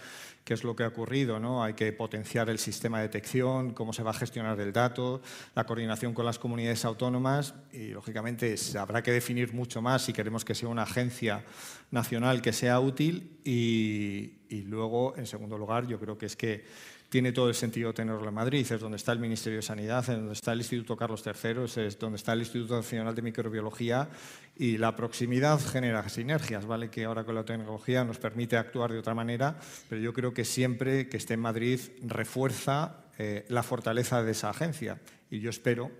qué 0.45 0.53
es 0.53 0.63
lo 0.63 0.77
que 0.77 0.83
ha 0.83 0.87
ocurrido. 0.87 1.37
¿no? 1.37 1.61
Hay 1.61 1.73
que 1.73 1.91
potenciar 1.91 2.49
el 2.49 2.57
sistema 2.57 2.99
de 2.99 3.09
detección, 3.09 3.73
cómo 3.73 3.91
se 3.91 4.01
va 4.01 4.11
a 4.11 4.13
gestionar 4.13 4.57
el 4.61 4.71
dato, 4.71 5.21
la 5.55 5.65
coordinación 5.65 6.13
con 6.13 6.23
las 6.23 6.39
comunidades 6.39 6.85
autónomas 6.85 7.53
y, 7.73 7.89
lógicamente, 7.89 8.55
habrá 8.79 9.03
que 9.03 9.11
definir 9.11 9.53
mucho 9.53 9.81
más 9.81 10.03
si 10.03 10.13
queremos 10.13 10.45
que 10.45 10.55
sea 10.55 10.69
una 10.69 10.83
agencia 10.83 11.43
nacional 11.91 12.41
que 12.41 12.53
sea 12.53 12.79
útil 12.79 13.41
y, 13.43 14.35
y 14.47 14.61
luego, 14.61 15.17
en 15.17 15.25
segundo 15.25 15.57
lugar, 15.57 15.85
yo 15.85 15.99
creo 15.99 16.17
que 16.17 16.27
es 16.27 16.37
que 16.37 16.63
tiene 17.09 17.31
todo 17.31 17.49
el 17.49 17.55
sentido 17.55 17.91
tenerlo 17.91 18.27
en 18.27 18.33
Madrid, 18.33 18.71
es 18.71 18.79
donde 18.79 18.97
está 18.97 19.11
el 19.11 19.19
Ministerio 19.19 19.57
de 19.57 19.63
Sanidad, 19.63 19.99
es 20.01 20.15
donde 20.15 20.33
está 20.33 20.53
el 20.53 20.59
Instituto 20.59 20.95
Carlos 20.95 21.23
III, 21.25 21.83
es 21.83 21.97
donde 21.97 22.17
está 22.17 22.33
el 22.33 22.39
Instituto 22.39 22.75
Nacional 22.75 23.15
de 23.15 23.21
Microbiología 23.23 24.07
y 24.55 24.77
la 24.77 24.95
proximidad 24.95 25.59
genera 25.59 26.07
sinergias, 26.07 26.67
¿vale? 26.67 26.89
que 26.89 27.05
ahora 27.05 27.23
con 27.23 27.33
la 27.33 27.43
tecnología 27.43 28.03
nos 28.05 28.19
permite 28.19 28.57
actuar 28.57 28.91
de 28.91 28.99
otra 28.99 29.15
manera, 29.15 29.57
pero 29.89 29.99
yo 29.99 30.13
creo 30.13 30.33
que 30.33 30.45
siempre 30.45 31.09
que 31.09 31.17
esté 31.17 31.33
en 31.33 31.39
Madrid 31.41 31.79
refuerza 32.03 33.05
eh, 33.17 33.45
la 33.49 33.63
fortaleza 33.63 34.21
de 34.21 34.31
esa 34.31 34.51
agencia 34.51 34.99
y 35.31 35.39
yo 35.39 35.49
espero 35.49 35.91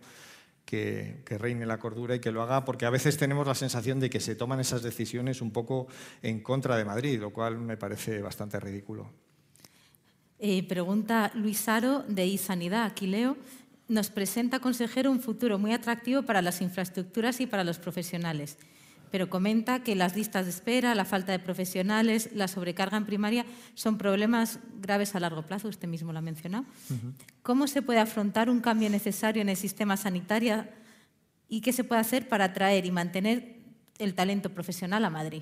que, 0.63 1.23
que, 1.25 1.39
reine 1.39 1.65
la 1.65 1.79
cordura 1.79 2.13
y 2.13 2.19
que 2.19 2.31
lo 2.31 2.43
haga, 2.43 2.63
porque 2.63 2.85
a 2.85 2.91
veces 2.91 3.17
tenemos 3.17 3.47
la 3.47 3.55
sensación 3.55 3.99
de 3.99 4.11
que 4.11 4.19
se 4.19 4.35
toman 4.35 4.59
esas 4.59 4.83
decisiones 4.83 5.41
un 5.41 5.49
poco 5.49 5.87
en 6.21 6.41
contra 6.41 6.77
de 6.77 6.85
Madrid, 6.85 7.19
lo 7.19 7.31
cual 7.31 7.57
me 7.57 7.77
parece 7.77 8.21
bastante 8.21 8.59
ridículo. 8.59 9.11
Eh, 10.41 10.63
pregunta 10.63 11.31
Luis 11.35 11.67
Aro 11.67 12.03
de 12.07 12.25
iSanidad, 12.25 12.85
aquí 12.85 13.07
leo. 13.07 13.35
Nos 13.89 14.09
presenta, 14.09 14.59
consejero, 14.59 15.11
un 15.11 15.19
futuro 15.19 15.59
muy 15.59 15.73
atractivo 15.73 16.23
para 16.23 16.41
las 16.41 16.61
infraestructuras 16.61 17.41
y 17.41 17.47
para 17.47 17.65
los 17.65 17.77
profesionales, 17.77 18.57
pero 19.11 19.29
comenta 19.29 19.83
que 19.83 19.95
las 19.95 20.15
listas 20.15 20.45
de 20.45 20.51
espera, 20.51 20.95
la 20.95 21.03
falta 21.03 21.33
de 21.33 21.39
profesionales, 21.39 22.29
la 22.33 22.47
sobrecarga 22.47 22.95
en 22.95 23.05
primaria 23.05 23.45
son 23.73 23.97
problemas 23.97 24.59
graves 24.79 25.13
a 25.15 25.19
largo 25.19 25.41
plazo, 25.41 25.67
usted 25.67 25.89
mismo 25.89 26.13
lo 26.13 26.19
ha 26.19 26.21
mencionado. 26.21 26.65
¿Cómo 27.41 27.67
se 27.67 27.81
puede 27.81 27.99
afrontar 27.99 28.49
un 28.49 28.61
cambio 28.61 28.89
necesario 28.89 29.41
en 29.41 29.49
el 29.49 29.57
sistema 29.57 29.97
sanitario 29.97 30.65
y 31.49 31.59
qué 31.59 31.73
se 31.73 31.83
puede 31.83 31.99
hacer 31.99 32.29
para 32.29 32.45
atraer 32.45 32.85
y 32.85 32.91
mantener 32.91 33.57
el 33.97 34.13
talento 34.13 34.53
profesional 34.53 35.03
a 35.03 35.09
Madrid? 35.09 35.41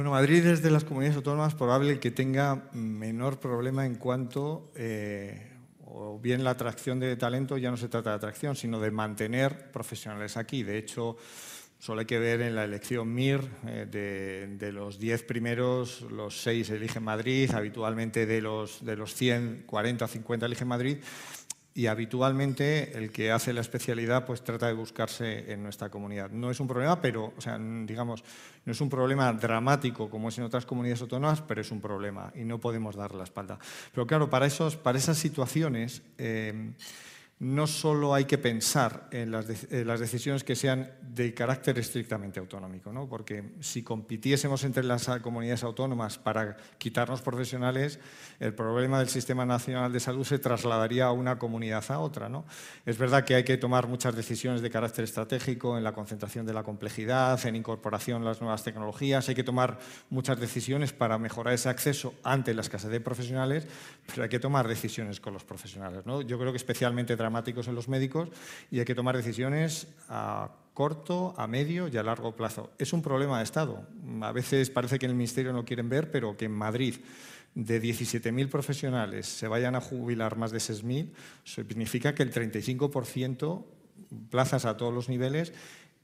Bueno, 0.00 0.12
Madrid 0.12 0.46
es 0.46 0.62
de 0.62 0.70
las 0.70 0.84
comunidades 0.84 1.18
autónomas 1.18 1.54
probable 1.54 2.00
que 2.00 2.10
tenga 2.10 2.70
menor 2.72 3.38
problema 3.38 3.84
en 3.84 3.96
cuanto, 3.96 4.72
eh, 4.74 5.52
o 5.84 6.18
bien 6.18 6.42
la 6.42 6.52
atracción 6.52 6.98
de 6.98 7.14
talento 7.16 7.58
ya 7.58 7.70
no 7.70 7.76
se 7.76 7.90
trata 7.90 8.08
de 8.08 8.16
atracción, 8.16 8.56
sino 8.56 8.80
de 8.80 8.90
mantener 8.90 9.70
profesionales 9.70 10.38
aquí. 10.38 10.62
De 10.62 10.78
hecho, 10.78 11.18
solo 11.78 12.00
hay 12.00 12.06
que 12.06 12.18
ver 12.18 12.40
en 12.40 12.54
la 12.54 12.64
elección 12.64 13.12
MIR, 13.12 13.46
eh, 13.66 14.56
de, 14.58 14.72
los 14.72 14.98
10 14.98 15.22
primeros, 15.24 16.00
los 16.10 16.40
6 16.44 16.70
eligen 16.70 17.02
Madrid, 17.02 17.50
habitualmente 17.52 18.24
de 18.24 18.40
los, 18.40 18.82
de 18.82 18.96
los 18.96 19.14
100, 19.14 19.64
40 19.66 20.06
o 20.06 20.08
50 20.08 20.46
eligen 20.46 20.68
Madrid, 20.68 20.96
y 21.74 21.86
habitualmente 21.86 22.96
el 22.98 23.12
que 23.12 23.30
hace 23.30 23.52
la 23.52 23.60
especialidad 23.60 24.26
pues 24.26 24.42
trata 24.42 24.66
de 24.66 24.72
buscarse 24.72 25.52
en 25.52 25.62
nuestra 25.62 25.88
comunidad. 25.88 26.30
No 26.30 26.50
es 26.50 26.58
un 26.60 26.66
problema, 26.66 27.00
pero, 27.00 27.32
o 27.36 27.40
sea, 27.40 27.58
digamos, 27.58 28.24
no 28.64 28.72
es 28.72 28.80
un 28.80 28.88
problema 28.88 29.32
dramático 29.32 30.10
como 30.10 30.28
es 30.28 30.38
en 30.38 30.44
otras 30.44 30.66
comunidades 30.66 31.02
autónomas, 31.02 31.42
pero 31.42 31.60
es 31.60 31.70
un 31.70 31.80
problema 31.80 32.32
y 32.34 32.44
no 32.44 32.58
podemos 32.58 32.96
dar 32.96 33.14
la 33.14 33.24
espalda. 33.24 33.58
Pero 33.92 34.06
claro, 34.06 34.28
para, 34.28 34.46
esos, 34.46 34.76
para 34.76 34.98
esas 34.98 35.18
situaciones... 35.18 36.02
Eh, 36.18 36.72
no 37.40 37.66
solo 37.66 38.12
hay 38.12 38.26
que 38.26 38.36
pensar 38.36 39.08
en 39.12 39.30
las, 39.30 39.46
decisiones 39.46 40.44
que 40.44 40.54
sean 40.54 40.90
de 41.00 41.32
carácter 41.32 41.78
estrictamente 41.78 42.38
autonómico, 42.38 42.92
¿no? 42.92 43.08
porque 43.08 43.54
si 43.60 43.82
compitiésemos 43.82 44.62
entre 44.64 44.84
las 44.84 45.08
comunidades 45.22 45.64
autónomas 45.64 46.18
para 46.18 46.58
quitarnos 46.76 47.22
profesionales, 47.22 47.98
el 48.40 48.52
problema 48.52 48.98
del 48.98 49.08
Sistema 49.08 49.46
Nacional 49.46 49.90
de 49.90 50.00
Salud 50.00 50.24
se 50.24 50.38
trasladaría 50.38 51.06
a 51.06 51.12
una 51.12 51.38
comunidad 51.38 51.82
a 51.90 52.00
otra. 52.00 52.28
¿no? 52.28 52.44
Es 52.84 52.98
verdad 52.98 53.24
que 53.24 53.34
hay 53.34 53.44
que 53.44 53.56
tomar 53.56 53.88
muchas 53.88 54.14
decisiones 54.14 54.60
de 54.60 54.68
carácter 54.68 55.04
estratégico 55.04 55.78
en 55.78 55.84
la 55.84 55.94
concentración 55.94 56.44
de 56.44 56.52
la 56.52 56.62
complejidad, 56.62 57.44
en 57.46 57.56
incorporación 57.56 58.20
a 58.20 58.26
las 58.26 58.42
nuevas 58.42 58.64
tecnologías, 58.64 59.26
hay 59.30 59.34
que 59.34 59.44
tomar 59.44 59.78
muchas 60.10 60.38
decisiones 60.38 60.92
para 60.92 61.16
mejorar 61.16 61.54
ese 61.54 61.70
acceso 61.70 62.12
ante 62.22 62.52
la 62.52 62.60
escasez 62.60 62.90
de 62.90 63.00
profesionales, 63.00 63.66
pero 64.06 64.24
hay 64.24 64.28
que 64.28 64.40
tomar 64.40 64.68
decisiones 64.68 65.20
con 65.20 65.32
los 65.32 65.44
profesionales. 65.44 66.04
¿no? 66.04 66.20
Yo 66.20 66.38
creo 66.38 66.52
que 66.52 66.58
especialmente 66.58 67.16
en 67.66 67.74
los 67.74 67.88
médicos 67.88 68.28
y 68.70 68.78
hay 68.78 68.84
que 68.84 68.94
tomar 68.94 69.16
decisiones 69.16 69.88
a 70.08 70.50
corto, 70.74 71.34
a 71.36 71.46
medio 71.46 71.88
y 71.88 71.96
a 71.96 72.02
largo 72.02 72.34
plazo. 72.34 72.70
Es 72.78 72.92
un 72.92 73.02
problema 73.02 73.38
de 73.38 73.44
Estado. 73.44 73.86
A 74.22 74.32
veces 74.32 74.70
parece 74.70 74.98
que 74.98 75.06
en 75.06 75.10
el 75.10 75.16
Ministerio 75.16 75.52
no 75.52 75.64
quieren 75.64 75.88
ver, 75.88 76.10
pero 76.10 76.36
que 76.36 76.46
en 76.46 76.52
Madrid 76.52 76.96
de 77.54 77.82
17.000 77.82 78.48
profesionales 78.48 79.26
se 79.26 79.48
vayan 79.48 79.74
a 79.74 79.80
jubilar 79.80 80.36
más 80.36 80.52
de 80.52 80.58
6.000, 80.58 81.10
significa 81.44 82.14
que 82.14 82.22
el 82.22 82.32
35% 82.32 83.64
plazas 84.30 84.64
a 84.64 84.76
todos 84.76 84.94
los 84.94 85.08
niveles 85.08 85.52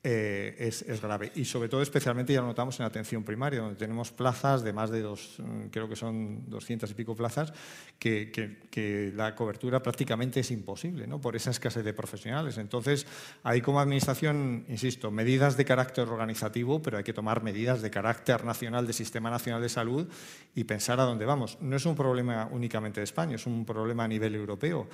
eh, 0.08 0.54
es, 0.60 1.02
grave. 1.02 1.32
Y 1.34 1.44
sobre 1.44 1.68
todo, 1.68 1.82
especialmente, 1.82 2.32
ya 2.32 2.40
lo 2.40 2.46
notamos 2.46 2.78
en 2.78 2.86
atención 2.86 3.24
primaria, 3.24 3.58
donde 3.58 3.74
tenemos 3.74 4.12
plazas 4.12 4.62
de 4.62 4.72
más 4.72 4.88
de 4.90 5.02
dos, 5.02 5.34
mm, 5.38 5.66
creo 5.72 5.88
que 5.88 5.96
son 5.96 6.48
200 6.48 6.88
y 6.88 6.94
pico 6.94 7.16
plazas, 7.16 7.52
que, 7.98 8.30
que, 8.70 9.12
la 9.16 9.34
cobertura 9.34 9.82
prácticamente 9.82 10.40
es 10.40 10.52
imposible, 10.52 11.08
¿no? 11.08 11.20
por 11.20 11.34
esa 11.34 11.50
escasez 11.50 11.84
de 11.84 11.92
profesionales. 11.92 12.56
Entonces, 12.58 13.04
hay 13.42 13.60
como 13.60 13.80
administración, 13.80 14.64
insisto, 14.68 15.10
medidas 15.10 15.56
de 15.56 15.64
carácter 15.64 16.08
organizativo, 16.08 16.80
pero 16.80 16.98
hay 16.98 17.04
que 17.04 17.12
tomar 17.12 17.42
medidas 17.42 17.82
de 17.82 17.90
carácter 17.90 18.44
nacional, 18.44 18.86
de 18.86 18.92
Sistema 18.92 19.28
Nacional 19.28 19.60
de 19.60 19.68
Salud, 19.68 20.06
y 20.54 20.62
pensar 20.64 21.00
a 21.00 21.02
dónde 21.02 21.24
vamos. 21.24 21.58
No 21.60 21.74
es 21.74 21.84
un 21.84 21.96
problema 21.96 22.48
únicamente 22.52 23.00
de 23.00 23.04
España, 23.04 23.34
es 23.34 23.46
un 23.46 23.64
problema 23.64 24.04
a 24.04 24.08
nivel 24.08 24.36
europeo 24.36 24.88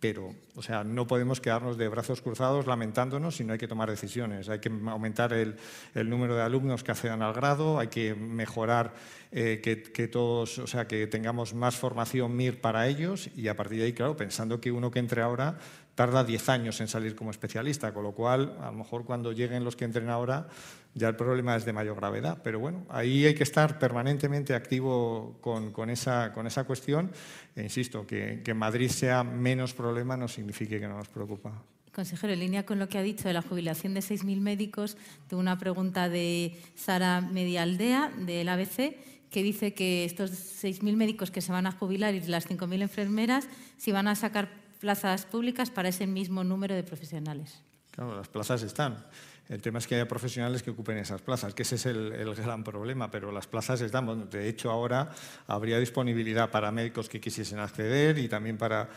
pero 0.00 0.34
o 0.54 0.62
sea, 0.62 0.84
no 0.84 1.06
podemos 1.06 1.40
quedarnos 1.40 1.76
de 1.76 1.88
brazos 1.88 2.22
cruzados 2.22 2.66
lamentándonos, 2.66 3.36
sino 3.36 3.52
hay 3.52 3.58
que 3.58 3.68
tomar 3.68 3.90
decisiones. 3.90 4.48
Hay 4.48 4.58
que 4.58 4.70
aumentar 4.86 5.32
el, 5.34 5.56
número 5.94 6.34
de 6.34 6.42
alumnos 6.42 6.82
que 6.82 6.92
accedan 6.92 7.22
al 7.22 7.34
grado, 7.34 7.78
hay 7.78 7.88
que 7.88 8.14
mejorar 8.14 8.94
eh, 9.32 9.60
que, 9.62 10.08
todos, 10.08 10.58
o 10.58 10.66
sea, 10.66 10.86
que 10.86 11.06
tengamos 11.06 11.54
más 11.54 11.76
formación 11.76 12.34
MIR 12.36 12.60
para 12.60 12.88
ellos 12.88 13.28
y 13.36 13.48
a 13.48 13.56
partir 13.56 13.80
de 13.80 13.84
ahí, 13.84 13.92
claro, 13.92 14.16
pensando 14.16 14.60
que 14.60 14.72
uno 14.72 14.90
que 14.90 14.98
entre 14.98 15.20
ahora 15.20 15.58
tarda 15.94 16.24
10 16.24 16.48
años 16.48 16.80
en 16.80 16.88
salir 16.88 17.14
como 17.14 17.30
especialista, 17.30 17.92
con 17.92 18.04
lo 18.04 18.12
cual, 18.12 18.56
a 18.60 18.66
lo 18.66 18.72
mejor 18.72 19.04
cuando 19.04 19.32
lleguen 19.32 19.64
los 19.64 19.76
que 19.76 19.84
entren 19.84 20.08
ahora, 20.08 20.48
ya 20.96 21.08
el 21.08 21.16
problema 21.16 21.54
es 21.56 21.64
de 21.66 21.72
mayor 21.72 21.96
gravedad. 21.96 22.38
Pero 22.42 22.58
bueno, 22.58 22.86
ahí 22.88 23.26
hay 23.26 23.34
que 23.34 23.42
estar 23.42 23.78
permanentemente 23.78 24.54
activo 24.54 25.36
con, 25.40 25.90
esa, 25.90 26.32
con 26.32 26.46
esa 26.46 26.64
cuestión. 26.64 27.12
E 27.54 27.62
insisto, 27.62 28.06
que, 28.06 28.40
que 28.42 28.54
Madrid 28.54 28.88
sea 28.88 29.22
menos 29.22 29.74
problema 29.74 30.16
no 30.16 30.26
significa 30.26 30.80
que 30.80 30.88
no 30.88 30.96
nos 30.96 31.08
preocupa. 31.08 31.62
Consejero, 31.94 32.32
en 32.32 32.40
línea 32.40 32.66
con 32.66 32.78
lo 32.78 32.88
que 32.88 32.98
ha 32.98 33.02
dicho 33.02 33.28
de 33.28 33.34
la 33.34 33.42
jubilación 33.42 33.94
de 33.94 34.00
6.000 34.00 34.40
médicos, 34.40 34.96
tengo 35.28 35.40
una 35.40 35.58
pregunta 35.58 36.08
de 36.08 36.58
Sara 36.74 37.20
Medialdea, 37.20 38.10
del 38.18 38.48
ABC, 38.48 38.96
que 39.30 39.42
dice 39.42 39.74
que 39.74 40.04
estos 40.04 40.30
6.000 40.30 40.96
médicos 40.96 41.30
que 41.30 41.40
se 41.42 41.52
van 41.52 41.66
a 41.66 41.72
jubilar 41.72 42.14
y 42.14 42.20
las 42.22 42.48
5.000 42.48 42.82
enfermeras, 42.82 43.48
si 43.76 43.92
van 43.92 44.08
a 44.08 44.14
sacar 44.14 44.50
plazas 44.78 45.26
públicas 45.26 45.70
para 45.70 45.88
ese 45.88 46.06
mismo 46.06 46.44
número 46.44 46.74
de 46.74 46.82
profesionales. 46.82 47.62
Claro, 47.90 48.14
las 48.14 48.28
plazas 48.28 48.62
están. 48.62 49.06
El 49.48 49.62
tema 49.62 49.78
es 49.78 49.86
que 49.86 49.94
haya 49.94 50.08
profesionales 50.08 50.62
que 50.62 50.70
ocupen 50.70 50.98
esas 50.98 51.22
plazas, 51.22 51.54
que 51.54 51.62
ese 51.62 51.76
es 51.76 51.86
el, 51.86 52.34
gran 52.34 52.64
problema, 52.64 53.10
pero 53.10 53.30
las 53.30 53.46
plazas 53.46 53.80
están. 53.80 54.28
de 54.28 54.48
hecho, 54.48 54.70
ahora 54.70 55.10
habría 55.46 55.78
disponibilidad 55.78 56.50
para 56.50 56.72
médicos 56.72 57.08
que 57.08 57.20
quisiesen 57.20 57.60
acceder 57.60 58.18
y 58.18 58.28
también 58.28 58.58
para, 58.58 58.88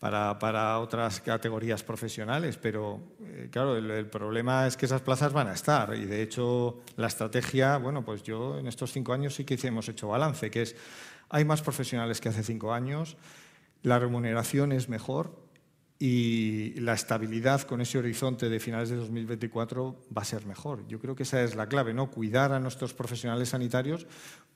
para, 0.00 0.78
otras 0.78 1.20
categorías 1.20 1.82
profesionales, 1.82 2.56
pero 2.56 3.00
eh, 3.22 3.48
claro, 3.50 3.76
el, 3.76 3.90
el, 3.90 4.06
problema 4.06 4.66
es 4.66 4.76
que 4.78 4.86
esas 4.86 5.02
plazas 5.02 5.32
van 5.32 5.48
a 5.48 5.52
estar 5.52 5.94
y 5.94 6.06
de 6.06 6.22
hecho 6.22 6.80
la 6.96 7.08
estrategia, 7.08 7.76
bueno, 7.76 8.02
pues 8.04 8.22
yo 8.22 8.58
en 8.58 8.66
estos 8.66 8.92
cinco 8.92 9.12
años 9.12 9.34
sí 9.34 9.44
que 9.44 9.58
hemos 9.66 9.88
hecho 9.88 10.08
balance, 10.08 10.50
que 10.50 10.62
es 10.62 10.76
hay 11.28 11.44
más 11.44 11.60
profesionales 11.60 12.20
que 12.20 12.30
hace 12.30 12.42
cinco 12.42 12.72
años, 12.72 13.18
la 13.82 13.98
remuneración 13.98 14.72
es 14.72 14.88
mejor 14.88 15.47
y 15.98 16.74
la 16.80 16.92
estabilidad 16.94 17.62
con 17.62 17.80
ese 17.80 17.98
horizonte 17.98 18.48
de 18.48 18.60
finales 18.60 18.88
de 18.88 18.96
2024 18.96 19.96
va 20.16 20.22
a 20.22 20.24
ser 20.24 20.46
mejor. 20.46 20.86
Yo 20.86 21.00
creo 21.00 21.16
que 21.16 21.24
esa 21.24 21.42
es 21.42 21.56
la 21.56 21.66
clave, 21.66 21.92
¿no? 21.92 22.10
Cuidar 22.10 22.52
a 22.52 22.60
nuestros 22.60 22.94
profesionales 22.94 23.48
sanitarios 23.48 24.06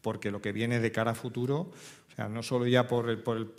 porque 0.02 0.30
lo 0.30 0.40
que 0.40 0.52
viene 0.52 0.78
de 0.78 0.92
cara 0.92 1.12
a 1.12 1.14
futuro, 1.14 1.70
o 2.12 2.14
sea, 2.16 2.28
no 2.28 2.42
solo 2.42 2.66
ya 2.66 2.86
por, 2.86 3.06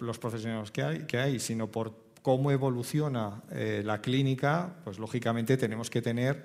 los 0.02 0.18
profesionales 0.18 0.72
que 0.72 1.18
hay, 1.18 1.40
sino 1.40 1.72
por 1.72 1.94
cómo 2.24 2.52
evoluciona 2.52 3.44
eh, 3.52 3.84
la 3.86 4.02
clínica, 4.02 4.78
pues 4.84 4.98
lógicamente 4.98 5.58
tenemos 5.58 5.90
que 5.90 6.02
tener 6.02 6.44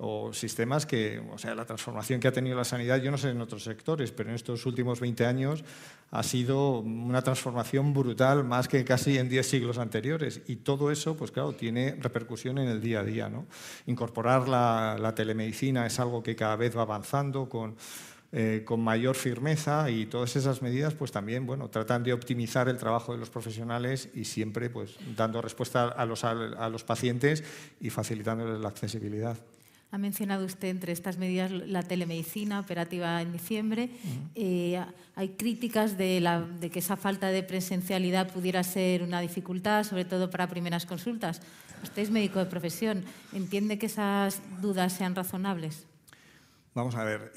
o 0.00 0.32
sistemas 0.32 0.86
que, 0.86 1.20
o 1.32 1.38
sea, 1.38 1.56
la 1.56 1.64
transformación 1.64 2.20
que 2.20 2.28
ha 2.28 2.32
tenido 2.32 2.56
la 2.56 2.64
sanidad, 2.64 3.02
yo 3.02 3.10
no 3.10 3.18
sé 3.18 3.30
en 3.30 3.40
otros 3.40 3.64
sectores, 3.64 4.12
pero 4.12 4.28
en 4.28 4.36
estos 4.36 4.64
últimos 4.64 5.00
20 5.00 5.26
años 5.26 5.64
ha 6.12 6.22
sido 6.22 6.78
una 6.78 7.20
transformación 7.22 7.92
brutal, 7.92 8.44
más 8.44 8.68
que 8.68 8.84
casi 8.84 9.18
en 9.18 9.28
10 9.28 9.46
siglos 9.46 9.76
anteriores. 9.78 10.40
Y 10.46 10.56
todo 10.56 10.92
eso, 10.92 11.16
pues 11.16 11.32
claro, 11.32 11.52
tiene 11.52 11.96
repercusión 11.98 12.58
en 12.58 12.68
el 12.68 12.80
día 12.80 13.00
a 13.00 13.04
día. 13.04 13.28
¿no? 13.28 13.46
Incorporar 13.86 14.48
la, 14.48 15.12
telemedicina 15.16 15.84
es 15.84 15.98
algo 15.98 16.22
que 16.22 16.36
cada 16.36 16.54
vez 16.54 16.76
va 16.76 16.82
avanzando 16.82 17.48
con, 17.48 17.74
eh, 18.30 18.62
con 18.64 18.80
mayor 18.80 19.16
firmeza 19.16 19.90
y 19.90 20.06
todas 20.06 20.36
esas 20.36 20.62
medidas 20.62 20.94
pues 20.94 21.10
también 21.10 21.44
bueno, 21.44 21.70
tratan 21.70 22.04
de 22.04 22.12
optimizar 22.12 22.68
el 22.68 22.78
trabajo 22.78 23.12
de 23.12 23.18
los 23.18 23.30
profesionales 23.30 24.10
y 24.14 24.26
siempre 24.26 24.70
pues, 24.70 24.96
dando 25.16 25.42
respuesta 25.42 25.88
a 25.88 26.06
los, 26.06 26.22
a 26.22 26.68
los 26.68 26.84
pacientes 26.84 27.42
y 27.80 27.90
facilitándoles 27.90 28.60
la 28.60 28.68
accesibilidad. 28.68 29.36
Ha 29.90 29.96
mencionado 29.96 30.44
usted 30.44 30.68
entre 30.68 30.92
estas 30.92 31.16
medidas 31.16 31.50
la 31.50 31.82
telemedicina 31.82 32.60
operativa 32.60 33.22
en 33.22 33.32
diciembre. 33.32 33.88
Eh, 34.34 34.78
hay 35.16 35.28
críticas 35.30 35.96
de, 35.96 36.70
que 36.70 36.78
esa 36.78 36.96
falta 36.96 37.28
de 37.28 37.42
presencialidad 37.42 38.30
pudiera 38.30 38.62
ser 38.64 39.02
una 39.02 39.20
dificultad, 39.20 39.84
sobre 39.84 40.04
todo 40.04 40.28
para 40.28 40.46
primeras 40.46 40.84
consultas. 40.84 41.40
Usted 41.82 42.02
es 42.02 42.10
médico 42.10 42.38
de 42.38 42.46
profesión. 42.46 43.02
¿Entiende 43.32 43.78
que 43.78 43.86
esas 43.86 44.42
dudas 44.60 44.92
sean 44.92 45.14
razonables? 45.14 45.87
Vamos 46.78 46.94
a 46.94 47.02
ver, 47.02 47.32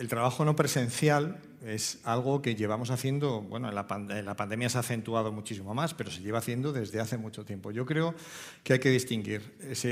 el 0.00 0.08
trabajo 0.08 0.46
no 0.46 0.56
presencial 0.56 1.38
es 1.62 1.98
algo 2.04 2.40
que 2.40 2.54
llevamos 2.54 2.90
haciendo, 2.90 3.42
bueno, 3.42 3.68
en 3.68 3.74
la, 3.74 3.86
pandemia 4.34 4.70
se 4.70 4.78
ha 4.78 4.80
acentuado 4.80 5.30
muchísimo 5.30 5.74
más, 5.74 5.92
pero 5.92 6.10
se 6.10 6.22
lleva 6.22 6.38
haciendo 6.38 6.72
desde 6.72 6.98
hace 6.98 7.18
mucho 7.18 7.44
tiempo. 7.44 7.70
Yo 7.70 7.84
creo 7.84 8.14
que 8.64 8.72
hay 8.72 8.78
que 8.78 8.88
distinguir. 8.88 9.42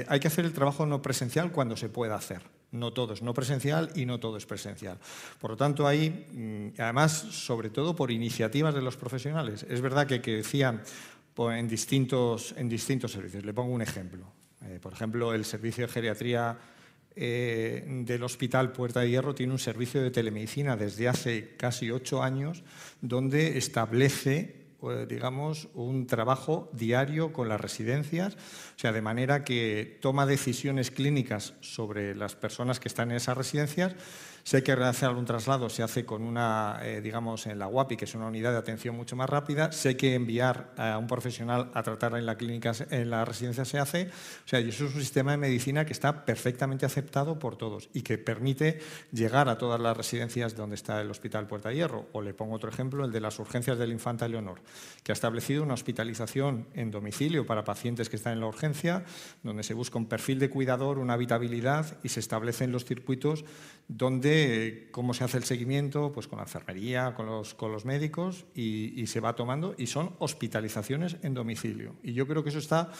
hay 0.08 0.18
que 0.18 0.28
hacer 0.28 0.46
el 0.46 0.54
trabajo 0.54 0.86
no 0.86 1.02
presencial 1.02 1.52
cuando 1.52 1.76
se 1.76 1.90
pueda 1.90 2.14
hacer. 2.14 2.40
No 2.72 2.94
todo 2.94 3.12
es 3.12 3.20
no 3.20 3.34
presencial 3.34 3.90
y 3.94 4.06
no 4.06 4.18
todo 4.18 4.38
es 4.38 4.46
presencial. 4.46 4.98
Por 5.38 5.50
lo 5.50 5.56
tanto, 5.58 5.86
hay, 5.86 6.26
mm, 6.32 6.80
además, 6.80 7.12
sobre 7.12 7.68
todo 7.68 7.94
por 7.94 8.10
iniciativas 8.10 8.74
de 8.74 8.80
los 8.80 8.96
profesionales. 8.96 9.66
Es 9.68 9.82
verdad 9.82 10.06
que, 10.06 10.22
que 10.22 10.36
decían 10.36 10.80
en 11.36 11.68
distintos, 11.68 12.54
en 12.56 12.70
distintos 12.70 13.12
servicios. 13.12 13.44
Le 13.44 13.52
pongo 13.52 13.74
un 13.74 13.82
ejemplo. 13.82 14.24
Eh, 14.62 14.78
por 14.80 14.94
ejemplo, 14.94 15.34
el 15.34 15.44
servicio 15.44 15.86
de 15.86 15.92
geriatría 15.92 16.58
eh, 17.16 17.84
del 18.04 18.22
Hospital 18.22 18.72
Puerta 18.72 19.00
de 19.00 19.10
Hierro 19.10 19.34
tiene 19.34 19.52
un 19.52 19.58
servicio 19.58 20.02
de 20.02 20.10
telemedicina 20.10 20.76
desde 20.76 21.08
hace 21.08 21.56
casi 21.56 21.90
ocho 21.90 22.22
años 22.22 22.62
donde 23.00 23.58
establece 23.58 24.60
eh, 24.82 25.06
digamos, 25.06 25.68
un 25.74 26.06
trabajo 26.06 26.70
diario 26.72 27.34
con 27.34 27.50
las 27.50 27.60
residencias, 27.60 28.34
o 28.34 28.78
sea, 28.78 28.92
de 28.92 29.02
manera 29.02 29.44
que 29.44 29.98
toma 30.00 30.24
decisiones 30.24 30.90
clínicas 30.90 31.52
sobre 31.60 32.14
las 32.14 32.34
personas 32.34 32.80
que 32.80 32.88
están 32.88 33.10
en 33.10 33.18
esas 33.18 33.36
residencias 33.36 33.94
si 34.42 34.56
hay 34.56 34.62
que 34.62 34.72
hacer 34.72 35.08
algún 35.08 35.24
traslado, 35.24 35.68
se 35.68 35.82
hace 35.82 36.04
con 36.04 36.22
una, 36.22 36.80
eh, 36.82 37.00
digamos, 37.00 37.46
en 37.46 37.58
la 37.58 37.68
UAPI, 37.68 37.96
que 37.96 38.04
es 38.04 38.14
una 38.14 38.26
unidad 38.26 38.52
de 38.52 38.58
atención 38.58 38.96
mucho 38.96 39.16
más 39.16 39.28
rápida. 39.28 39.72
Si 39.72 39.88
hay 39.88 39.94
que 39.94 40.14
enviar 40.14 40.72
a 40.76 40.98
un 40.98 41.06
profesional 41.06 41.70
a 41.74 41.82
tratar 41.82 42.16
en 42.16 42.26
la 42.26 42.36
clínica, 42.36 42.72
en 42.90 43.10
la 43.10 43.24
residencia 43.24 43.64
se 43.64 43.78
hace. 43.78 44.08
O 44.44 44.48
sea, 44.48 44.58
eso 44.60 44.86
es 44.86 44.94
un 44.94 45.00
sistema 45.00 45.32
de 45.32 45.36
medicina 45.36 45.84
que 45.84 45.92
está 45.92 46.24
perfectamente 46.24 46.86
aceptado 46.86 47.38
por 47.38 47.56
todos 47.56 47.88
y 47.92 48.02
que 48.02 48.18
permite 48.18 48.80
llegar 49.12 49.48
a 49.48 49.58
todas 49.58 49.80
las 49.80 49.96
residencias 49.96 50.56
donde 50.56 50.76
está 50.76 51.00
el 51.00 51.10
Hospital 51.10 51.46
Puerta 51.46 51.72
Hierro. 51.72 52.08
O 52.12 52.22
le 52.22 52.34
pongo 52.34 52.54
otro 52.54 52.70
ejemplo, 52.70 53.04
el 53.04 53.12
de 53.12 53.20
las 53.20 53.38
urgencias 53.38 53.78
del 53.78 53.92
Infanta 53.92 54.28
Leonor, 54.28 54.60
que 55.02 55.12
ha 55.12 55.14
establecido 55.14 55.62
una 55.62 55.74
hospitalización 55.74 56.66
en 56.74 56.90
domicilio 56.90 57.46
para 57.46 57.64
pacientes 57.64 58.08
que 58.08 58.16
están 58.16 58.34
en 58.34 58.40
la 58.40 58.46
urgencia, 58.46 59.04
donde 59.42 59.62
se 59.62 59.74
busca 59.74 59.98
un 59.98 60.06
perfil 60.06 60.38
de 60.38 60.50
cuidador, 60.50 60.98
una 60.98 61.14
habitabilidad 61.14 61.98
y 62.02 62.08
se 62.08 62.20
establecen 62.20 62.72
los 62.72 62.84
circuitos 62.84 63.44
donde 63.88 64.39
cómo 64.90 65.14
se 65.14 65.24
hace 65.24 65.38
el 65.38 65.44
seguimiento, 65.44 66.12
pues 66.12 66.28
con 66.28 66.38
la 66.38 66.44
enfermería, 66.44 67.14
con 67.14 67.26
los, 67.26 67.84
médicos 67.84 68.44
y, 68.54 69.06
se 69.06 69.20
va 69.20 69.34
tomando 69.34 69.74
y 69.78 69.86
son 69.86 70.14
hospitalizaciones 70.18 71.16
en 71.22 71.34
domicilio. 71.34 71.94
Y 72.02 72.12
yo 72.12 72.26
creo 72.26 72.42
que 72.42 72.50
eso 72.50 72.58
está 72.58 72.90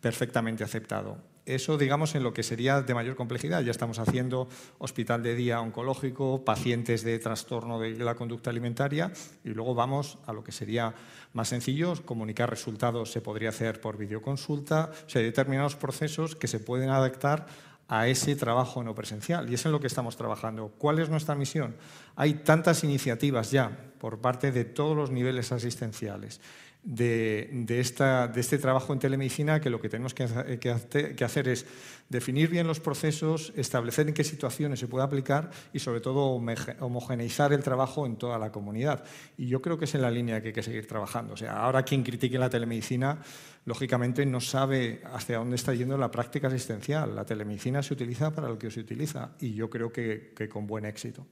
perfectamente 0.00 0.64
aceptado. 0.64 1.18
Eso, 1.46 1.78
digamos, 1.78 2.14
en 2.14 2.22
lo 2.22 2.32
que 2.32 2.42
sería 2.42 2.80
de 2.82 2.94
mayor 2.94 3.16
complejidad. 3.16 3.62
Ya 3.62 3.70
estamos 3.70 3.98
haciendo 3.98 4.48
hospital 4.78 5.22
de 5.22 5.34
día 5.34 5.60
oncológico, 5.60 6.44
pacientes 6.44 7.02
de 7.02 7.18
trastorno 7.18 7.80
de 7.80 7.92
la 7.98 8.14
conducta 8.14 8.50
alimentaria 8.50 9.12
y 9.44 9.48
luego 9.48 9.74
vamos 9.74 10.18
a 10.26 10.32
lo 10.32 10.44
que 10.44 10.52
sería 10.52 10.94
más 11.32 11.48
sencillo, 11.48 11.94
comunicar 12.04 12.50
resultados 12.50 13.10
se 13.10 13.20
podría 13.20 13.50
hacer 13.50 13.80
por 13.80 13.96
videoconsulta, 13.96 14.90
o 15.06 15.08
sea, 15.08 15.20
hay 15.20 15.26
determinados 15.26 15.76
procesos 15.76 16.36
que 16.36 16.48
se 16.48 16.58
pueden 16.58 16.90
adaptar 16.90 17.46
a 17.90 18.06
ese 18.06 18.36
trabajo 18.36 18.84
no 18.84 18.94
presencial. 18.94 19.50
Y 19.50 19.54
es 19.54 19.66
en 19.66 19.72
lo 19.72 19.80
que 19.80 19.88
estamos 19.88 20.16
trabajando. 20.16 20.72
¿Cuál 20.78 21.00
es 21.00 21.10
nuestra 21.10 21.34
misión? 21.34 21.74
Hay 22.14 22.34
tantas 22.34 22.84
iniciativas 22.84 23.50
ya 23.50 23.76
por 23.98 24.20
parte 24.20 24.52
de 24.52 24.64
todos 24.64 24.96
los 24.96 25.10
niveles 25.10 25.50
asistenciales 25.50 26.40
de, 26.82 27.76
este 27.78 28.58
trabajo 28.58 28.92
en 28.92 28.98
telemedicina 28.98 29.60
que 29.60 29.70
lo 29.70 29.80
que 29.80 29.88
tenemos 29.88 30.14
que, 30.14 30.58
que, 30.58 31.24
hacer 31.24 31.48
es 31.48 31.66
definir 32.08 32.48
bien 32.48 32.66
los 32.66 32.80
procesos, 32.80 33.52
establecer 33.56 34.08
en 34.08 34.14
qué 34.14 34.24
situaciones 34.24 34.80
se 34.80 34.88
puede 34.88 35.04
aplicar 35.04 35.50
y 35.72 35.78
sobre 35.78 36.00
todo 36.00 36.40
homogeneizar 36.80 37.52
el 37.52 37.62
trabajo 37.62 38.06
en 38.06 38.16
toda 38.16 38.38
la 38.38 38.50
comunidad. 38.50 39.04
Y 39.36 39.46
yo 39.46 39.60
creo 39.60 39.78
que 39.78 39.84
es 39.84 39.94
en 39.94 40.02
la 40.02 40.10
línea 40.10 40.40
que 40.40 40.48
hay 40.48 40.54
que 40.54 40.62
seguir 40.62 40.86
trabajando. 40.86 41.34
O 41.34 41.36
sea, 41.36 41.58
ahora 41.58 41.82
quien 41.82 42.02
critique 42.02 42.38
la 42.38 42.48
telemedicina, 42.48 43.20
lógicamente 43.66 44.24
no 44.24 44.40
sabe 44.40 45.02
hacia 45.12 45.38
dónde 45.38 45.56
está 45.56 45.74
yendo 45.74 45.98
la 45.98 46.10
práctica 46.10 46.48
asistencial. 46.48 47.14
La 47.14 47.24
telemedicina 47.24 47.82
se 47.82 47.94
utiliza 47.94 48.32
para 48.32 48.48
lo 48.48 48.58
que 48.58 48.70
se 48.70 48.80
utiliza 48.80 49.32
y 49.38 49.54
yo 49.54 49.68
creo 49.68 49.92
que 49.92 50.48
con 50.50 50.66
buen 50.66 50.86
éxito. 50.86 51.26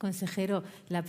Consejero, 0.00 0.64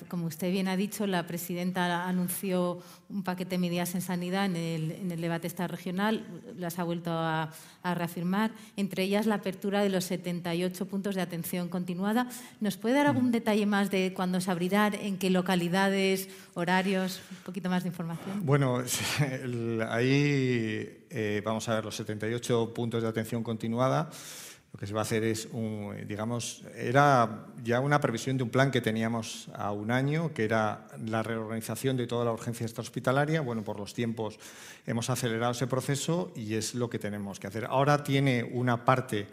como 0.10 0.26
usted 0.26 0.52
bien 0.52 0.68
ha 0.68 0.76
dicho, 0.76 1.08
la 1.08 1.26
presidenta 1.26 2.10
anunció 2.10 2.80
un 3.08 3.24
paquete 3.24 3.52
de 3.52 3.58
medidas 3.58 3.96
en 3.96 4.02
sanidad 4.02 4.48
en 4.48 4.58
el, 4.58 5.22
debate 5.22 5.48
esta 5.48 5.66
regional, 5.66 6.26
las 6.58 6.78
ha 6.78 6.84
vuelto 6.84 7.10
a, 7.10 7.54
reafirmar, 7.86 8.52
entre 8.76 9.04
ellas 9.04 9.28
la 9.28 9.36
apertura 9.36 9.82
de 9.82 9.88
los 9.88 10.04
78 10.04 10.86
puntos 10.88 11.16
de 11.16 11.22
atención 11.22 11.70
continuada. 11.70 12.28
¿Nos 12.60 12.76
puede 12.76 12.96
dar 12.96 13.08
algún 13.08 13.30
mm. 13.30 13.32
detalle 13.32 13.66
más 13.66 13.90
de 13.92 14.12
cuándo 14.14 14.42
se 14.42 14.52
abrirán, 14.52 14.94
en 14.96 15.18
qué 15.18 15.30
localidades, 15.30 16.28
horarios, 16.54 17.22
un 17.32 17.38
poquito 17.46 17.70
más 17.70 17.84
de 17.84 17.90
información? 17.90 18.46
Bueno, 18.46 18.84
ahí 19.90 21.06
eh, 21.10 21.42
vamos 21.46 21.70
a 21.70 21.76
ver 21.76 21.86
los 21.86 21.96
78 21.96 22.74
puntos 22.74 23.04
de 23.04 23.08
atención 23.08 23.42
continuada 23.42 24.10
que 24.82 24.88
se 24.88 24.96
va 24.96 25.02
a 25.02 25.04
hacer 25.04 25.24
es, 25.24 25.48
un, 25.52 25.96
digamos, 26.08 26.64
era 26.76 27.46
ya 27.64 27.80
una 27.80 28.02
previsión 28.02 28.38
de 28.38 28.42
un 28.42 28.50
plan 28.50 28.72
que 28.72 28.82
teníamos 28.82 29.48
a 29.54 29.72
un 29.72 29.92
año, 29.92 30.34
que 30.34 30.44
era 30.44 30.88
la 31.06 31.22
reorganización 31.22 31.98
de 31.98 32.08
toda 32.08 32.26
la 32.26 32.32
urgencia 32.32 32.66
extrahospitalaria. 32.66 33.42
Bueno, 33.42 33.64
por 33.64 33.78
los 33.78 33.94
tiempos 33.94 34.40
hemos 34.88 35.12
acelerado 35.12 35.52
ese 35.52 35.68
proceso 35.68 36.34
y 36.36 36.56
es 36.56 36.74
lo 36.74 36.90
que 36.90 36.98
tenemos 36.98 37.40
que 37.40 37.46
hacer. 37.46 37.66
Ahora 37.66 38.04
tiene 38.04 38.44
una 38.44 38.84
parte 38.84 39.28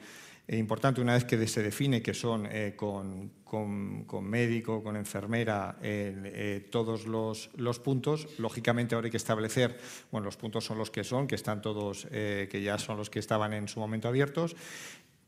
importante, 0.48 1.00
una 1.00 1.14
vez 1.14 1.24
que 1.24 1.46
se 1.46 1.62
define 1.62 2.02
que 2.02 2.12
son 2.12 2.46
eh, 2.50 2.74
con, 2.76 3.30
con, 3.44 4.24
médico, 4.24 4.82
con 4.82 4.96
enfermera, 4.96 5.78
eh, 5.80 6.68
todos 6.70 7.06
los, 7.06 7.48
los, 7.56 7.78
puntos. 7.78 8.28
Lógicamente 8.38 8.94
ahora 8.94 9.06
hay 9.06 9.10
que 9.10 9.16
establecer, 9.16 9.78
bueno, 10.10 10.26
los 10.26 10.36
puntos 10.36 10.64
son 10.64 10.76
los 10.76 10.90
que 10.90 11.04
son, 11.04 11.26
que 11.26 11.36
están 11.36 11.62
todos, 11.62 12.06
eh, 12.10 12.48
que 12.50 12.62
ya 12.62 12.78
son 12.78 12.98
los 12.98 13.08
que 13.08 13.18
estaban 13.18 13.54
en 13.54 13.66
su 13.66 13.80
momento 13.80 14.08
abiertos. 14.08 14.54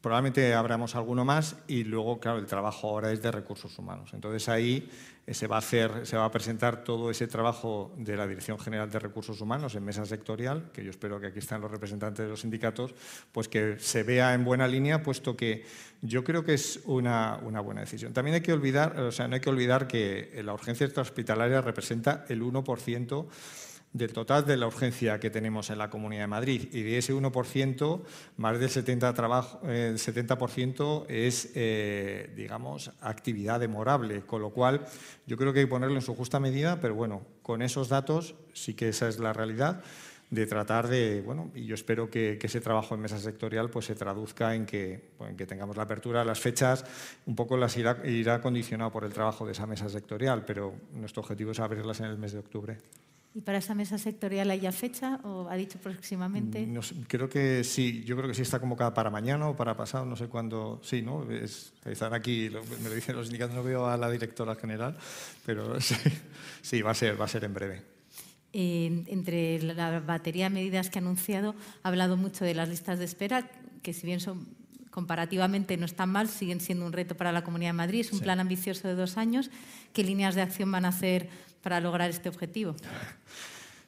Probablemente 0.01 0.55
abramos 0.55 0.95
alguno 0.95 1.27
más 1.27 1.57
y 1.69 1.85
luego, 1.85 2.21
claro, 2.21 2.39
el 2.39 2.47
trabajo 2.47 2.89
ahora 2.89 3.13
es 3.13 3.21
de 3.21 3.31
recursos 3.31 3.79
humanos. 3.79 4.11
Entonces 4.15 4.49
ahí 4.49 4.89
eh, 5.27 5.35
se 5.35 5.47
va 5.47 5.57
a 5.57 5.59
hacer, 5.59 6.07
se 6.07 6.17
va 6.17 6.25
a 6.25 6.31
presentar 6.31 6.83
todo 6.85 7.11
ese 7.11 7.27
trabajo 7.27 7.93
de 7.99 8.17
la 8.17 8.27
Dirección 8.27 8.59
General 8.59 8.91
de 8.91 8.99
Recursos 8.99 9.41
Humanos 9.43 9.75
en 9.75 9.85
mesa 9.85 10.07
sectorial, 10.07 10.71
que 10.73 10.83
yo 10.83 10.91
espero 10.91 11.21
que 11.21 11.27
aquí 11.27 11.39
están 11.39 11.61
los 11.61 11.71
representantes 11.71 12.25
de 12.25 12.31
los 12.31 12.41
sindicatos, 12.41 12.95
pues 13.31 13.47
que 13.47 13.79
se 13.79 14.03
vea 14.03 14.33
en 14.33 14.43
buena 14.43 14.67
línea, 14.67 15.03
puesto 15.03 15.37
que 15.37 15.65
yo 16.01 16.25
creo 16.25 16.45
que 16.45 16.55
es 16.55 16.81
una, 16.87 17.37
buena 17.37 17.83
decisión. 17.83 18.15
También 18.15 18.37
hay 18.37 18.41
que 18.41 18.55
olvidar, 18.55 18.99
o 18.99 19.13
sea, 19.13 19.29
no 19.29 19.35
hay 19.35 19.41
que 19.41 19.51
olvidar 19.51 19.87
que 19.87 20.41
la 20.43 20.55
urgencia 20.55 20.87
extrahospitalaria 20.87 21.61
representa 21.61 22.25
el 22.29 22.43
1% 22.43 23.27
del 23.93 24.13
total 24.13 24.47
de 24.47 24.57
la 24.57 24.69
urgencia 24.69 25.19
que 25.19 25.31
tenemos 25.31 25.71
en 25.71 25.79
la 25.79 25.91
Comunidad 25.91 26.23
de 26.23 26.27
Madrid. 26.29 26.69
Y 26.73 26.83
de 26.83 26.99
ese 26.99 27.13
1%, 27.13 28.01
más 28.37 28.61
del 28.61 28.71
70%, 28.71 29.15
trabajo, 29.15 29.61
el 29.69 29.99
70 29.99 30.39
es, 31.09 31.51
eh, 31.55 32.33
digamos, 32.37 32.93
actividad 33.01 33.59
demorable, 33.59 34.23
con 34.23 34.43
lo 34.43 34.51
cual 34.51 34.87
yo 35.27 35.37
creo 35.37 35.53
que 35.53 35.61
hay 35.61 35.65
que 35.67 35.71
ponerlo 35.71 35.97
en 35.97 36.03
su 36.03 36.15
justa 36.15 36.39
medida, 36.39 36.81
pero 36.81 36.95
bueno, 36.95 37.23
con 37.43 37.63
esos 37.63 37.89
datos 37.89 38.35
sí 38.53 38.75
que 38.75 38.91
esa 38.91 39.09
es 39.09 39.19
la 39.19 39.33
realidad 39.33 39.83
de 40.31 40.47
tratar 40.47 40.87
de, 40.87 41.23
bueno, 41.23 41.51
y 41.57 41.67
yo 41.67 41.75
espero 41.75 42.09
que, 42.09 42.39
ese 42.41 42.61
trabajo 42.61 42.95
en 42.95 43.01
mesa 43.01 43.19
sectorial 43.19 43.69
pues 43.69 43.87
se 43.87 43.97
traduzca 43.97 44.55
en 44.55 44.65
que, 44.65 45.11
en 45.19 45.37
que 45.37 45.45
tengamos 45.45 45.77
la 45.77 45.83
apertura, 45.83 46.25
las 46.25 46.39
fechas, 46.39 46.85
un 47.27 47.35
poco 47.35 47.57
las 47.57 47.77
irá, 47.77 48.01
irá 48.05 48.41
condicionado 48.41 48.93
por 48.93 49.05
el 49.05 49.13
trabajo 49.13 49.45
de 49.45 49.53
esa 49.53 49.67
mesa 49.67 49.89
sectorial, 49.89 50.45
pero 50.45 50.75
nuestro 50.93 51.23
objetivo 51.23 51.51
es 51.51 51.59
abrirlas 51.59 51.99
en 51.99 52.07
el 52.07 52.19
mes 52.19 52.33
de 52.33 52.39
octubre. 52.39 52.79
¿Y 53.33 53.43
para 53.43 53.59
esa 53.59 53.77
mesa 53.77 53.97
sectorial 53.97 54.51
hay 54.51 54.61
ya 54.61 54.73
fecha 54.73 55.21
o 55.23 55.49
ha 55.49 55.55
dicho 55.55 55.79
próximamente? 55.79 56.67
Mm, 56.67 56.81
creo 57.07 57.29
que 57.29 57.63
sí, 57.63 58.03
yo 58.05 58.17
creo 58.17 58.29
que 58.29 58.35
sí 58.35 58.43
está 58.43 58.59
convocada 58.59 58.93
para 58.93 59.09
mañana 59.09 59.49
o 59.49 59.57
para 59.57 59.77
pasado, 59.77 60.05
no 60.05 60.17
sé 60.17 60.27
cuándo. 60.27 60.81
Sí, 60.83 61.03
¿no? 61.03 61.31
Es, 61.31 61.73
están 61.85 62.13
aquí, 62.13 62.51
me 62.83 62.89
lo 62.89 62.95
dicen 62.95 63.15
los 63.15 63.27
sindicatos, 63.27 63.55
no 63.55 63.63
veo 63.63 63.87
a 63.87 63.97
la 63.97 64.11
directora 64.11 64.57
general, 64.57 64.97
pero 65.47 65.79
sí, 66.63 66.83
va, 66.83 66.91
a 66.91 66.95
ser, 66.95 67.21
va 67.21 67.27
a 67.27 67.29
ser 67.29 67.45
en 67.45 67.55
breve. 67.55 67.83
entre 68.53 69.63
la 69.63 70.01
batería 70.01 70.45
de 70.47 70.51
medidas 70.51 70.91
que 70.91 70.99
ha 70.99 71.03
anunciado, 71.03 71.55
ha 71.85 71.89
hablado 71.89 72.17
mucho 72.17 72.45
de 72.45 72.55
las 72.55 72.69
listas 72.69 72.99
de 72.99 73.05
espera, 73.05 73.49
que 73.83 73.93
si 73.93 74.07
bien 74.07 74.19
son 74.19 74.49
comparativamente 74.91 75.77
no 75.77 75.87
están 75.87 76.11
mal, 76.11 76.29
siguen 76.29 76.61
siendo 76.61 76.85
un 76.85 76.93
reto 76.93 77.17
para 77.17 77.31
la 77.31 77.45
Comunidad 77.45 77.71
de 77.71 77.75
Madrid. 77.75 78.01
Es 78.01 78.13
un 78.13 78.21
plan 78.21 78.41
ambicioso 78.41 78.89
de 78.89 78.95
dos 78.95 79.17
años. 79.17 79.51
¿Qué 79.93 80.03
líneas 80.03 80.35
de 80.35 80.43
acción 80.43 80.71
van 80.73 80.85
a 80.85 80.89
hacer 80.89 81.29
para 81.63 81.81
lograr 81.81 82.11
este 82.11 82.29
objetivo? 82.29 82.75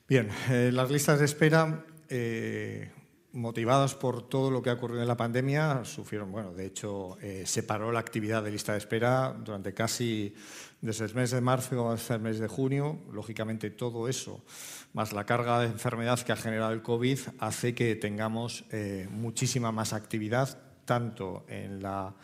Bien, 0.08 0.28
eh, 0.50 0.70
las 0.72 0.90
listas 0.90 1.20
de 1.20 1.24
espera, 1.24 1.84
eh, 2.08 2.90
motivadas 3.32 3.94
por 3.94 4.28
todo 4.28 4.50
lo 4.50 4.60
que 4.60 4.68
ha 4.68 4.74
ocurrido 4.74 5.00
en 5.00 5.08
la 5.08 5.16
pandemia, 5.16 5.84
sufrieron, 5.84 6.30
bueno, 6.30 6.52
de 6.52 6.66
hecho, 6.66 7.16
eh, 7.22 7.44
se 7.46 7.62
paró 7.62 7.90
la 7.92 8.00
actividad 8.00 8.42
de 8.42 8.50
lista 8.50 8.72
de 8.72 8.78
espera 8.78 9.34
durante 9.42 9.72
casi 9.72 10.34
desde 10.82 11.06
el 11.06 11.14
mes 11.14 11.30
de 11.30 11.40
marzo 11.40 11.90
hasta 11.90 12.16
el 12.16 12.20
mes 12.20 12.38
de 12.40 12.48
junio. 12.48 12.98
Lógicamente, 13.10 13.70
todo 13.70 14.06
eso, 14.06 14.44
más 14.92 15.14
la 15.14 15.24
carga 15.24 15.60
de 15.60 15.66
enfermedad 15.68 16.20
que 16.20 16.32
ha 16.32 16.36
generado 16.36 16.72
el 16.72 16.82
COVID, 16.82 17.18
hace 17.38 17.74
que 17.74 17.94
tengamos 17.96 18.64
muchísima 19.08 19.72
más 19.72 19.94
actividad, 19.94 20.58
tanto 20.84 21.46
en 21.48 21.80
la 21.80 22.14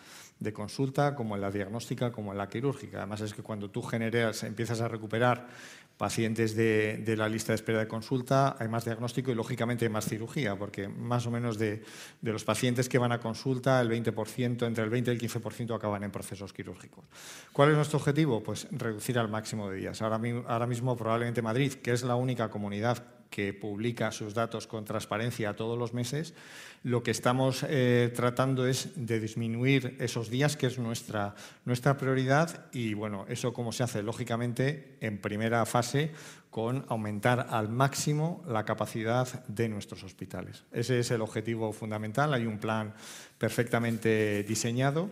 de 0.41 0.53
consulta, 0.53 1.15
como 1.15 1.35
en 1.35 1.41
la 1.41 1.51
diagnóstica, 1.51 2.13
como 2.13 2.33
en 2.33 2.39
la 2.39 2.49
quirúrgica. 2.49 2.99
Además 2.99 3.21
es 3.23 3.35
que 3.35 3.43
cuando 3.43 3.71
tú 3.71 3.83
generas, 3.83 4.45
empiezas 4.45 4.81
a 4.81 4.89
recuperar 4.89 5.49
pacientes 5.97 6.55
de, 6.55 7.15
la 7.19 7.29
lista 7.29 7.53
de 7.53 7.57
espera 7.57 7.81
de 7.81 7.89
consulta, 7.89 8.57
hay 8.59 8.69
más 8.69 8.85
diagnóstico 8.85 9.33
y 9.33 9.35
lógicamente 9.35 9.85
hay 9.85 9.91
más 9.91 10.05
cirugía, 10.05 10.57
porque 10.57 10.87
más 10.87 11.27
o 11.27 11.31
menos 11.33 11.59
de, 11.59 11.83
los 12.23 12.45
pacientes 12.45 12.89
que 12.89 12.99
van 12.99 13.11
a 13.11 13.19
consulta, 13.19 13.81
el 13.81 13.91
20%, 13.91 14.65
entre 14.67 14.85
el 14.85 14.91
20 14.91 15.13
y 15.13 15.15
el 15.15 15.21
15% 15.21 15.75
acaban 15.75 16.05
en 16.05 16.13
procesos 16.13 16.53
quirúrgicos. 16.53 17.05
¿Cuál 17.53 17.71
es 17.71 17.77
nuestro 17.77 17.99
objetivo? 17.99 18.43
Pues 18.43 18.69
reducir 18.71 19.19
al 19.19 19.29
máximo 19.29 19.69
de 19.69 19.79
días. 19.79 20.01
Ahora, 20.01 20.21
ahora 20.47 20.67
mismo 20.69 20.97
probablemente 20.97 21.43
Madrid, 21.43 21.73
que 21.75 21.93
es 21.93 22.05
la 22.05 22.15
única 22.15 22.49
comunidad 22.49 23.03
que 23.29 23.53
publica 23.53 24.11
sus 24.11 24.35
datos 24.35 24.67
con 24.67 24.85
transparencia 24.85 25.55
todos 25.57 25.79
los 25.79 25.93
meses, 25.93 26.35
lo 26.83 27.03
que 27.03 27.11
estamos 27.11 27.65
eh, 27.69 28.13
tratando 28.15 28.67
es 28.67 28.91
de 28.95 29.21
disminuir 29.21 29.97
esos 29.99 30.31
días, 30.31 30.57
que 30.57 30.67
es 30.67 30.79
nuestra, 30.79 31.35
nuestra 31.65 31.97
prioridad, 31.97 32.67
y 32.73 32.95
bueno, 32.95 33.27
eso 33.29 33.53
como 33.53 33.73
se 33.73 33.83
hace, 33.83 34.03
lógicamente, 34.03 34.97
en 35.01 35.19
primera 35.19 35.65
fase, 35.67 36.13
con 36.51 36.85
aumentar 36.89 37.49
al 37.51 37.69
máximo 37.69 38.43
la 38.47 38.65
capacidad 38.65 39.45
de 39.47 39.69
nuestros 39.69 40.03
hospitales. 40.03 40.65
Ese 40.73 41.01
es 41.01 41.11
el 41.11 41.21
objetivo 41.21 41.73
fundamental, 41.73 42.33
hay 42.33 42.47
un 42.47 42.59
plan 42.59 42.95
perfectamente 43.37 44.43
diseñado. 44.45 45.11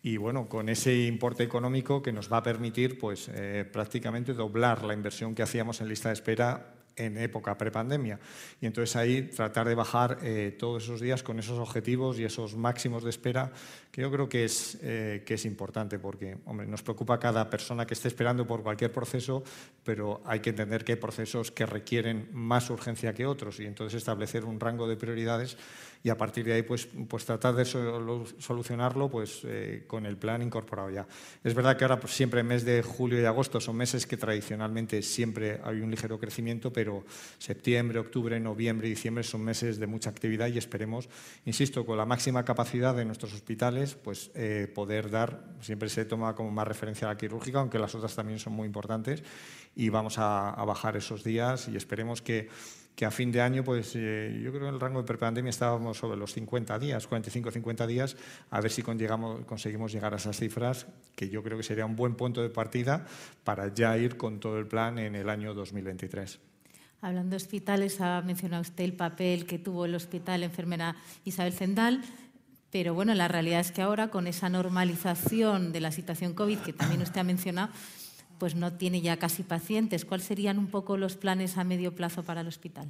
Y 0.00 0.16
bueno, 0.16 0.48
con 0.48 0.68
ese 0.68 0.94
importe 1.06 1.42
económico 1.42 2.00
que 2.02 2.12
nos 2.12 2.32
va 2.32 2.38
a 2.38 2.42
permitir 2.42 2.98
pues, 2.98 3.28
eh, 3.34 3.68
prácticamente 3.70 4.32
doblar 4.32 4.84
la 4.84 4.94
inversión 4.94 5.34
que 5.34 5.42
hacíamos 5.42 5.80
en 5.80 5.88
lista 5.88 6.08
de 6.08 6.14
espera 6.14 6.77
en 6.98 7.16
época 7.18 7.56
prepandemia. 7.56 8.18
Y 8.60 8.66
entonces 8.66 8.94
ahí 8.96 9.22
tratar 9.22 9.68
de 9.68 9.74
bajar 9.74 10.18
eh, 10.22 10.56
todos 10.58 10.84
esos 10.84 11.00
días 11.00 11.22
con 11.22 11.38
esos 11.38 11.58
objetivos 11.58 12.18
y 12.18 12.24
esos 12.24 12.56
máximos 12.56 13.04
de 13.04 13.10
espera, 13.10 13.52
que 13.90 14.02
yo 14.02 14.10
creo 14.10 14.28
que 14.28 14.44
es, 14.44 14.78
eh, 14.82 15.22
que 15.24 15.34
es 15.34 15.44
importante, 15.44 15.98
porque 15.98 16.36
hombre, 16.44 16.66
nos 16.66 16.82
preocupa 16.82 17.18
cada 17.18 17.48
persona 17.48 17.86
que 17.86 17.94
esté 17.94 18.08
esperando 18.08 18.46
por 18.46 18.62
cualquier 18.62 18.92
proceso, 18.92 19.42
pero 19.84 20.20
hay 20.24 20.40
que 20.40 20.50
entender 20.50 20.84
que 20.84 20.92
hay 20.92 20.98
procesos 20.98 21.50
que 21.50 21.66
requieren 21.66 22.28
más 22.32 22.70
urgencia 22.70 23.14
que 23.14 23.26
otros 23.26 23.60
y 23.60 23.66
entonces 23.66 23.98
establecer 23.98 24.44
un 24.44 24.60
rango 24.60 24.86
de 24.88 24.96
prioridades 24.96 25.56
y 26.02 26.10
a 26.10 26.16
partir 26.16 26.44
de 26.44 26.52
ahí 26.52 26.62
pues, 26.62 26.88
pues 27.08 27.24
tratar 27.24 27.54
de 27.54 27.64
solucionarlo 27.64 29.10
pues, 29.10 29.40
eh, 29.44 29.84
con 29.86 30.06
el 30.06 30.16
plan 30.16 30.42
incorporado 30.42 30.90
ya. 30.90 31.06
Es 31.42 31.54
verdad 31.54 31.76
que 31.76 31.84
ahora 31.84 31.98
pues, 31.98 32.12
siempre 32.12 32.42
mes 32.42 32.64
de 32.64 32.82
julio 32.82 33.20
y 33.20 33.24
agosto 33.24 33.60
son 33.60 33.76
meses 33.76 34.06
que 34.06 34.16
tradicionalmente 34.16 35.02
siempre 35.02 35.60
hay 35.64 35.80
un 35.80 35.90
ligero 35.90 36.18
crecimiento, 36.18 36.72
pero 36.72 37.04
septiembre, 37.38 37.98
octubre, 37.98 38.38
noviembre 38.38 38.86
y 38.86 38.90
diciembre 38.90 39.24
son 39.24 39.42
meses 39.42 39.78
de 39.78 39.86
mucha 39.86 40.10
actividad 40.10 40.48
y 40.48 40.58
esperemos, 40.58 41.08
insisto, 41.44 41.84
con 41.84 41.98
la 41.98 42.06
máxima 42.06 42.44
capacidad 42.44 42.94
de 42.94 43.04
nuestros 43.04 43.34
hospitales, 43.34 43.77
pues 44.02 44.30
eh, 44.34 44.70
poder 44.74 45.10
dar, 45.10 45.44
siempre 45.60 45.88
se 45.88 46.04
toma 46.04 46.34
como 46.34 46.50
más 46.50 46.66
referencia 46.66 47.08
la 47.08 47.16
quirúrgica, 47.16 47.60
aunque 47.60 47.78
las 47.78 47.94
otras 47.94 48.14
también 48.14 48.38
son 48.38 48.52
muy 48.52 48.66
importantes, 48.66 49.22
y 49.74 49.88
vamos 49.88 50.16
a, 50.18 50.54
bajar 50.66 50.96
esos 50.96 51.24
días 51.24 51.68
y 51.68 51.76
esperemos 51.76 52.20
que 52.20 52.48
que 52.98 53.06
a 53.06 53.12
fin 53.12 53.30
de 53.30 53.40
año, 53.40 53.62
pues 53.62 53.92
eh, 53.94 54.40
yo 54.42 54.50
creo 54.50 54.62
que 54.62 54.68
en 54.70 54.74
el 54.74 54.80
rango 54.80 54.98
de 54.98 55.06
prepandemia 55.06 55.50
estábamos 55.50 55.98
sobre 55.98 56.18
los 56.18 56.32
50 56.32 56.80
días, 56.80 57.08
45-50 57.08 57.86
días, 57.86 58.16
a 58.50 58.60
ver 58.60 58.72
si 58.72 58.82
conseguimos 58.82 59.92
llegar 59.92 60.14
a 60.14 60.16
esas 60.16 60.36
cifras, 60.36 60.88
que 61.14 61.28
yo 61.28 61.44
creo 61.44 61.56
que 61.56 61.62
sería 61.62 61.86
un 61.86 61.94
buen 61.94 62.16
punto 62.16 62.42
de 62.42 62.50
partida 62.50 63.06
para 63.44 63.72
ya 63.72 63.96
ir 63.96 64.16
con 64.16 64.40
todo 64.40 64.58
el 64.58 64.66
plan 64.66 64.98
en 64.98 65.14
el 65.14 65.30
año 65.30 65.54
2023. 65.54 66.40
Hablando 67.00 67.30
de 67.30 67.36
hospitales, 67.36 68.00
ha 68.00 68.20
mencionado 68.22 68.62
usted 68.62 68.82
el 68.82 68.94
papel 68.94 69.46
que 69.46 69.60
tuvo 69.60 69.84
el 69.84 69.94
hospital 69.94 70.42
enfermera 70.42 70.96
Isabel 71.24 71.52
Zendal, 71.52 72.02
pero 72.70 72.94
bueno, 72.94 73.14
la 73.14 73.28
realidad 73.28 73.60
es 73.60 73.72
que 73.72 73.82
ahora 73.82 74.08
con 74.08 74.26
esa 74.26 74.48
normalización 74.48 75.72
de 75.72 75.80
la 75.80 75.92
situación 75.92 76.34
COVID 76.34 76.58
que 76.58 76.72
también 76.72 77.02
usted 77.02 77.20
ha 77.20 77.24
mencionado, 77.24 77.72
pues 78.38 78.54
no 78.54 78.72
tiene 78.74 79.00
ya 79.00 79.16
casi 79.16 79.42
pacientes. 79.42 80.04
¿Cuáles 80.04 80.26
serían 80.26 80.58
un 80.58 80.68
poco 80.68 80.96
los 80.96 81.16
planes 81.16 81.58
a 81.58 81.64
medio 81.64 81.94
plazo 81.94 82.22
para 82.22 82.42
el 82.42 82.48
hospital? 82.48 82.88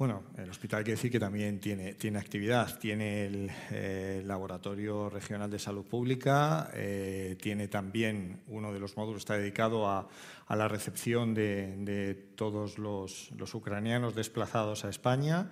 Bueno, 0.00 0.22
el 0.38 0.48
hospital 0.48 0.82
que 0.82 0.92
decir 0.92 1.10
que 1.10 1.20
también 1.20 1.60
tiene, 1.60 2.18
actividad. 2.18 2.78
Tiene 2.78 3.26
el 3.26 3.50
eh, 3.70 4.22
Laboratorio 4.24 5.10
Regional 5.10 5.50
de 5.50 5.58
Salud 5.58 5.84
Pública, 5.84 6.70
eh, 6.72 7.36
tiene 7.38 7.68
también 7.68 8.40
uno 8.48 8.72
de 8.72 8.80
los 8.80 8.96
módulos 8.96 9.20
está 9.20 9.36
dedicado 9.36 9.90
a, 9.90 10.08
la 10.48 10.68
recepción 10.68 11.34
de, 11.34 12.32
todos 12.34 12.78
los, 12.78 13.30
ucranianos 13.52 14.14
desplazados 14.14 14.86
a 14.86 14.88
España. 14.88 15.50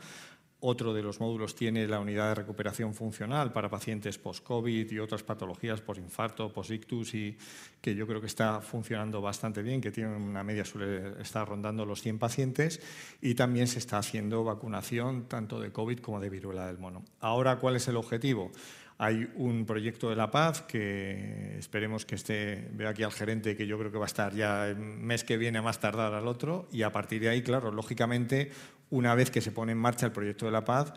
Otro 0.61 0.93
de 0.93 1.03
los 1.03 1.21
módulos 1.21 1.55
tiene 1.55 1.87
la 1.87 2.01
unidad 2.01 2.31
de 2.31 2.35
recuperación 2.35 2.93
funcional 2.93 3.53
para 3.53 3.69
pacientes 3.69 4.19
post-COVID 4.19 4.91
y 4.91 4.99
otras 4.99 5.23
patologías 5.23 5.81
por 5.81 5.99
infarto, 5.99 6.53
post-ictus, 6.53 7.15
y 7.15 7.39
que 7.81 7.95
yo 7.95 8.09
creo 8.09 8.21
que 8.21 8.27
está 8.27 8.61
funcionando 8.61 9.21
bastante 9.21 9.63
bien, 9.63 9.81
que 9.81 9.93
tiene 9.93 10.17
una 10.17 10.43
media, 10.43 10.65
suele 10.65 11.21
estar 11.23 11.49
rondando 11.49 11.87
los 11.87 12.03
100 12.03 12.19
pacientes, 12.19 12.81
y 13.23 13.37
también 13.37 13.69
se 13.69 13.79
está 13.79 13.99
haciendo 13.99 14.43
vacunación 14.43 15.29
tanto 15.29 15.61
de 15.61 15.71
COVID 15.71 16.01
como 16.01 16.19
de 16.19 16.29
viruela 16.29 16.67
del 16.67 16.79
mono. 16.79 17.05
Ahora, 17.21 17.61
¿cuál 17.61 17.77
es 17.77 17.87
el 17.87 17.97
objetivo? 17.97 18.51
Hay 19.01 19.31
un 19.37 19.65
proyecto 19.65 20.11
de 20.11 20.17
la 20.17 20.33
paz 20.33 20.63
que 20.63 21.57
esperemos 21.57 22.05
que 22.05 22.17
esté, 22.17 22.69
veo 22.73 22.89
aquí 22.89 23.05
al 23.05 23.13
gerente 23.13 23.57
que 23.57 23.65
yo 23.65 23.79
creo 23.79 23.93
que 23.93 23.99
va 23.99 24.07
a 24.07 24.09
estar 24.09 24.35
ya 24.35 24.67
el 24.67 24.77
mes 24.77 25.23
que 25.23 25.37
viene 25.37 25.63
más 25.63 25.79
tardar 25.79 26.15
al 26.15 26.27
otro 26.27 26.67
y 26.73 26.83
a 26.83 26.91
partir 26.91 27.21
de 27.21 27.29
ahí, 27.29 27.43
claro, 27.43 27.71
lógicamente 27.71 28.51
una 28.91 29.14
vez 29.14 29.30
que 29.30 29.41
se 29.41 29.53
pone 29.53 29.72
en 29.72 29.78
marcha 29.78 30.07
el 30.07 30.12
proyecto 30.12 30.47
de 30.47 30.53
la 30.53 30.64
paz, 30.64 30.93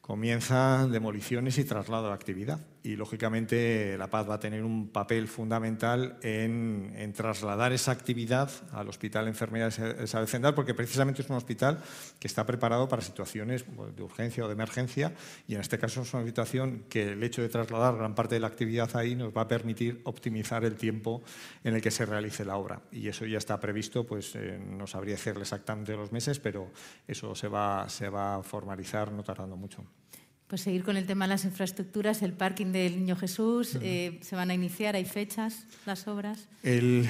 comienzan 0.00 0.92
demoliciones 0.92 1.58
y 1.58 1.64
traslado 1.64 2.08
de 2.08 2.14
actividad. 2.14 2.60
Y, 2.86 2.94
lógicamente, 2.94 3.98
La 3.98 4.08
Paz 4.08 4.30
va 4.30 4.34
a 4.34 4.38
tener 4.38 4.62
un 4.62 4.90
papel 4.90 5.26
fundamental 5.26 6.18
en, 6.22 7.12
trasladar 7.16 7.72
esa 7.72 7.90
actividad 7.90 8.48
al 8.70 8.88
Hospital 8.88 9.26
Enfermera 9.26 9.66
Isabel 9.66 10.28
Zendal, 10.28 10.54
porque 10.54 10.72
precisamente 10.72 11.22
es 11.22 11.28
un 11.28 11.34
hospital 11.34 11.80
que 12.20 12.28
está 12.28 12.46
preparado 12.46 12.88
para 12.88 13.02
situaciones 13.02 13.64
pues, 13.64 13.96
de 13.96 14.04
urgencia 14.04 14.44
o 14.44 14.46
de 14.46 14.52
emergencia, 14.52 15.12
y 15.48 15.56
en 15.56 15.62
este 15.62 15.80
caso 15.80 16.02
es 16.02 16.14
una 16.14 16.24
situación 16.24 16.84
que 16.88 17.14
el 17.14 17.24
hecho 17.24 17.42
de 17.42 17.48
trasladar 17.48 17.96
gran 17.96 18.14
parte 18.14 18.36
de 18.36 18.40
la 18.40 18.46
actividad 18.46 18.96
ahí 18.96 19.16
nos 19.16 19.36
va 19.36 19.40
a 19.40 19.48
permitir 19.48 20.00
optimizar 20.04 20.64
el 20.64 20.76
tiempo 20.76 21.24
en 21.64 21.74
el 21.74 21.82
que 21.82 21.90
se 21.90 22.06
realice 22.06 22.44
la 22.44 22.56
obra. 22.56 22.82
Y 22.92 23.08
eso 23.08 23.26
ya 23.26 23.38
está 23.38 23.58
previsto, 23.58 24.06
pues 24.06 24.36
eh, 24.36 24.60
no 24.64 24.86
sabría 24.86 25.16
decirle 25.16 25.42
exactamente 25.42 25.96
los 25.96 26.12
meses, 26.12 26.38
pero 26.38 26.70
eso 27.08 27.34
se 27.34 27.48
va, 27.48 27.88
se 27.88 28.08
va 28.08 28.36
a 28.36 28.42
formalizar 28.44 29.10
no 29.10 29.24
tardando 29.24 29.56
mucho. 29.56 29.84
Pues 30.46 30.60
seguir 30.60 30.84
con 30.84 30.96
el 30.96 31.06
tema 31.06 31.24
de 31.24 31.30
las 31.30 31.44
infraestructuras, 31.44 32.22
el 32.22 32.32
parking 32.32 32.66
del 32.72 32.96
Niño 32.98 33.16
Jesús, 33.16 33.78
eh, 33.82 34.18
¿se 34.22 34.36
van 34.36 34.50
a 34.50 34.54
iniciar? 34.54 34.94
¿Hay 34.94 35.04
fechas 35.04 35.66
las 35.86 36.06
obras? 36.06 36.48
El, 36.62 37.08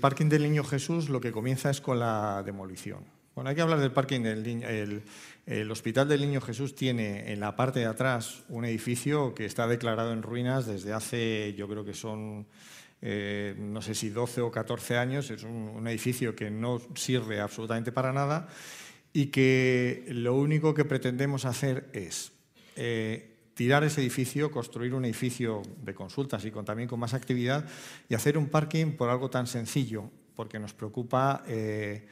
parking 0.00 0.28
del 0.28 0.42
Niño 0.42 0.64
Jesús 0.64 1.08
lo 1.08 1.20
que 1.20 1.32
comienza 1.32 1.70
es 1.70 1.80
con 1.80 1.98
la 1.98 2.42
demolición. 2.44 3.00
Bueno, 3.34 3.50
hay 3.50 3.56
que 3.56 3.62
hablar 3.62 3.80
del 3.80 3.92
parking 3.92 4.20
del 4.20 4.42
Niño. 4.42 4.68
El, 4.68 5.02
el 5.46 5.70
Hospital 5.70 6.08
del 6.08 6.20
Niño 6.20 6.40
Jesús 6.40 6.74
tiene 6.74 7.32
en 7.32 7.40
la 7.40 7.56
parte 7.56 7.80
de 7.80 7.86
atrás 7.86 8.42
un 8.48 8.64
edificio 8.64 9.34
que 9.34 9.46
está 9.46 9.66
declarado 9.66 10.12
en 10.12 10.22
ruinas 10.22 10.66
desde 10.66 10.92
hace, 10.92 11.54
yo 11.56 11.66
creo 11.66 11.84
que 11.84 11.94
son 11.94 12.46
eh, 13.06 13.54
no 13.58 13.82
sé 13.82 13.94
si 13.94 14.08
12 14.08 14.40
o 14.40 14.50
14 14.50 14.96
años, 14.96 15.30
es 15.30 15.42
un, 15.42 15.86
edificio 15.86 16.34
que 16.34 16.50
no 16.50 16.80
sirve 16.94 17.38
absolutamente 17.38 17.92
para 17.92 18.14
nada 18.14 18.48
y 19.12 19.26
que 19.26 20.06
lo 20.08 20.34
único 20.34 20.72
que 20.72 20.86
pretendemos 20.86 21.44
hacer 21.44 21.90
es 21.92 22.32
eh, 22.76 23.34
tirar 23.54 23.84
ese 23.84 24.00
edificio, 24.00 24.50
construir 24.50 24.94
un 24.94 25.04
edificio 25.04 25.62
de 25.82 25.94
consultas 25.94 26.44
y 26.44 26.50
con, 26.50 26.64
también 26.64 26.88
con 26.88 26.98
más 26.98 27.14
actividad 27.14 27.64
y 28.08 28.14
hacer 28.14 28.36
un 28.36 28.48
parking 28.48 28.92
por 28.92 29.08
algo 29.08 29.30
tan 29.30 29.46
sencillo, 29.46 30.10
porque 30.34 30.58
nos 30.58 30.74
preocupa 30.74 31.44
eh, 31.46 32.06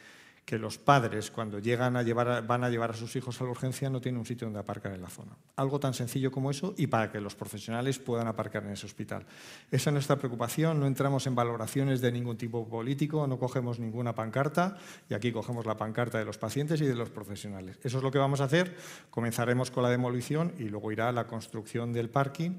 que 0.45 0.59
los 0.59 0.77
padres 0.77 1.31
cuando 1.31 1.61
llegan 1.61 1.97
a 1.97 2.03
llevar, 2.03 2.47
van 2.47 2.65
a 2.65 2.69
llevar 2.69 2.91
a 2.91 2.95
sus 2.95 3.15
hijos 3.15 3.41
a 3.41 3.45
la 3.45 3.51
urgencia 3.51 3.89
no 3.89 4.01
tienen 4.01 4.19
un 4.19 4.27
sitio 4.27 4.47
donde 4.47 4.59
aparcar 4.59 4.93
en 4.93 5.01
la 5.01 5.09
zona. 5.09 5.37
Algo 5.57 5.79
tan 5.79 5.95
sencillo 5.95 6.33
como 6.33 6.51
eso 6.51 6.75
y 6.77 6.89
para 6.89 7.11
que 7.13 7.21
los 7.21 7.35
profesionales 7.35 7.99
puedan 7.99 8.27
aparcar 8.27 8.65
en 8.65 8.71
ese 8.71 8.87
hospital. 8.87 9.25
Esa 9.71 9.91
es 9.91 9.95
nuestra 9.95 10.17
preocupación, 10.17 10.81
no 10.81 10.87
entramos 10.87 11.27
en 11.27 11.35
valoraciones 11.35 12.01
de 12.01 12.11
ningún 12.11 12.37
tipo 12.37 12.69
político, 12.69 13.27
no 13.27 13.39
cogemos 13.39 13.79
ninguna 13.79 14.15
pancarta 14.15 14.77
y 15.09 15.15
aquí 15.15 15.31
cogemos 15.33 15.65
la 15.65 15.77
pancarta 15.77 16.19
de 16.19 16.25
los 16.25 16.39
pacientes 16.39 16.81
y 16.81 16.87
de 16.87 16.97
los 16.97 17.11
profesionales. 17.11 17.79
Eso 17.83 17.99
es 17.99 18.03
lo 18.03 18.11
que 18.11 18.19
vamos 18.19 18.41
a 18.41 18.45
hacer, 18.45 18.77
comenzaremos 19.11 19.71
con 19.71 19.85
la 19.85 19.91
demolición 19.91 20.53
y 20.59 20.65
luego 20.65 20.91
irá 20.91 21.13
la 21.13 21.27
construcción 21.27 21.93
del 21.93 22.11
parking 22.11 22.59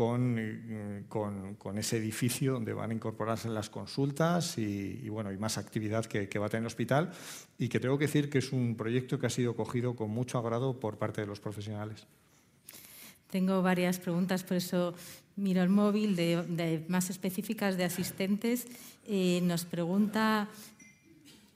eh, 0.00 1.04
con, 1.08 1.56
con, 1.56 1.76
ese 1.76 1.96
edificio 1.96 2.52
donde 2.52 2.72
van 2.72 2.92
a 2.92 2.94
incorporarse 2.94 3.48
las 3.48 3.68
consultas 3.68 4.56
y, 4.56 5.08
bueno, 5.08 5.32
y 5.32 5.38
más 5.38 5.58
actividad 5.58 6.06
que, 6.06 6.38
va 6.38 6.46
a 6.46 6.48
tener 6.48 6.62
el 6.62 6.66
hospital 6.68 7.10
y 7.58 7.68
que 7.68 7.80
tengo 7.80 7.98
que 7.98 8.06
decir 8.06 8.30
que 8.30 8.38
es 8.38 8.52
un 8.52 8.76
proyecto 8.76 9.18
que 9.18 9.26
ha 9.26 9.30
sido 9.30 9.56
cogido 9.56 9.96
con 9.96 10.10
mucho 10.10 10.38
agrado 10.38 10.78
por 10.78 10.98
parte 10.98 11.22
de 11.22 11.26
los 11.26 11.40
profesionales. 11.40 12.06
Tengo 13.30 13.60
varias 13.60 13.98
preguntas, 13.98 14.44
por 14.44 14.56
eso 14.56 14.94
miro 15.34 15.62
el 15.62 15.68
móvil 15.68 16.14
de, 16.14 16.84
más 16.86 17.10
específicas 17.10 17.76
de 17.76 17.84
asistentes. 17.84 18.68
Eh, 19.06 19.40
nos 19.42 19.64
pregunta 19.64 20.48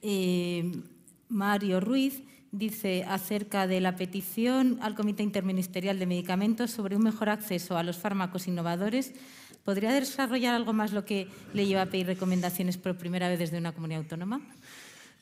eh, 0.01 0.69
Mario 1.29 1.79
Ruiz 1.79 2.23
dice 2.53 3.03
acerca 3.09 3.67
de 3.67 3.81
la 3.81 3.95
petición 3.97 4.77
al 4.81 4.95
Comité 4.95 5.23
Interministerial 5.23 5.97
de 5.99 6.05
Medicamentos 6.05 6.71
sobre 6.71 6.95
un 6.95 7.03
mejor 7.03 7.29
acceso 7.29 7.77
a 7.77 7.83
los 7.83 7.97
fármacos 7.97 8.47
innovadores. 8.47 9.13
¿Podría 9.65 9.91
desarrollar 9.91 10.53
algo 10.53 10.71
más 10.71 10.93
lo 10.93 11.03
que 11.03 11.27
le 11.53 11.65
lleva 11.65 11.81
a 11.81 11.85
pedir 11.87 12.05
recomendaciones 12.05 12.77
por 12.77 12.95
primera 12.95 13.27
vez 13.27 13.39
desde 13.39 13.57
una 13.57 13.71
comunidad 13.71 14.03
autónoma? 14.03 14.39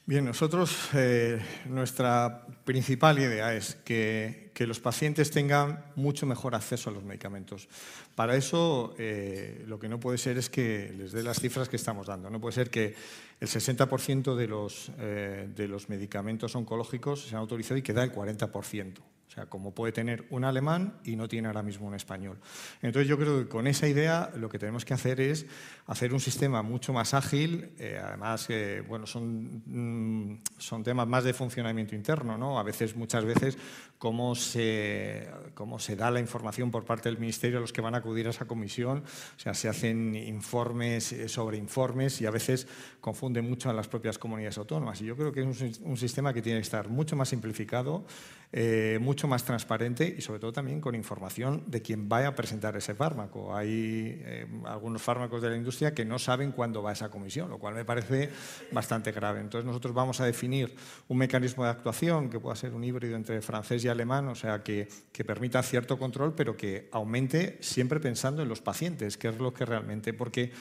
Bien, 0.03 0.25
nosotros, 0.25 0.89
eh, 0.95 1.39
nuestra 1.65 2.47
principal 2.65 3.19
idea 3.19 3.53
es 3.53 3.75
que, 3.75 4.49
los 4.61 4.79
pacientes 4.79 5.31
tengan 5.31 5.83
mucho 5.95 6.27
mejor 6.27 6.53
acceso 6.53 6.91
a 6.91 6.93
los 6.93 7.03
medicamentos. 7.03 7.67
Para 8.13 8.35
eso, 8.35 8.93
eh, 8.99 9.63
lo 9.65 9.79
que 9.79 9.89
no 9.89 9.99
puede 9.99 10.19
ser 10.19 10.37
es 10.37 10.51
que 10.51 10.93
les 10.95 11.13
dé 11.13 11.23
las 11.23 11.39
cifras 11.39 11.67
que 11.67 11.77
estamos 11.77 12.05
dando. 12.05 12.29
No 12.29 12.39
puede 12.39 12.53
ser 12.53 12.69
que 12.69 12.93
el 13.39 13.47
60% 13.47 14.35
de 14.35 14.47
los, 14.47 14.91
eh, 14.99 15.49
de 15.55 15.67
los 15.67 15.89
medicamentos 15.89 16.55
oncológicos 16.55 17.23
se 17.23 17.35
han 17.35 17.41
autorizado 17.41 17.77
y 17.77 17.81
queda 17.81 18.03
el 18.03 18.11
40%. 18.11 19.01
O 19.31 19.33
sea, 19.33 19.45
como 19.45 19.73
puede 19.73 19.93
tener 19.93 20.25
un 20.29 20.43
alemán 20.43 20.99
y 21.05 21.15
no 21.15 21.29
tiene 21.29 21.47
ahora 21.47 21.63
mismo 21.63 21.87
un 21.87 21.95
español. 21.95 22.37
Entonces 22.81 23.07
yo 23.07 23.17
creo 23.17 23.39
que 23.39 23.47
con 23.47 23.65
esa 23.65 23.87
idea 23.87 24.29
lo 24.35 24.49
que 24.49 24.59
tenemos 24.59 24.83
que 24.83 24.93
hacer 24.93 25.21
es 25.21 25.45
hacer 25.87 26.13
un 26.13 26.19
sistema 26.19 26.61
mucho 26.63 26.91
más 26.91 27.13
ágil, 27.13 27.71
eh, 27.79 27.97
además 28.03 28.45
que 28.45 28.81
bueno, 28.81 29.07
son, 29.07 29.63
mm, 29.65 30.41
son 30.57 30.83
temas 30.83 31.07
más 31.07 31.23
de 31.23 31.33
funcionamiento 31.33 31.95
interno, 31.95 32.37
¿no? 32.37 32.59
A 32.59 32.63
veces, 32.63 32.93
muchas 32.97 33.23
veces, 33.23 33.57
cómo 33.97 34.35
se, 34.35 35.29
cómo 35.53 35.79
se 35.79 35.95
da 35.95 36.11
la 36.11 36.19
información 36.19 36.69
por 36.69 36.83
parte 36.83 37.07
del 37.07 37.17
Ministerio 37.17 37.59
a 37.59 37.61
los 37.61 37.71
que 37.71 37.79
van 37.79 37.95
a 37.95 37.99
acudir 37.99 38.27
a 38.27 38.31
esa 38.31 38.43
comisión. 38.43 38.97
O 39.37 39.39
sea, 39.39 39.53
se 39.53 39.69
hacen 39.69 40.13
informes 40.13 41.13
eh, 41.13 41.29
sobre 41.29 41.55
informes 41.55 42.19
y 42.19 42.25
a 42.25 42.31
veces 42.31 42.67
confunde 42.99 43.41
mucho 43.41 43.69
a 43.69 43.73
las 43.73 43.87
propias 43.87 44.17
comunidades 44.17 44.57
autónomas. 44.57 44.99
Y 44.99 45.05
yo 45.05 45.15
creo 45.15 45.31
que 45.31 45.49
es 45.49 45.79
un 45.79 45.95
sistema 45.95 46.33
que 46.33 46.41
tiene 46.41 46.59
que 46.59 46.63
estar 46.63 46.89
mucho 46.89 47.15
más 47.15 47.29
simplificado, 47.29 48.05
eh, 48.53 48.99
mucho 49.01 49.29
más 49.29 49.45
transparente 49.45 50.13
y 50.17 50.19
sobre 50.19 50.41
todo 50.41 50.51
también 50.51 50.81
con 50.81 50.93
información 50.93 51.63
de 51.67 51.81
quien 51.81 52.09
vaya 52.09 52.27
a 52.27 52.35
presentar 52.35 52.75
ese 52.75 52.93
fármaco. 52.93 53.55
Hay 53.55 54.21
eh, 54.25 54.45
algunos 54.65 55.01
fármacos 55.01 55.41
de 55.41 55.49
la 55.49 55.55
industria 55.55 55.93
que 55.93 56.03
no 56.03 56.19
saben 56.19 56.51
cuándo 56.51 56.83
va 56.83 56.91
esa 56.91 57.09
comisión, 57.09 57.49
lo 57.49 57.59
cual 57.59 57.75
me 57.75 57.85
parece 57.85 58.29
bastante 58.73 59.13
grave. 59.13 59.39
Entonces 59.39 59.65
nosotros 59.65 59.93
vamos 59.93 60.19
a 60.19 60.25
definir 60.25 60.75
un 61.07 61.17
mecanismo 61.17 61.63
de 61.63 61.69
actuación 61.69 62.29
que 62.29 62.41
pueda 62.41 62.57
ser 62.57 62.73
un 62.73 62.83
híbrido 62.83 63.15
entre 63.15 63.41
francés 63.41 63.85
y 63.85 63.87
alemán, 63.87 64.27
o 64.27 64.35
sea, 64.35 64.61
que, 64.61 64.89
que 65.13 65.23
permita 65.23 65.63
cierto 65.63 65.97
control, 65.97 66.33
pero 66.35 66.57
que 66.57 66.89
aumente 66.91 67.57
siempre 67.61 68.01
pensando 68.01 68.41
en 68.41 68.49
los 68.49 68.59
pacientes, 68.59 69.17
que 69.17 69.29
es 69.29 69.37
lo 69.37 69.53
que 69.53 69.65
realmente, 69.65 70.13
porque 70.13 70.51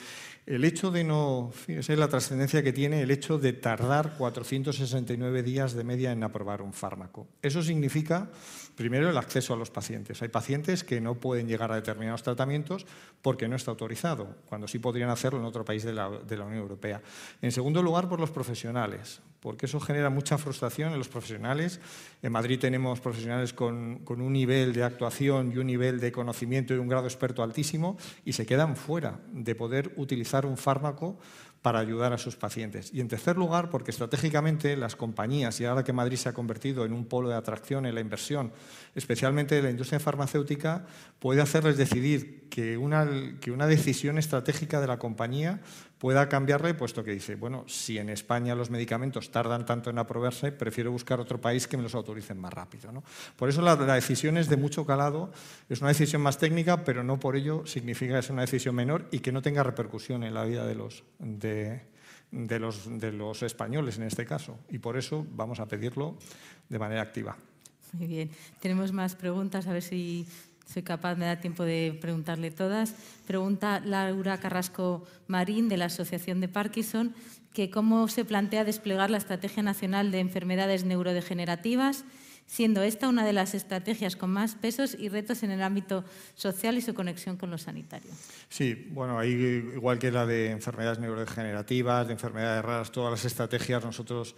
el 0.45 0.65
hecho 0.65 0.91
de 0.91 1.03
no, 1.03 1.51
fíjese 1.53 1.95
la 1.95 2.07
trascendencia 2.07 2.63
que 2.63 2.73
tiene 2.73 3.01
el 3.01 3.11
hecho 3.11 3.37
de 3.37 3.53
tardar 3.53 4.17
469 4.17 5.43
días 5.43 5.73
de 5.73 5.83
media 5.83 6.11
en 6.11 6.23
aprobar 6.23 6.61
un 6.61 6.73
fármaco. 6.73 7.27
Eso 7.41 7.61
significa, 7.61 8.29
primero, 8.75 9.09
el 9.09 9.17
acceso 9.17 9.53
a 9.53 9.57
los 9.57 9.69
pacientes. 9.69 10.21
Hay 10.21 10.29
pacientes 10.29 10.83
que 10.83 10.99
no 10.99 11.15
pueden 11.15 11.47
llegar 11.47 11.71
a 11.71 11.75
determinados 11.75 12.23
tratamientos 12.23 12.85
porque 13.21 13.47
no 13.47 13.55
está 13.55 13.71
autorizado, 13.71 14.35
cuando 14.45 14.67
sí 14.67 14.79
podrían 14.79 15.09
hacerlo 15.09 15.39
en 15.39 15.45
otro 15.45 15.63
país 15.63 15.83
de 15.83 15.93
la, 15.93 16.09
de 16.09 16.37
la 16.37 16.45
Unión 16.45 16.61
Europea. 16.61 17.01
En 17.41 17.51
segundo 17.51 17.83
lugar, 17.83 18.09
por 18.09 18.19
los 18.19 18.31
profesionales 18.31 19.21
porque 19.41 19.65
eso 19.65 19.79
genera 19.79 20.09
mucha 20.09 20.37
frustración 20.37 20.93
en 20.93 20.99
los 20.99 21.09
profesionales. 21.09 21.79
En 22.21 22.31
Madrid 22.31 22.59
tenemos 22.59 23.01
profesionales 23.01 23.53
con, 23.53 24.03
un 24.07 24.33
nivel 24.33 24.71
de 24.71 24.83
actuación 24.83 25.51
y 25.51 25.57
un 25.57 25.67
nivel 25.67 25.99
de 25.99 26.11
conocimiento 26.11 26.73
y 26.73 26.77
un 26.77 26.87
grado 26.87 27.07
experto 27.07 27.41
altísimo 27.41 27.97
y 28.23 28.33
se 28.33 28.45
quedan 28.45 28.75
fuera 28.75 29.19
de 29.33 29.55
poder 29.55 29.93
utilizar 29.97 30.45
un 30.45 30.57
fármaco 30.57 31.17
para 31.63 31.79
ayudar 31.79 32.13
a 32.13 32.17
sus 32.17 32.35
pacientes. 32.35 32.91
Y 32.93 33.01
en 33.01 33.07
tercer 33.07 33.37
lugar, 33.37 33.69
porque 33.69 33.91
estratégicamente 33.91 34.75
las 34.77 34.95
compañías, 34.95 35.59
y 35.59 35.65
ahora 35.65 35.83
que 35.83 35.93
Madrid 35.93 36.17
se 36.17 36.29
ha 36.29 36.33
convertido 36.33 36.85
en 36.85 36.93
un 36.93 37.05
polo 37.05 37.29
de 37.29 37.35
atracción 37.35 37.85
en 37.85 37.95
la 37.95 38.01
inversión, 38.01 38.51
especialmente 38.95 39.61
la 39.61 39.69
industria 39.69 39.99
farmacéutica, 39.99 40.85
puede 41.19 41.41
hacerles 41.41 41.77
decidir 41.77 42.40
que 42.51 42.77
una, 42.77 43.07
que 43.39 43.49
una 43.49 43.65
decisión 43.65 44.17
estratégica 44.17 44.81
de 44.81 44.85
la 44.85 44.99
compañía 44.99 45.61
pueda 45.97 46.27
cambiarle, 46.27 46.73
puesto 46.73 47.03
que 47.03 47.11
dice, 47.11 47.35
bueno, 47.35 47.63
si 47.67 47.97
en 47.97 48.09
España 48.09 48.55
los 48.55 48.69
medicamentos 48.69 49.31
tardan 49.31 49.65
tanto 49.65 49.89
en 49.89 49.97
aprobarse, 49.97 50.51
prefiero 50.51 50.91
buscar 50.91 51.19
otro 51.19 51.39
país 51.39 51.65
que 51.65 51.77
me 51.77 51.83
los 51.83 51.95
autoricen 51.95 52.37
más 52.37 52.53
rápido. 52.53 52.91
¿no? 52.91 53.03
Por 53.37 53.47
eso 53.47 53.61
la, 53.61 53.75
la, 53.75 53.95
decisión 53.95 54.37
es 54.37 54.49
de 54.49 54.57
mucho 54.57 54.85
calado, 54.85 55.31
es 55.69 55.79
una 55.79 55.87
decisión 55.87 56.21
más 56.21 56.37
técnica, 56.37 56.83
pero 56.83 57.03
no 57.03 57.19
por 57.19 57.37
ello 57.37 57.65
significa 57.65 58.13
que 58.13 58.19
es 58.19 58.29
una 58.29 58.41
decisión 58.41 58.75
menor 58.75 59.07
y 59.11 59.19
que 59.19 59.31
no 59.31 59.41
tenga 59.41 59.63
repercusión 59.63 60.23
en 60.23 60.33
la 60.33 60.43
vida 60.43 60.67
de 60.67 60.75
los, 60.75 61.03
de, 61.19 61.81
de 62.31 62.59
los, 62.59 62.99
de 62.99 63.13
los 63.13 63.43
españoles 63.43 63.97
en 63.97 64.03
este 64.03 64.25
caso. 64.25 64.59
Y 64.69 64.79
por 64.79 64.97
eso 64.97 65.25
vamos 65.31 65.61
a 65.61 65.67
pedirlo 65.67 66.17
de 66.67 66.79
manera 66.79 67.01
activa. 67.01 67.37
Muy 67.93 68.07
bien. 68.07 68.29
Tenemos 68.59 68.91
más 68.91 69.15
preguntas, 69.15 69.67
a 69.67 69.73
ver 69.73 69.81
si 69.81 70.25
soy 70.65 70.83
capaz, 70.83 71.15
me 71.15 71.25
da 71.25 71.39
tiempo 71.39 71.63
de 71.63 71.97
preguntarle 71.99 72.51
todas. 72.51 72.95
Pregunta 73.27 73.81
Laura 73.83 74.39
Carrasco 74.39 75.05
Marín, 75.27 75.69
de 75.69 75.77
la 75.77 75.85
Asociación 75.85 76.39
de 76.39 76.47
Parkinson, 76.47 77.13
que 77.53 77.69
cómo 77.69 78.07
se 78.07 78.25
plantea 78.25 78.63
desplegar 78.63 79.09
la 79.09 79.17
Estrategia 79.17 79.63
Nacional 79.63 80.11
de 80.11 80.19
Enfermedades 80.19 80.85
Neurodegenerativas, 80.85 82.05
siendo 82.45 82.83
esta 82.83 83.07
una 83.07 83.25
de 83.25 83.33
las 83.33 83.53
estrategias 83.53 84.15
con 84.15 84.29
más 84.29 84.55
pesos 84.55 84.95
y 84.99 85.09
retos 85.09 85.43
en 85.43 85.51
el 85.51 85.61
ámbito 85.61 86.03
social 86.35 86.77
y 86.77 86.81
su 86.81 86.93
conexión 86.93 87.37
con 87.37 87.49
lo 87.49 87.57
sanitario. 87.57 88.11
Sí, 88.49 88.87
bueno, 88.91 89.23
igual 89.23 89.99
que 89.99 90.11
la 90.11 90.25
de 90.25 90.51
enfermedades 90.51 90.99
neurodegenerativas, 90.99 92.07
de 92.07 92.13
enfermedades 92.13 92.63
raras, 92.63 92.91
todas 92.91 93.11
las 93.11 93.25
estrategias 93.25 93.83
nosotros 93.83 94.35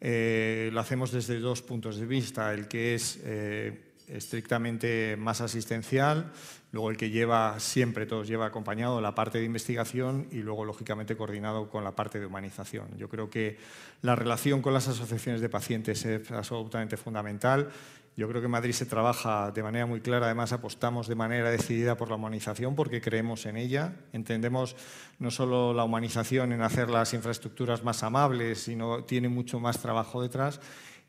eh, 0.00 0.70
lo 0.72 0.80
hacemos 0.80 1.12
desde 1.12 1.38
dos 1.38 1.62
puntos 1.62 1.96
de 1.96 2.06
vista. 2.06 2.52
El 2.52 2.68
que 2.68 2.94
es... 2.94 3.20
Eh, 3.22 3.91
estrictamente 4.08 5.16
más 5.16 5.40
asistencial, 5.40 6.32
luego 6.72 6.90
el 6.90 6.96
que 6.96 7.10
lleva 7.10 7.58
siempre, 7.60 8.06
todos 8.06 8.28
lleva 8.28 8.46
acompañado 8.46 9.00
la 9.00 9.14
parte 9.14 9.38
de 9.38 9.44
investigación 9.44 10.28
y 10.30 10.38
luego, 10.38 10.64
lógicamente, 10.64 11.16
coordinado 11.16 11.68
con 11.68 11.84
la 11.84 11.92
parte 11.92 12.20
de 12.20 12.26
humanización. 12.26 12.96
Yo 12.96 13.08
creo 13.08 13.30
que 13.30 13.58
la 14.02 14.16
relación 14.16 14.62
con 14.62 14.74
las 14.74 14.88
asociaciones 14.88 15.40
de 15.40 15.48
pacientes 15.48 16.04
es 16.04 16.30
absolutamente 16.30 16.96
fundamental. 16.96 17.70
Yo 18.14 18.28
creo 18.28 18.42
que 18.42 18.46
en 18.46 18.50
Madrid 18.50 18.72
se 18.72 18.84
trabaja 18.84 19.50
de 19.52 19.62
manera 19.62 19.86
muy 19.86 20.02
clara, 20.02 20.26
además 20.26 20.52
apostamos 20.52 21.08
de 21.08 21.14
manera 21.14 21.50
decidida 21.50 21.96
por 21.96 22.10
la 22.10 22.16
humanización 22.16 22.74
porque 22.74 23.00
creemos 23.00 23.46
en 23.46 23.56
ella. 23.56 23.96
Entendemos 24.12 24.76
no 25.18 25.30
solo 25.30 25.72
la 25.72 25.84
humanización 25.84 26.52
en 26.52 26.60
hacer 26.60 26.90
las 26.90 27.14
infraestructuras 27.14 27.84
más 27.84 28.02
amables, 28.02 28.64
sino 28.64 29.04
tiene 29.04 29.30
mucho 29.30 29.60
más 29.60 29.80
trabajo 29.80 30.20
detrás 30.20 30.60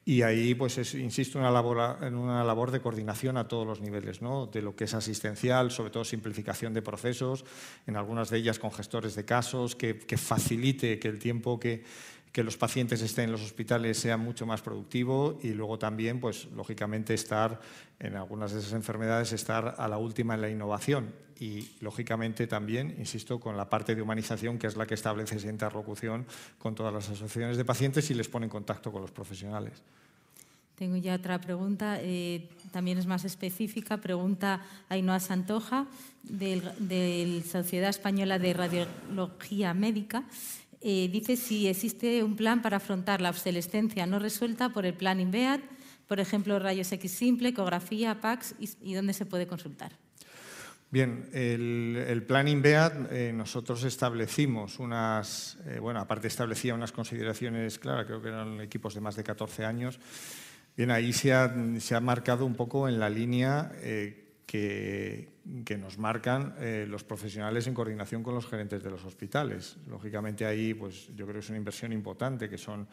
y 0.06 0.22
ahí, 0.22 0.54
pues, 0.54 0.78
es, 0.78 0.96
insisto, 0.96 1.40
una 1.40 1.50
labor, 1.50 1.98
en 2.02 2.16
una 2.16 2.44
labor 2.44 2.72
de 2.72 2.82
coordinación 2.82 3.38
a 3.38 3.48
todos 3.48 3.66
los 3.66 3.80
niveles, 3.80 4.22
¿no? 4.22 4.48
de 4.48 4.62
lo 4.62 4.76
que 4.76 4.84
es 4.84 4.94
asistencial, 4.94 5.72
sobre 5.72 5.92
todo 5.92 6.04
simplificación 6.04 6.74
de 6.74 6.82
procesos, 6.82 7.46
en 7.88 7.96
algunas 7.96 8.30
de 8.30 8.40
ellas 8.40 8.60
con 8.60 8.72
gestores 8.72 9.16
de 9.16 9.24
casos, 9.24 9.76
que, 9.76 9.98
que 10.00 10.18
facilite 10.18 11.00
que 11.00 11.08
el 11.08 11.20
tiempo 11.20 11.58
que, 11.58 11.84
que 12.34 12.44
los 12.44 12.58
pacientes 12.58 13.02
estén 13.02 13.26
en 13.26 13.32
los 13.32 13.44
hospitales 13.44 13.98
sea 13.98 14.18
mucho 14.18 14.48
más 14.48 14.62
productivo 14.62 15.40
y 15.44 15.54
luego 15.54 15.78
también, 15.78 16.20
pues 16.20 16.48
lógicamente, 16.56 17.14
estar 17.14 17.62
en 18.00 18.16
algunas 18.16 18.52
de 18.52 18.60
esas 18.60 18.74
enfermedades, 18.74 19.32
estar 19.34 19.76
a 19.78 19.88
la 19.88 20.00
última 20.00 20.34
en 20.34 20.42
la 20.42 20.50
innovación 20.50 21.14
y 21.40 21.70
lógicamente 21.80 22.48
también, 22.48 22.96
insisto, 22.98 23.40
con 23.40 23.56
la 23.56 23.70
parte 23.70 23.94
de 23.94 24.02
humanización, 24.02 24.58
que 24.58 24.66
es 24.66 24.76
la 24.76 24.88
que 24.88 24.96
establece 24.96 25.36
esa 25.36 25.48
interlocución 25.48 26.26
con 26.58 26.74
todas 26.74 26.92
las 26.92 27.08
asociaciones 27.08 27.56
de 27.56 27.66
pacientes 27.66 28.10
y 28.10 28.16
les 28.16 28.28
pone 28.28 28.48
en 28.48 28.50
contacto 28.50 28.92
con 28.92 29.04
los 29.04 29.12
profesionales. 29.12 29.84
Tengo 30.76 30.98
ya 30.98 31.14
otra 31.14 31.40
pregunta, 31.40 32.00
eh, 32.02 32.50
también 32.72 32.98
es 32.98 33.06
más 33.06 33.26
específica. 33.26 33.98
Pregunta 33.98 34.66
Ainhoa 34.90 35.20
Santoja, 35.20 35.86
de 36.24 36.64
la 36.64 37.44
Sociedad 37.48 37.92
Española 37.92 38.40
de 38.40 38.54
Radiología 38.54 39.76
Médica. 39.76 40.24
Eh, 40.86 41.10
dice 41.12 41.38
si 41.38 41.68
existe 41.68 42.24
un 42.24 42.36
plan 42.36 42.62
para 42.62 42.78
afrontar 42.78 43.22
la 43.22 43.30
obsolescencia 43.30 44.06
no 44.06 44.20
resuelta 44.20 44.70
por 44.70 44.86
el 44.86 44.94
plan 44.94 45.22
INVEAD, 45.22 45.62
por 46.08 46.20
ejemplo, 46.20 46.60
rayos 46.60 46.92
X 46.92 47.10
simple, 47.10 47.50
ecografía, 47.50 48.20
PACS, 48.20 48.56
y, 48.60 48.70
y 48.82 48.94
dónde 48.94 49.14
se 49.14 49.26
puede 49.26 49.48
consultar. 49.48 49.94
Bien, 50.94 51.28
el, 51.34 52.06
el 52.08 52.22
plan 52.22 52.48
INVEAD 52.48 53.12
eh, 53.12 53.34
nosotros 53.34 53.84
establecimos 53.84 54.78
unas, 54.78 55.58
eh, 55.66 55.80
bueno, 55.80 56.00
aparte 56.00 56.28
establecía 56.28 56.76
unas 56.76 56.92
consideraciones, 56.92 57.80
claro, 57.80 58.06
creo 58.06 58.22
que 58.22 58.28
eran 58.28 58.62
equipos 58.62 58.94
de 58.94 59.02
más 59.02 59.16
de 59.16 59.24
14 59.24 59.66
años. 59.66 60.00
Bien, 60.78 60.92
ahí 60.92 61.12
se 61.12 61.34
ha, 61.34 61.52
se 61.80 61.96
ha 61.96 62.00
marcado 62.00 62.46
un 62.46 62.54
poco 62.54 62.88
en 62.88 63.00
la 63.00 63.10
línea 63.10 63.72
eh, 63.78 64.23
que, 64.46 65.30
nos 65.80 65.98
marcan 65.98 66.56
eh, 66.60 66.86
los 66.88 67.04
profesionales 67.04 67.68
en 67.68 67.74
coordinación 67.74 68.24
con 68.24 68.36
los 68.36 68.48
gerentes 68.48 68.84
de 68.84 68.90
los 68.90 69.04
hospitales. 69.04 69.78
Lógicamente 69.90 70.46
ahí, 70.46 70.74
pues 70.74 71.08
yo 71.16 71.26
creo 71.26 71.34
que 71.34 71.40
es 71.40 71.50
una 71.50 71.58
inversión 71.58 71.92
importante, 71.92 72.50
que 72.50 72.58
son 72.58 72.88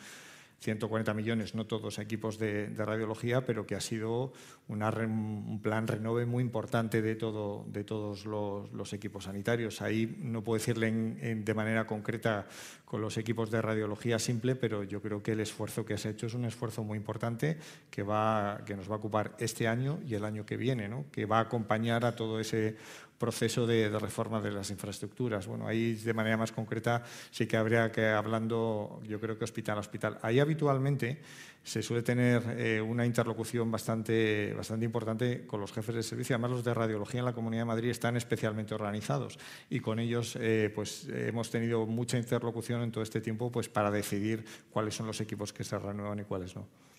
140 0.60 1.14
millones, 1.14 1.54
no 1.54 1.66
todos 1.66 1.98
equipos 1.98 2.38
de, 2.38 2.68
radiología, 2.76 3.44
pero 3.46 3.66
que 3.66 3.74
ha 3.74 3.80
sido 3.80 4.32
un 4.68 5.60
plan 5.62 5.86
renove 5.86 6.26
muy 6.26 6.42
importante 6.42 7.00
de, 7.00 7.16
todo, 7.16 7.64
de 7.68 7.82
todos 7.82 8.26
los, 8.26 8.92
equipos 8.92 9.24
sanitarios. 9.24 9.80
Ahí 9.80 10.18
no 10.22 10.44
puedo 10.44 10.58
decirle 10.58 10.90
de 10.92 11.54
manera 11.54 11.86
concreta 11.86 12.46
con 12.84 13.00
los 13.00 13.16
equipos 13.16 13.50
de 13.50 13.62
radiología 13.62 14.18
simple, 14.18 14.54
pero 14.54 14.84
yo 14.84 15.00
creo 15.00 15.22
que 15.22 15.32
el 15.32 15.40
esfuerzo 15.40 15.84
que 15.84 15.94
has 15.94 16.04
hecho 16.04 16.26
es 16.26 16.34
un 16.34 16.44
esfuerzo 16.44 16.84
muy 16.84 16.98
importante 16.98 17.58
que, 17.90 18.02
va, 18.02 18.62
que 18.66 18.76
nos 18.76 18.90
va 18.90 18.94
a 18.94 18.98
ocupar 18.98 19.36
este 19.38 19.66
año 19.66 20.00
y 20.06 20.14
el 20.14 20.24
año 20.24 20.44
que 20.44 20.56
viene, 20.56 20.88
¿no? 20.88 21.06
que 21.10 21.24
va 21.24 21.38
a 21.38 21.42
acompañar 21.42 22.04
a 22.04 22.14
todo 22.14 22.38
ese 22.38 22.76
proceso 23.20 23.66
de, 23.66 23.90
reforma 23.90 24.40
de 24.40 24.50
las 24.50 24.70
infraestructuras. 24.70 25.46
Bueno, 25.46 25.68
ahí 25.68 25.92
de 25.92 26.14
manera 26.14 26.38
más 26.38 26.52
concreta 26.52 27.04
sí 27.30 27.46
que 27.46 27.58
habría 27.58 27.92
que, 27.92 28.08
hablando, 28.08 29.02
yo 29.06 29.20
creo 29.20 29.38
que 29.38 29.44
hospital 29.44 29.76
a 29.76 29.80
hospital. 29.80 30.18
Ahí 30.22 30.40
habitualmente 30.40 31.20
se 31.62 31.82
suele 31.82 32.02
tener 32.02 32.42
eh, 32.58 32.80
una 32.80 33.04
interlocución 33.04 33.70
bastante, 33.70 34.54
bastante 34.54 34.86
importante 34.86 35.46
con 35.46 35.60
los 35.60 35.70
jefes 35.70 35.94
de 35.94 36.02
servicio. 36.02 36.34
Además, 36.34 36.52
los 36.52 36.64
de 36.64 36.72
radiología 36.72 37.20
en 37.20 37.26
la 37.26 37.34
Comunidad 37.34 37.62
de 37.62 37.66
Madrid 37.66 37.90
están 37.90 38.16
especialmente 38.16 38.74
organizados 38.74 39.38
y 39.68 39.80
con 39.80 39.98
ellos 39.98 40.38
eh, 40.40 40.72
pues, 40.74 41.06
hemos 41.10 41.50
tenido 41.50 41.84
mucha 41.84 42.16
interlocución 42.16 42.80
en 42.80 42.90
todo 42.90 43.04
este 43.04 43.20
tiempo 43.20 43.52
pues, 43.52 43.68
para 43.68 43.90
decidir 43.90 44.46
cuáles 44.70 44.94
son 44.94 45.06
los 45.06 45.20
equipos 45.20 45.52
que 45.52 45.62
se 45.62 45.78
renuevan 45.78 46.20
y 46.20 46.24
cuáles 46.24 46.56
no. 46.56 46.89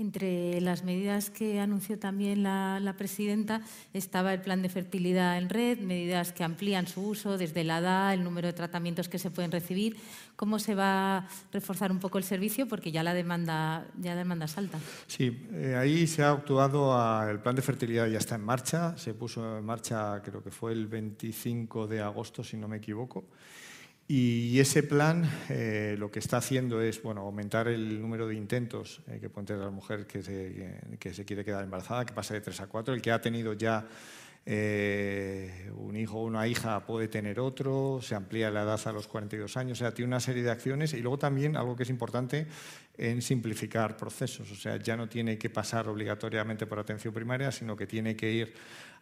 Entre 0.00 0.62
las 0.62 0.82
medidas 0.82 1.28
que 1.28 1.60
anunció 1.60 1.98
también 1.98 2.42
la, 2.42 2.94
presidenta 2.96 3.60
estaba 3.92 4.32
el 4.32 4.40
plan 4.40 4.62
de 4.62 4.70
fertilidad 4.70 5.36
en 5.36 5.50
red, 5.50 5.78
medidas 5.78 6.32
que 6.32 6.42
amplían 6.42 6.86
su 6.86 7.02
uso 7.02 7.36
desde 7.36 7.64
la 7.64 7.80
edad, 7.80 8.14
el 8.14 8.24
número 8.24 8.46
de 8.46 8.54
tratamientos 8.54 9.10
que 9.10 9.18
se 9.18 9.30
pueden 9.30 9.52
recibir. 9.52 9.98
¿Cómo 10.36 10.58
se 10.58 10.74
va 10.74 11.18
a 11.18 11.28
reforzar 11.52 11.92
un 11.92 11.98
poco 11.98 12.16
el 12.16 12.24
servicio? 12.24 12.66
Porque 12.66 12.90
ya 12.90 13.02
la 13.02 13.12
demanda, 13.12 13.86
ya 13.98 14.12
la 14.12 14.20
demanda 14.20 14.46
es. 14.46 14.56
Sí, 15.06 15.46
eh, 15.52 15.76
ahí 15.78 16.06
se 16.06 16.22
ha 16.22 16.30
actuado, 16.30 17.28
el 17.28 17.40
plan 17.40 17.54
de 17.54 17.60
fertilidad 17.60 18.06
ya 18.06 18.18
está 18.18 18.36
en 18.36 18.44
marcha, 18.44 18.96
se 18.96 19.12
puso 19.12 19.58
en 19.58 19.64
marcha 19.66 20.22
creo 20.24 20.42
que 20.42 20.50
fue 20.50 20.72
el 20.72 20.86
25 20.86 21.86
de 21.86 22.00
agosto, 22.00 22.42
si 22.42 22.56
no 22.56 22.68
me 22.68 22.78
equivoco. 22.78 23.26
Y 24.12 24.58
ese 24.58 24.82
plan 24.82 25.22
eh, 25.50 25.94
lo 25.96 26.10
que 26.10 26.18
está 26.18 26.38
haciendo 26.38 26.82
es 26.82 27.00
bueno, 27.00 27.20
aumentar 27.20 27.68
el 27.68 28.02
número 28.02 28.26
de 28.26 28.34
intentos 28.34 29.02
eh, 29.06 29.18
que 29.20 29.30
puede 29.30 29.46
tener 29.46 29.62
la 29.62 29.70
mujer 29.70 30.04
que 30.08 30.20
se, 30.20 30.80
que, 30.98 31.14
se, 31.14 31.24
quiere 31.24 31.44
quedar 31.44 31.62
embarazada, 31.62 32.04
que 32.04 32.12
pasa 32.12 32.34
de 32.34 32.40
3 32.40 32.62
a 32.62 32.66
4. 32.66 32.94
El 32.94 33.02
que 33.02 33.12
ha 33.12 33.20
tenido 33.20 33.52
ya 33.52 33.86
eh, 34.46 35.70
un 35.76 35.96
hijo 35.96 36.18
o 36.18 36.24
una 36.24 36.48
hija 36.48 36.84
puede 36.86 37.06
tener 37.06 37.38
otro, 37.38 38.00
se 38.02 38.16
amplía 38.16 38.50
la 38.50 38.62
edad 38.62 38.80
a 38.84 38.92
los 38.92 39.06
42 39.06 39.56
años, 39.56 39.78
o 39.78 39.84
sea, 39.84 39.94
tiene 39.94 40.08
una 40.08 40.18
serie 40.18 40.42
de 40.42 40.50
acciones 40.50 40.92
y 40.94 41.00
luego 41.02 41.16
también 41.16 41.56
algo 41.56 41.76
que 41.76 41.84
es 41.84 41.90
importante 41.90 42.48
en 42.98 43.22
simplificar 43.22 43.96
procesos, 43.96 44.50
o 44.50 44.56
sea, 44.56 44.76
ya 44.78 44.96
no 44.96 45.08
tiene 45.08 45.38
que 45.38 45.50
pasar 45.50 45.88
obligatoriamente 45.88 46.66
por 46.66 46.80
atención 46.80 47.14
primaria, 47.14 47.52
sino 47.52 47.76
que 47.76 47.86
tiene 47.86 48.16
que 48.16 48.32
ir 48.32 48.54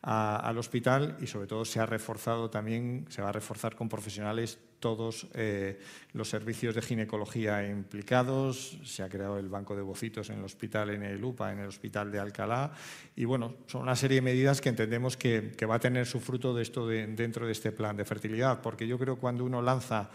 al 0.03 0.57
hospital 0.59 1.17
y 1.21 1.27
sobre 1.27 1.47
todo 1.47 1.65
se 1.65 1.81
ha 1.81 1.87
reforzado 1.87 2.51
también, 2.51 3.07
se 3.09 3.21
va 3.21 3.31
a 3.31 3.33
reforzar 3.33 3.75
con 3.75 3.89
profesionales 3.89 4.59
todos 4.79 5.27
eh, 5.35 5.81
los 6.13 6.29
servicios 6.29 6.75
de 6.75 6.83
ginecología 6.83 7.67
implicados, 7.69 8.79
se 8.85 9.03
ha 9.03 9.09
creado 9.09 9.39
el 9.39 9.49
banco 9.49 9.75
de 9.75 9.83
bocitos 9.83 10.31
en 10.31 10.39
el 10.39 10.45
hospital 10.45 10.91
en 10.91 11.03
el 11.03 11.23
UPA, 11.23 11.53
en 11.53 11.61
el 11.61 11.67
hospital 11.67 12.13
de 12.13 12.21
Alcalá. 12.21 12.73
Y 13.17 13.25
bueno, 13.25 13.55
son 13.67 13.83
una 13.83 13.97
serie 13.97 14.17
de 14.17 14.23
medidas 14.23 14.61
que 14.61 14.69
entendemos 14.69 15.17
que, 15.17 15.53
va 15.69 15.77
a 15.77 15.81
tener 15.81 16.07
su 16.07 16.21
fruto 16.21 16.55
de 16.55 16.63
esto 16.63 16.87
dentro 16.87 17.47
de 17.47 17.53
este 17.53 17.73
plan 17.73 17.97
de 17.97 18.05
fertilidad, 18.05 18.61
porque 18.63 18.87
yo 18.87 18.99
creo 18.99 19.17
que 19.17 19.21
cuando 19.21 19.45
uno 19.45 19.61
lanza 19.61 20.11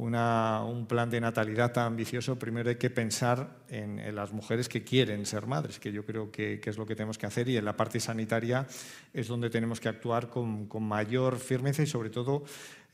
un 0.00 0.86
plan 0.88 1.10
de 1.10 1.20
natalidad 1.20 1.72
tan 1.72 1.88
ambicioso, 1.88 2.38
primero 2.38 2.70
hay 2.70 2.76
que 2.76 2.88
pensar 2.88 3.58
en, 3.68 4.14
las 4.14 4.32
mujeres 4.32 4.68
que 4.68 4.82
quieren 4.82 5.26
ser 5.26 5.46
madres, 5.46 5.78
que 5.78 5.92
yo 5.92 6.06
creo 6.06 6.30
que, 6.30 6.60
es 6.64 6.78
lo 6.78 6.86
que 6.86 6.94
tenemos 6.94 7.18
que 7.18 7.26
hacer 7.26 7.48
y 7.48 7.56
en 7.58 7.64
la 7.66 7.76
parte 7.76 8.00
sanitaria 8.00 8.66
es 9.12 9.28
donde 9.28 9.50
tenemos 9.50 9.78
que 9.78 9.88
actuar 9.88 10.30
con, 10.30 10.68
mayor 10.80 11.38
firmeza 11.38 11.82
y 11.82 11.86
sobre 11.86 12.08
todo 12.08 12.44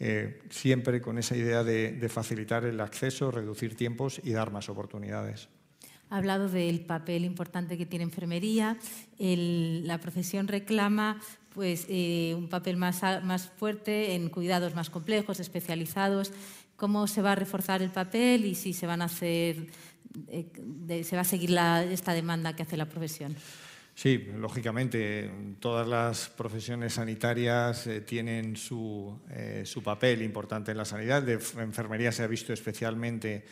eh, 0.01 0.43
siempre 0.51 1.01
con 1.01 1.19
esa 1.19 1.37
idea 1.37 1.63
de, 1.63 2.09
facilitar 2.09 2.65
el 2.65 2.81
acceso, 2.81 3.31
reducir 3.31 3.77
tiempos 3.77 4.21
y 4.25 4.33
dar 4.33 4.51
más 4.51 4.69
oportunidades. 4.69 5.49
Ha 6.11 6.19
hablado 6.19 6.49
del 6.49 6.81
papel 6.81 7.25
importante 7.25 7.79
que 7.79 7.87
tiene 7.87 8.05
enfermería. 8.05 8.77
la 9.19 9.99
profesión 9.99 10.49
reclama 10.49 11.21
pues, 11.55 11.87
eh, 11.89 12.35
un 12.37 12.49
papel 12.49 12.77
más, 12.77 13.01
más 13.25 13.49
fuerte 13.49 14.15
en 14.15 14.29
cuidados 14.29 14.75
más 14.75 14.91
complejos, 14.91 15.41
especializados 15.41 16.33
cómo 16.77 17.07
se 17.07 17.22
va 17.22 17.33
a 17.33 17.35
reforzar 17.35 17.83
el 17.83 17.91
papel 17.91 18.45
y 18.45 18.55
si 18.55 18.72
se 18.72 18.87
van 18.87 19.03
a 19.03 19.07
hacer, 19.07 19.66
eh, 20.29 21.03
se 21.05 21.16
va 21.16 21.22
a 21.22 21.24
seguir 21.24 21.57
esta 21.91 22.12
demanda 22.12 22.55
que 22.55 22.62
hace 22.62 22.77
la 22.77 22.87
profesión. 22.87 23.35
Sí, 23.95 24.29
lógicamente, 24.37 25.31
todas 25.59 25.89
las 25.89 26.29
profesiones 26.29 26.93
sanitarias 26.93 27.87
eh, 27.87 28.03
tienen 28.03 28.55
su, 28.55 29.18
eh, 29.31 29.62
su, 29.64 29.83
papel 29.83 30.20
importante 30.20 30.70
en 30.70 30.77
la 30.77 30.85
sanidad. 30.85 31.22
De 31.22 31.41
enfermería 31.59 32.12
se 32.12 32.22
ha 32.22 32.27
visto 32.27 32.53
especialmente 32.53 33.47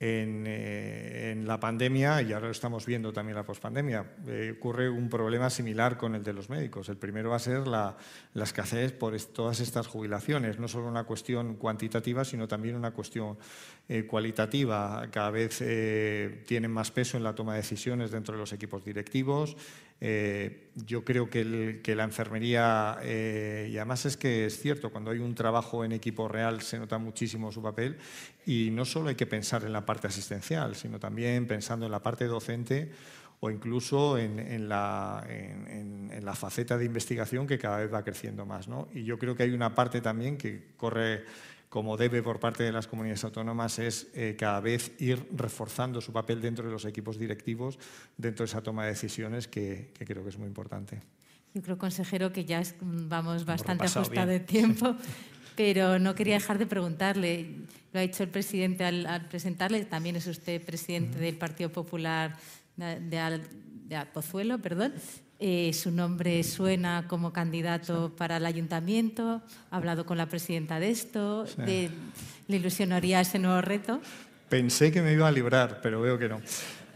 eh, 0.00 1.32
en, 1.32 1.44
la 1.44 1.58
pandemia 1.58 2.22
y 2.22 2.32
ahora 2.32 2.46
lo 2.46 2.52
estamos 2.52 2.86
viendo 2.86 3.12
también 3.12 3.34
la 3.34 3.44
pospandemia. 3.44 4.04
Eh, 4.28 4.54
ocurre 4.56 4.88
un 4.88 5.08
problema 5.08 5.50
similar 5.50 5.96
con 5.96 6.14
el 6.14 6.22
de 6.22 6.32
los 6.32 6.48
médicos. 6.48 6.88
El 6.88 6.98
primero 6.98 7.30
va 7.30 7.36
a 7.36 7.40
ser 7.40 7.66
la, 7.66 7.96
escasez 8.34 8.92
por 8.92 9.20
todas 9.20 9.58
estas 9.58 9.88
jubilaciones, 9.88 10.60
no 10.60 10.68
solo 10.68 10.86
una 10.86 11.02
cuestión 11.02 11.56
cuantitativa, 11.56 12.24
sino 12.24 12.46
también 12.46 12.76
una 12.76 12.92
cuestión 12.92 13.38
eh, 13.88 14.06
cualitativa. 14.06 15.08
Cada 15.10 15.30
vez 15.30 15.58
tienen 16.46 16.70
más 16.70 16.90
peso 16.90 17.16
en 17.16 17.24
la 17.24 17.34
toma 17.34 17.54
de 17.54 17.60
decisiones 17.60 18.10
dentro 18.10 18.34
de 18.34 18.40
los 18.40 18.52
equipos 18.52 18.84
directivos. 18.84 19.56
yo 20.86 21.04
creo 21.04 21.28
que, 21.28 21.94
la 21.96 22.04
enfermería, 22.04 22.98
y 23.02 23.76
además 23.76 24.06
es 24.06 24.16
que 24.16 24.46
es 24.46 24.60
cierto, 24.60 24.90
cuando 24.90 25.10
hay 25.10 25.18
un 25.18 25.34
trabajo 25.34 25.84
en 25.84 25.92
equipo 25.92 26.28
real 26.28 26.60
se 26.60 26.78
nota 26.78 26.98
muchísimo 26.98 27.50
su 27.50 27.62
papel 27.62 27.96
y 28.46 28.70
no 28.70 28.84
solo 28.84 29.08
hay 29.08 29.16
que 29.16 29.26
pensar 29.26 29.64
en 29.64 29.72
la 29.72 29.84
parte 29.84 30.06
asistencial, 30.06 30.76
sino 30.76 31.00
también 31.00 31.46
pensando 31.46 31.86
en 31.86 31.92
la 31.92 32.02
parte 32.02 32.26
docente 32.26 32.90
o 33.40 33.50
incluso 33.50 34.18
en, 34.18 34.68
la, 34.68 35.24
faceta 36.34 36.76
de 36.76 36.84
investigación 36.84 37.46
que 37.46 37.58
cada 37.58 37.78
vez 37.78 37.92
va 37.92 38.02
creciendo 38.02 38.44
más. 38.44 38.68
Y 38.92 39.04
yo 39.04 39.18
creo 39.18 39.36
que 39.36 39.44
hay 39.44 39.50
una 39.50 39.74
parte 39.74 40.00
también 40.00 40.36
que 40.36 40.72
corre 40.76 41.24
como 41.68 41.96
debe 41.96 42.22
por 42.22 42.40
parte 42.40 42.62
de 42.62 42.72
las 42.72 42.86
comunidades 42.86 43.24
autónomas, 43.24 43.78
es 43.78 44.08
eh, 44.14 44.36
cada 44.38 44.60
vez 44.60 44.92
ir 44.98 45.28
reforzando 45.34 46.00
su 46.00 46.12
papel 46.12 46.40
dentro 46.40 46.64
de 46.64 46.72
los 46.72 46.84
equipos 46.84 47.18
directivos, 47.18 47.78
dentro 48.16 48.44
de 48.44 48.48
esa 48.48 48.62
toma 48.62 48.84
de 48.84 48.90
decisiones 48.90 49.48
que, 49.48 49.92
creo 49.98 50.22
que 50.22 50.30
es 50.30 50.38
muy 50.38 50.48
importante. 50.48 51.00
Yo 51.54 51.62
creo, 51.62 51.78
consejero, 51.78 52.32
que 52.32 52.44
ya 52.44 52.62
vamos 52.80 53.44
bastante 53.44 53.86
ajustado 53.86 54.28
de 54.28 54.40
tiempo. 54.40 54.96
pero 55.58 55.98
no 55.98 56.14
quería 56.14 56.34
dejar 56.34 56.56
de 56.56 56.66
preguntarle, 56.66 57.50
lo 57.92 57.98
ha 57.98 58.02
dicho 58.04 58.22
el 58.22 58.28
presidente 58.28 58.84
al, 58.84 59.26
presentarle, 59.28 59.84
también 59.86 60.14
es 60.14 60.28
usted 60.28 60.64
presidente 60.64 61.18
del 61.18 61.36
Partido 61.36 61.72
Popular 61.72 62.36
de, 62.76 63.40
de, 63.88 64.06
Pozuelo, 64.14 64.60
perdón. 64.60 64.94
Eh, 65.40 65.72
su 65.72 65.92
nombre 65.92 66.42
suena 66.42 67.06
como 67.06 67.32
candidato 67.32 68.12
para 68.16 68.38
el 68.38 68.46
ayuntamiento, 68.46 69.40
ha 69.70 69.76
hablado 69.76 70.04
con 70.04 70.18
la 70.18 70.26
presidenta 70.26 70.80
de 70.80 70.90
esto, 70.90 71.46
¿le 71.58 71.90
ilusionaría 72.48 73.20
ese 73.20 73.38
nuevo 73.38 73.60
reto? 73.60 74.00
Pensé 74.48 74.90
que 74.90 75.00
me 75.00 75.12
iba 75.12 75.28
a 75.28 75.30
librar, 75.30 75.80
pero 75.80 76.00
veo 76.00 76.18
que 76.18 76.28
no. 76.28 76.40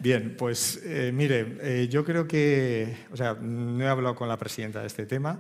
Bien, 0.01 0.35
pues 0.37 0.81
eh, 0.85 1.13
mire, 1.15 1.59
eh, 1.61 1.89
yo 1.89 2.05
creo 2.05 2.27
que, 2.27 2.97
o 3.13 3.17
sea, 3.17 3.35
no 3.35 3.85
he 3.85 3.89
hablado 3.89 4.17
con 4.17 4.29
la 4.29 4.37
presidenta 4.37 4.81
de 4.81 4.89
este 4.89 5.07
tema. 5.07 5.39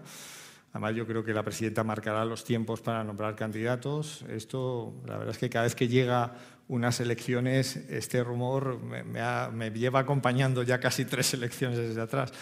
Además, 0.73 0.95
yo 0.95 1.05
creo 1.05 1.25
que 1.25 1.35
la 1.35 1.43
presidenta 1.43 1.83
marcará 1.83 2.25
los 2.25 2.45
tiempos 2.45 2.81
para 2.81 3.03
nombrar 3.03 3.35
candidatos. 3.35 4.25
Esto, 4.31 4.95
la 5.07 5.19
verdad 5.19 5.35
es 5.35 5.39
que 5.39 5.51
cada 5.51 5.65
vez 5.65 5.75
que 5.75 5.89
llega 5.89 6.35
unas 6.69 7.01
elecciones, 7.01 7.77
este 7.91 8.23
rumor 8.23 8.79
me, 8.81 9.71
lleva 9.73 10.01
acompañando 10.01 10.63
ya 10.63 10.79
casi 10.79 11.05
tres 11.05 11.35
elecciones 11.35 11.79
desde 11.79 12.01
atrás. 12.01 12.33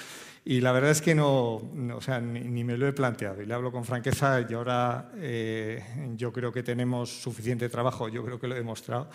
Y 0.45 0.61
la 0.61 0.73
verdad 0.73 0.91
es 0.91 1.03
que 1.03 1.15
no, 1.15 1.61
o 1.95 2.01
sea, 2.01 2.21
ni, 2.21 2.65
me 2.65 2.77
lo 2.77 2.89
he 2.89 2.93
planteado. 2.93 3.43
Y 3.43 3.47
le 3.47 3.53
hablo 3.53 3.71
con 3.71 3.85
franqueza 3.85 4.41
y 4.49 4.55
ahora 4.55 5.11
eh, 5.17 5.83
yo 6.17 6.33
creo 6.33 6.51
que 6.51 6.63
tenemos 6.63 7.11
suficiente 7.11 7.69
trabajo, 7.69 8.09
yo 8.09 8.25
creo 8.25 8.41
que 8.41 8.49
lo 8.49 8.55
he 8.55 8.59
demostrado, 8.59 9.11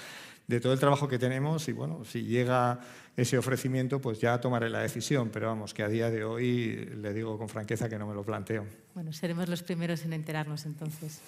de 0.47 0.59
todo 0.59 0.73
el 0.73 0.79
trabajo 0.79 1.07
que 1.07 1.17
tenemos 1.17 1.67
y 1.67 1.71
bueno, 1.71 2.05
si 2.05 2.23
llega 2.23 2.79
ese 3.17 3.37
ofrecimiento, 3.37 4.01
pues 4.01 4.19
ya 4.19 4.39
tomaré 4.41 4.69
la 4.69 4.79
decisión, 4.79 5.29
pero 5.31 5.47
vamos, 5.47 5.73
que 5.73 5.83
a 5.83 5.87
día 5.87 6.09
de 6.09 6.23
hoy 6.23 6.89
le 7.01 7.13
digo 7.13 7.37
con 7.37 7.47
franqueza 7.47 7.87
que 7.87 7.97
no 7.97 8.07
me 8.07 8.13
lo 8.13 8.23
planteo. 8.23 8.65
Bueno, 8.93 9.13
seremos 9.13 9.47
los 9.47 9.63
primeros 9.63 10.03
en 10.05 10.13
enterarnos 10.13 10.65
entonces. 10.65 11.21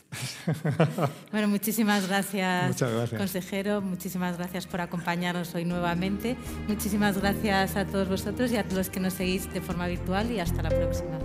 bueno, 1.32 1.48
muchísimas 1.48 2.08
gracias, 2.08 2.84
consejero, 3.18 3.82
muchísimas 3.82 4.38
gracias 4.38 4.68
por 4.68 4.82
acompañarnos 4.82 5.54
hoy 5.56 5.66
nuevamente, 5.66 6.36
muchísimas 6.68 7.18
gracias 7.18 7.76
a 7.76 7.86
todos 7.86 8.10
vosotros 8.10 8.52
y 8.52 8.58
a 8.58 8.64
todos 8.64 8.78
los 8.78 8.90
que 8.90 9.00
nos 9.00 9.14
seguís 9.14 9.52
de 9.54 9.62
forma 9.62 9.88
virtual 9.88 10.32
y 10.32 10.40
hasta 10.40 10.62
la 10.62 10.70
próxima. 10.70 11.20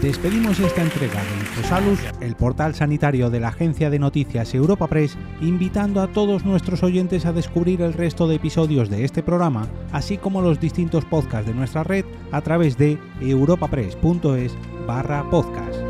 Despedimos 0.00 0.58
esta 0.60 0.82
entrega 0.82 1.22
de 1.22 1.40
InfoSalud, 1.40 1.98
el 2.20 2.34
portal 2.34 2.74
sanitario 2.74 3.28
de 3.28 3.40
la 3.40 3.48
agencia 3.48 3.90
de 3.90 3.98
noticias 3.98 4.54
Europa 4.54 4.86
Press, 4.86 5.18
invitando 5.42 6.00
a 6.00 6.06
todos 6.08 6.44
nuestros 6.44 6.82
oyentes 6.82 7.26
a 7.26 7.32
descubrir 7.32 7.82
el 7.82 7.92
resto 7.92 8.26
de 8.26 8.36
episodios 8.36 8.88
de 8.88 9.04
este 9.04 9.22
programa, 9.22 9.68
así 9.92 10.16
como 10.16 10.40
los 10.40 10.58
distintos 10.58 11.04
podcasts 11.04 11.46
de 11.46 11.54
nuestra 11.54 11.84
red 11.84 12.06
a 12.32 12.40
través 12.40 12.78
de 12.78 12.98
europapress.es 13.20 14.56
barra 14.86 15.28
podcast. 15.28 15.80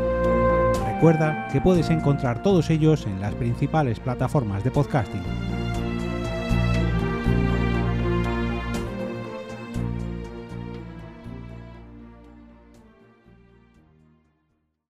Recuerda 0.85 1.47
que 1.51 1.61
puedes 1.61 1.89
encontrar 1.89 2.43
todos 2.43 2.69
ellos 2.69 3.05
en 3.07 3.21
las 3.21 3.33
principales 3.35 3.99
plataformas 3.99 4.63
de 4.63 4.71
podcasting 4.71 5.50